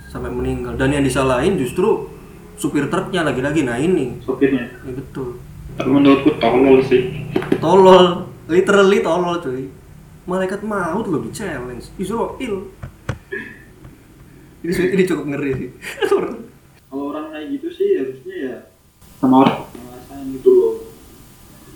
Sampai 0.08 0.32
meninggal. 0.32 0.80
Dan 0.80 0.96
yang 0.96 1.04
disalahin 1.04 1.60
justru 1.60 2.08
supir 2.56 2.88
truknya 2.88 3.20
lagi-lagi. 3.20 3.68
Nah 3.68 3.76
ini. 3.76 4.16
Sopirnya. 4.24 4.80
ini 4.88 4.96
betul. 4.96 5.36
Tapi 5.76 5.90
menurutku 5.92 6.40
tolol 6.40 6.80
sih. 6.80 7.28
tolol. 7.60 8.24
Literally 8.48 9.04
tolol 9.04 9.44
cuy. 9.44 9.68
Malaikat 10.24 10.64
maut 10.64 11.04
loh 11.04 11.20
di 11.20 11.28
challenge. 11.36 11.92
Israel. 12.00 12.64
Ini 14.64 14.72
ini 14.96 15.02
cukup 15.04 15.24
ngeri 15.28 15.50
sih. 15.52 15.70
Kalau 16.88 17.10
orang 17.12 17.34
kayak 17.34 17.46
gitu 17.58 17.68
sih 17.68 17.88
harusnya 18.00 18.36
ya 18.38 18.56
sama 19.20 19.44
orang. 19.44 19.66
gitu 20.30 20.50
loh. 20.56 20.73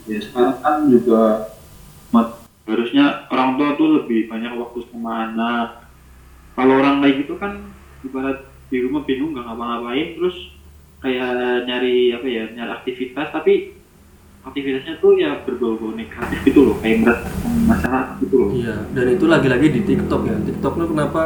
Ya 0.09 0.19
sekarang 0.25 0.57
kan 0.65 0.77
juga 0.89 1.53
harusnya 2.69 3.25
orang 3.33 3.57
tua 3.57 3.69
tuh 3.81 3.89
lebih 4.03 4.29
banyak 4.29 4.53
waktu 4.61 4.85
sama 4.93 5.33
anak. 5.33 5.89
Kalau 6.53 6.75
orang 6.77 7.01
kayak 7.01 7.25
gitu 7.25 7.41
kan 7.41 7.65
ibarat 8.05 8.45
di 8.69 8.85
rumah 8.85 9.09
bingung 9.09 9.33
nggak 9.33 9.45
ngapa-ngapain 9.49 10.21
terus 10.21 10.37
kayak 11.01 11.65
nyari 11.65 12.13
apa 12.13 12.27
ya 12.29 12.45
nyari 12.53 12.71
aktivitas 12.77 13.33
tapi 13.33 13.79
aktivitasnya 14.45 15.01
tuh 15.01 15.17
ya 15.17 15.41
berbau-bau 15.47 15.97
negatif 15.97 16.41
gitu 16.45 16.69
loh 16.69 16.77
kayak 16.85 17.01
meresahkan 17.05 17.53
masyarakat 17.65 18.07
gitu 18.25 18.37
loh 18.37 18.49
Iya, 18.53 18.77
dan 18.93 19.07
itu 19.13 19.25
lagi-lagi 19.25 19.67
di 19.73 19.81
TikTok 19.85 20.23
ya. 20.29 20.37
TikTok 20.45 20.73
itu 20.77 20.87
kenapa 20.93 21.23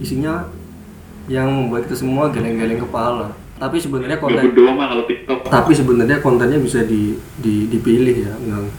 isinya 0.00 0.34
yang 1.28 1.48
membuat 1.52 1.86
kita 1.88 1.96
semua 2.00 2.32
geleng-geleng 2.32 2.80
kepala. 2.80 3.36
Tapi 3.60 3.76
sebenarnya 3.76 4.16
konten 4.16 4.40
berdoa 4.40 4.72
mah 4.72 4.86
kalau 4.88 5.04
TikTok 5.04 5.38
tapi 5.52 5.72
sebenarnya 5.76 6.18
kontennya 6.24 6.56
bisa 6.56 6.80
di, 6.80 7.12
di 7.36 7.68
dipilih 7.68 8.16
ya. 8.24 8.32
Enggak 8.40 8.72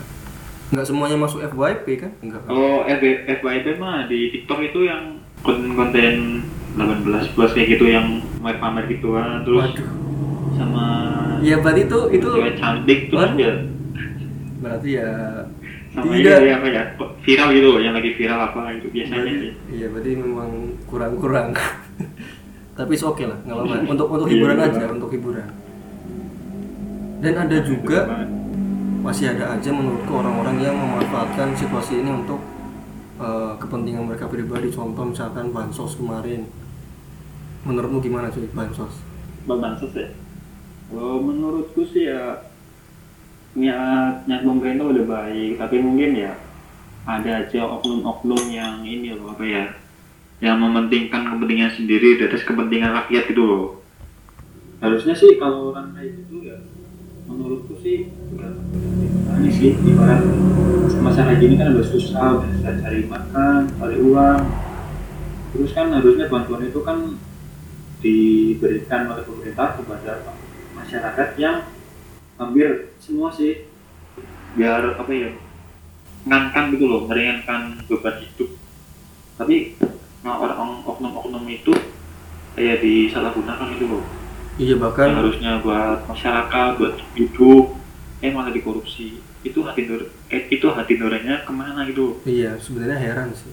enggak 0.73 0.85
semuanya 0.89 1.17
masuk 1.21 1.45
FYP 1.45 1.85
kan? 2.01 2.11
Enggak. 2.25 2.41
Kalau 2.49 2.81
FB 2.89 3.03
FYP 3.29 3.65
mah 3.77 4.09
di 4.09 4.33
TikTok 4.33 4.59
itu 4.65 4.89
yang 4.89 5.21
konten-konten 5.45 6.41
18 6.77 7.33
plus 7.37 7.51
kayak 7.53 7.77
gitu 7.77 7.85
yang 7.91 8.25
pamer-pamer 8.39 8.87
gitu 8.87 9.13
kan 9.13 9.43
terus 9.43 9.69
Waduh. 9.69 9.89
sama 10.55 10.85
Iya, 11.41 11.57
berarti 11.57 11.81
itu 11.89 11.99
itu 12.13 12.29
cantik 12.57 12.99
terus 13.09 13.29
Waduh. 13.33 13.41
ya 13.41 13.53
berarti 14.61 14.89
ya 14.93 15.09
sama 15.91 16.13
tidak 16.15 16.37
ini 16.39 16.51
apa 16.53 16.67
ya 16.71 16.83
viral 17.25 17.49
gitu 17.51 17.69
yang 17.83 17.93
lagi 17.97 18.09
viral 18.15 18.39
apa 18.47 18.61
gitu 18.79 18.87
biasanya 18.93 19.17
berarti, 19.19 19.35
sih 19.35 19.51
iya 19.75 19.85
berarti 19.91 20.11
memang 20.15 20.49
kurang-kurang. 20.87 21.47
tapi 22.81 22.93
oke 22.97 23.23
lah, 23.29 23.37
nggak 23.45 23.55
apa-apa. 23.55 23.75
Untuk 23.93 24.07
untuk 24.09 24.27
Iya, 24.27 24.33
hiburan 24.33 24.57
iya, 24.57 24.65
aja, 24.67 24.85
untuk 24.89 25.11
hiburan. 25.13 25.47
Dan 27.21 27.33
ada 27.37 27.57
juga 27.61 27.99
masih 29.01 29.25
ada 29.33 29.53
aja 29.53 29.69
menurutku 29.69 30.13
orang-orang 30.13 30.57
yang 30.61 30.73
memanfaatkan 30.73 31.53
situasi 31.53 32.01
ini 32.01 32.09
untuk 32.09 32.41
eh, 33.21 33.53
kepentingan 33.61 34.09
mereka 34.09 34.25
pribadi. 34.25 34.73
Contoh 34.73 35.05
misalkan 35.05 35.53
bansos 35.53 35.97
kemarin. 35.97 36.49
Menurutmu 37.61 38.01
gimana 38.01 38.33
cuy 38.33 38.49
bansos? 38.49 39.05
Bansos 39.45 39.93
ya? 39.93 40.09
Menurutku 40.97 41.85
sih 41.85 42.09
ya 42.09 42.41
niat 43.53 44.25
niat 44.25 44.41
pemerintah 44.41 44.89
udah 44.89 45.05
baik. 45.05 45.61
Tapi 45.61 45.77
mungkin 45.77 46.17
ya 46.17 46.33
ada 47.05 47.45
aja 47.45 47.61
oknum-oknum 47.65 48.49
yang 48.53 48.81
ini 48.85 49.17
loh 49.17 49.33
apa 49.33 49.45
ya 49.45 49.65
yang 50.41 50.57
mementingkan 50.57 51.37
kepentingan 51.37 51.71
sendiri 51.77 52.17
di 52.17 52.23
atas 52.25 52.41
kepentingan 52.41 52.97
rakyat 52.97 53.29
gitu 53.29 53.45
loh. 53.45 53.65
Harusnya 54.81 55.13
sih 55.13 55.37
kalau 55.37 55.69
orang 55.69 55.93
kayak 55.93 56.17
gitu 56.25 56.49
ya 56.49 56.57
menurutku 57.29 57.77
sih 57.79 58.09
udah 58.35 58.49
ini 59.39 59.49
sih 59.53 59.77
ibarat 59.77 60.25
masyarakat 60.97 61.37
gini 61.37 61.55
kan 61.55 61.77
udah 61.77 61.85
susah 61.85 62.41
udah 62.41 62.73
cari 62.81 63.05
makan 63.05 63.69
cari 63.77 63.97
uang. 64.01 64.41
Terus 65.53 65.71
kan 65.77 65.93
harusnya 65.93 66.25
bantuan 66.25 66.65
itu 66.65 66.81
kan 66.81 66.97
diberikan 68.01 69.13
oleh 69.13 69.21
pemerintah 69.21 69.77
kepada 69.77 70.25
masyarakat 70.73 71.29
yang 71.37 71.69
hampir 72.41 72.97
semua 72.97 73.29
sih. 73.29 73.69
Biar 74.57 74.97
apa 74.97 75.11
ya 75.13 75.29
mengangkat 76.25 76.63
gitu 76.73 76.85
loh 76.89 77.05
meringankan 77.05 77.85
beban 77.85 78.17
hidup. 78.25 78.49
Tapi 79.37 79.77
nah, 80.21 80.37
orang 80.37 80.85
oknum-oknum 80.85 81.43
itu 81.49 81.73
kayak 82.57 82.83
disalahgunakan 82.83 83.67
gitu 83.77 83.85
loh 83.89 84.03
iya 84.59 84.75
yang 84.75 84.81
bahkan 84.83 85.15
harusnya 85.15 85.51
buat 85.63 86.05
masyarakat 86.05 86.69
buat 86.77 86.95
hidup 87.15 87.81
eh 88.21 88.29
malah 88.29 88.53
dikorupsi. 88.53 89.17
Itu 89.41 89.65
hati 89.65 89.89
nur 89.89 90.13
eh, 90.29 90.45
itu 90.53 90.69
hati 90.69 90.93
nuraninya 91.01 91.41
ke 91.41 91.51
mana 91.51 91.81
gitu? 91.89 92.21
Iya 92.23 92.61
sebenarnya 92.61 92.97
heran 93.01 93.33
sih. 93.33 93.49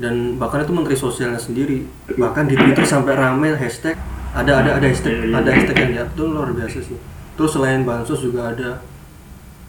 Dan 0.00 0.40
bahkan 0.40 0.64
itu 0.64 0.72
menteri 0.72 0.96
sosialnya 0.96 1.36
sendiri 1.36 1.84
bahkan 2.16 2.48
di 2.48 2.56
twitter 2.56 2.88
sampai 2.88 3.12
rame 3.12 3.52
hashtag 3.60 4.00
ada 4.32 4.64
ada 4.64 4.80
ada 4.80 4.86
hashtag 4.88 5.12
Iya, 5.12 5.24
iya. 5.28 5.34
ada 5.36 5.50
hashtag 5.52 5.76
yang 5.76 5.92
jatuh 6.04 6.26
luar 6.32 6.50
biasa 6.56 6.80
sih. 6.80 6.98
Terus 7.36 7.50
selain 7.52 7.84
bansos 7.84 8.24
juga 8.24 8.56
ada 8.56 8.80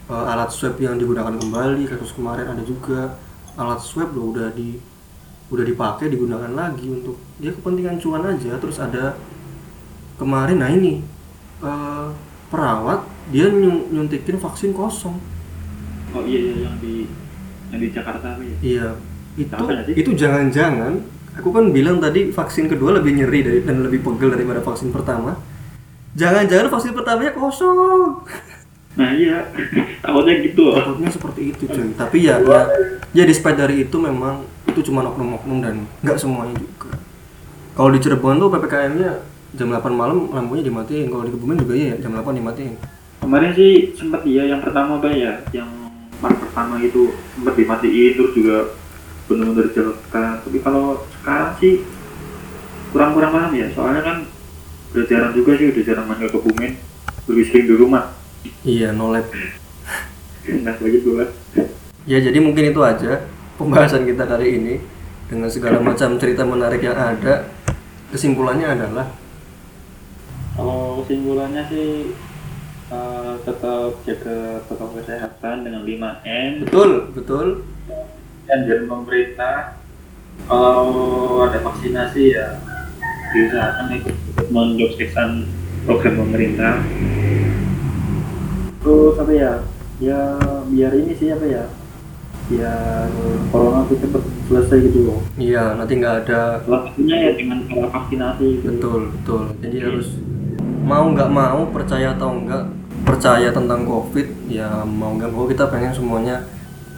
eh, 0.08 0.32
alat 0.32 0.48
swab 0.48 0.80
yang 0.80 0.96
digunakan 0.96 1.36
kembali 1.36 1.84
kasus 1.84 2.16
kemarin 2.16 2.48
ada 2.48 2.64
juga. 2.64 3.20
Alat 3.60 3.84
swab 3.84 4.16
loh 4.16 4.32
udah 4.32 4.48
di 4.56 4.80
udah 5.50 5.64
dipakai 5.66 6.06
digunakan 6.08 6.50
lagi 6.54 6.86
untuk 6.86 7.18
dia 7.42 7.50
kepentingan 7.50 7.98
cuan 7.98 8.22
aja. 8.24 8.56
Terus 8.56 8.78
ada 8.78 9.18
kemarin 10.16 10.62
nah 10.62 10.70
ini 10.70 11.02
eh, 11.62 12.08
perawat 12.50 13.06
dia 13.30 13.46
nyun- 13.50 13.90
nyuntikin 13.94 14.38
vaksin 14.38 14.74
kosong. 14.74 15.18
Oh 16.10 16.22
iya, 16.26 16.38
iya 16.42 16.54
yang 16.66 16.76
di 16.82 17.06
yang 17.70 17.80
di 17.82 17.88
Jakarta 17.94 18.34
apa 18.34 18.42
ya? 18.42 18.56
Iya, 18.58 18.88
itu 19.38 19.54
itu 19.94 20.10
jangan-jangan 20.18 20.98
aku 21.38 21.54
kan 21.54 21.70
bilang 21.70 22.02
tadi 22.02 22.34
vaksin 22.34 22.66
kedua 22.66 22.98
lebih 22.98 23.14
nyeri 23.14 23.40
dari 23.46 23.58
dan 23.62 23.86
lebih 23.86 24.02
pegel 24.02 24.34
daripada 24.34 24.58
vaksin 24.58 24.90
pertama. 24.90 25.38
Jangan-jangan 26.18 26.66
vaksin 26.74 26.90
pertamanya 26.90 27.38
kosong. 27.38 28.26
nah 28.98 29.14
iya. 29.14 29.46
Takutnya 30.02 30.34
gitu. 30.42 30.74
Loh 30.74 30.82
Takutnya 30.82 31.10
seperti 31.14 31.54
itu, 31.54 31.62
cuy. 31.70 31.94
Tapi 31.94 32.18
ya 32.26 32.42
ya 32.42 32.60
ya 33.14 33.22
despite 33.22 33.54
dari 33.54 33.86
itu 33.86 33.94
memang 34.02 34.42
itu 34.68 34.80
cuma 34.90 35.06
oknum-oknum 35.06 35.58
dan 35.64 35.74
nggak 36.04 36.18
semuanya 36.20 36.54
juga. 36.58 36.92
Kalau 37.74 37.90
di 37.94 37.98
Cirebon 38.02 38.36
tuh 38.36 38.50
PPKM-nya 38.52 39.10
jam 39.56 39.68
8 39.72 39.88
malam 39.94 40.28
lampunya 40.30 40.66
dimatiin. 40.66 41.08
Kalau 41.08 41.24
di 41.24 41.32
kebumen 41.32 41.56
juga 41.60 41.74
iya 41.74 41.94
jam 41.96 42.12
8 42.12 42.36
dimatiin. 42.36 42.74
Kemarin 43.20 43.50
sih 43.56 43.96
sempat 43.96 44.22
iya 44.28 44.46
yang 44.46 44.60
pertama 44.60 45.00
apa 45.00 45.08
ya. 45.10 45.40
Yang 45.50 45.70
part 46.20 46.36
pertama 46.36 46.76
itu 46.82 47.14
sempat 47.36 47.54
dimatiin 47.56 48.12
terus 48.18 48.32
juga 48.36 48.56
benar-benar 49.30 49.70
dijalankan 49.70 50.42
tapi 50.42 50.58
kalau 50.58 51.06
sekarang 51.22 51.50
sih 51.62 51.74
kurang-kurang 52.92 53.32
paham 53.32 53.52
ya. 53.56 53.66
Soalnya 53.72 54.02
kan 54.04 54.16
udah 54.90 55.04
jarang 55.06 55.32
juga 55.32 55.54
sih 55.56 55.66
udah 55.72 55.82
jarang 55.86 56.04
main 56.04 56.20
ke 56.20 56.28
kebumen. 56.28 56.72
Lebih 57.30 57.44
sering 57.48 57.66
di 57.70 57.74
rumah. 57.78 58.12
Iya 58.64 58.92
no 58.92 59.08
lab. 59.14 59.28
Nah 60.50 60.74
begitu 60.80 61.16
lah 61.16 61.30
ya 62.08 62.18
jadi 62.20 62.38
mungkin 62.40 62.72
itu 62.72 62.80
aja 62.80 63.28
pembahasan 63.60 64.08
kita 64.08 64.24
kali 64.24 64.56
ini 64.56 64.74
dengan 65.28 65.52
segala 65.52 65.84
macam 65.84 66.16
cerita 66.16 66.48
menarik 66.48 66.80
yang 66.80 66.96
ada 66.96 67.44
kesimpulannya 68.08 68.72
adalah? 68.72 69.12
Kalau 70.56 71.04
kesimpulannya 71.04 71.68
sih 71.68 72.16
eh, 72.88 73.34
tetap 73.44 74.00
jaga 74.08 74.64
protokol 74.64 75.04
kesehatan 75.04 75.68
dengan 75.68 75.84
5M 75.84 76.64
betul 76.64 77.12
betul. 77.12 77.46
Dan 78.48 78.64
dari 78.64 78.88
pemerintah 78.88 79.76
kalau 80.48 81.44
ada 81.44 81.60
vaksinasi 81.60 82.32
ya 82.32 82.56
diusahakan 83.36 83.92
ikut 84.00 84.16
ikut 84.16 84.48
mensukseskan 84.48 85.44
program 85.84 86.16
pemerintah. 86.16 86.80
Terus 88.80 89.14
apa 89.20 89.32
ya? 89.36 89.52
Ya 90.00 90.40
biar 90.64 90.96
ini 90.96 91.12
sih 91.12 91.28
apa 91.28 91.44
ya 91.44 91.68
biar 92.50 93.06
corona 93.54 93.86
itu 93.86 93.94
cepat 94.02 94.22
selesai 94.50 94.78
gitu 94.90 94.98
loh. 95.06 95.18
Iya 95.38 95.78
nanti 95.78 95.92
nggak 96.02 96.14
ada. 96.26 96.42
Salah 96.66 96.82
satunya 96.90 97.16
ya 97.16 97.30
dengan 97.38 97.58
cara 97.70 97.86
vaksinasi 97.94 98.46
gitu. 98.58 98.66
betul 98.66 99.00
betul. 99.14 99.42
Jadi 99.62 99.76
harus 99.78 100.08
mau 100.82 101.06
nggak 101.06 101.30
mau 101.30 101.60
percaya 101.70 102.18
atau 102.18 102.34
enggak 102.34 102.64
percaya 103.06 103.48
tentang 103.54 103.86
covid 103.86 104.26
ya 104.50 104.82
mau 104.82 105.14
nggak 105.14 105.30
mau 105.30 105.46
kita 105.46 105.70
pengen 105.70 105.94
semuanya 105.94 106.42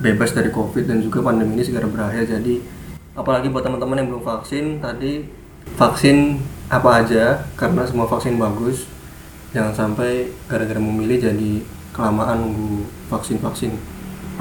bebas 0.00 0.34
dari 0.34 0.50
covid 0.50 0.88
dan 0.88 1.04
juga 1.04 1.20
pandemi 1.20 1.60
ini 1.60 1.64
segera 1.68 1.84
berakhir. 1.84 2.24
Jadi 2.24 2.64
apalagi 3.12 3.52
buat 3.52 3.60
teman-teman 3.60 4.00
yang 4.00 4.08
belum 4.08 4.24
vaksin 4.24 4.80
tadi 4.80 5.28
vaksin 5.76 6.40
apa 6.72 7.04
aja 7.04 7.44
karena 7.60 7.84
semua 7.84 8.08
vaksin 8.08 8.40
bagus 8.40 8.88
jangan 9.52 9.76
sampai 9.76 10.32
gara-gara 10.48 10.80
memilih 10.80 11.28
jadi 11.28 11.60
kelamaan 11.92 12.40
nunggu 12.40 12.88
vaksin-vaksin 13.12 13.76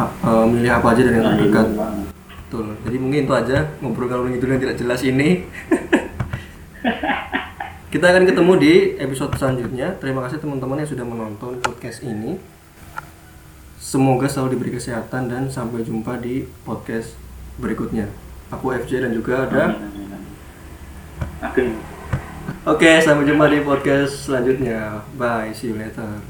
Eh, 0.09 0.45
milih 0.49 0.71
apa 0.71 0.87
aja 0.93 1.01
dari 1.03 1.15
yang 1.17 1.25
Nah, 1.25 1.35
iya 1.35 1.41
terdekat 1.41 1.67
banget. 1.77 2.07
Betul. 2.51 2.67
Jadi 2.83 2.97
mungkin 2.99 3.19
itu 3.23 3.33
aja 3.33 3.57
ngobrol 3.79 4.07
ngalur 4.09 4.27
ngidul 4.27 4.49
yang 4.51 4.61
tidak 4.61 4.77
jelas 4.77 5.01
ini. 5.07 5.29
Kita 7.91 8.07
akan 8.07 8.23
ketemu 8.23 8.53
di 8.55 8.73
episode 9.03 9.35
selanjutnya. 9.35 9.99
Terima 9.99 10.23
kasih 10.23 10.39
teman-teman 10.39 10.79
yang 10.79 10.87
sudah 10.87 11.03
menonton 11.03 11.59
podcast 11.59 11.99
ini. 12.07 12.39
Semoga 13.75 14.31
selalu 14.31 14.55
diberi 14.55 14.71
kesehatan 14.79 15.27
dan 15.27 15.51
sampai 15.51 15.83
jumpa 15.83 16.15
di 16.23 16.47
podcast 16.63 17.19
berikutnya. 17.59 18.07
Aku 18.47 18.71
FJ 18.71 19.03
dan 19.03 19.11
juga 19.11 19.43
ada. 19.43 19.75
Oke, 22.63 23.03
sampai 23.03 23.27
jumpa 23.27 23.51
di 23.51 23.59
podcast 23.59 24.31
selanjutnya. 24.31 25.03
Bye, 25.19 25.51
see 25.51 25.71
you 25.71 25.75
later. 25.75 26.23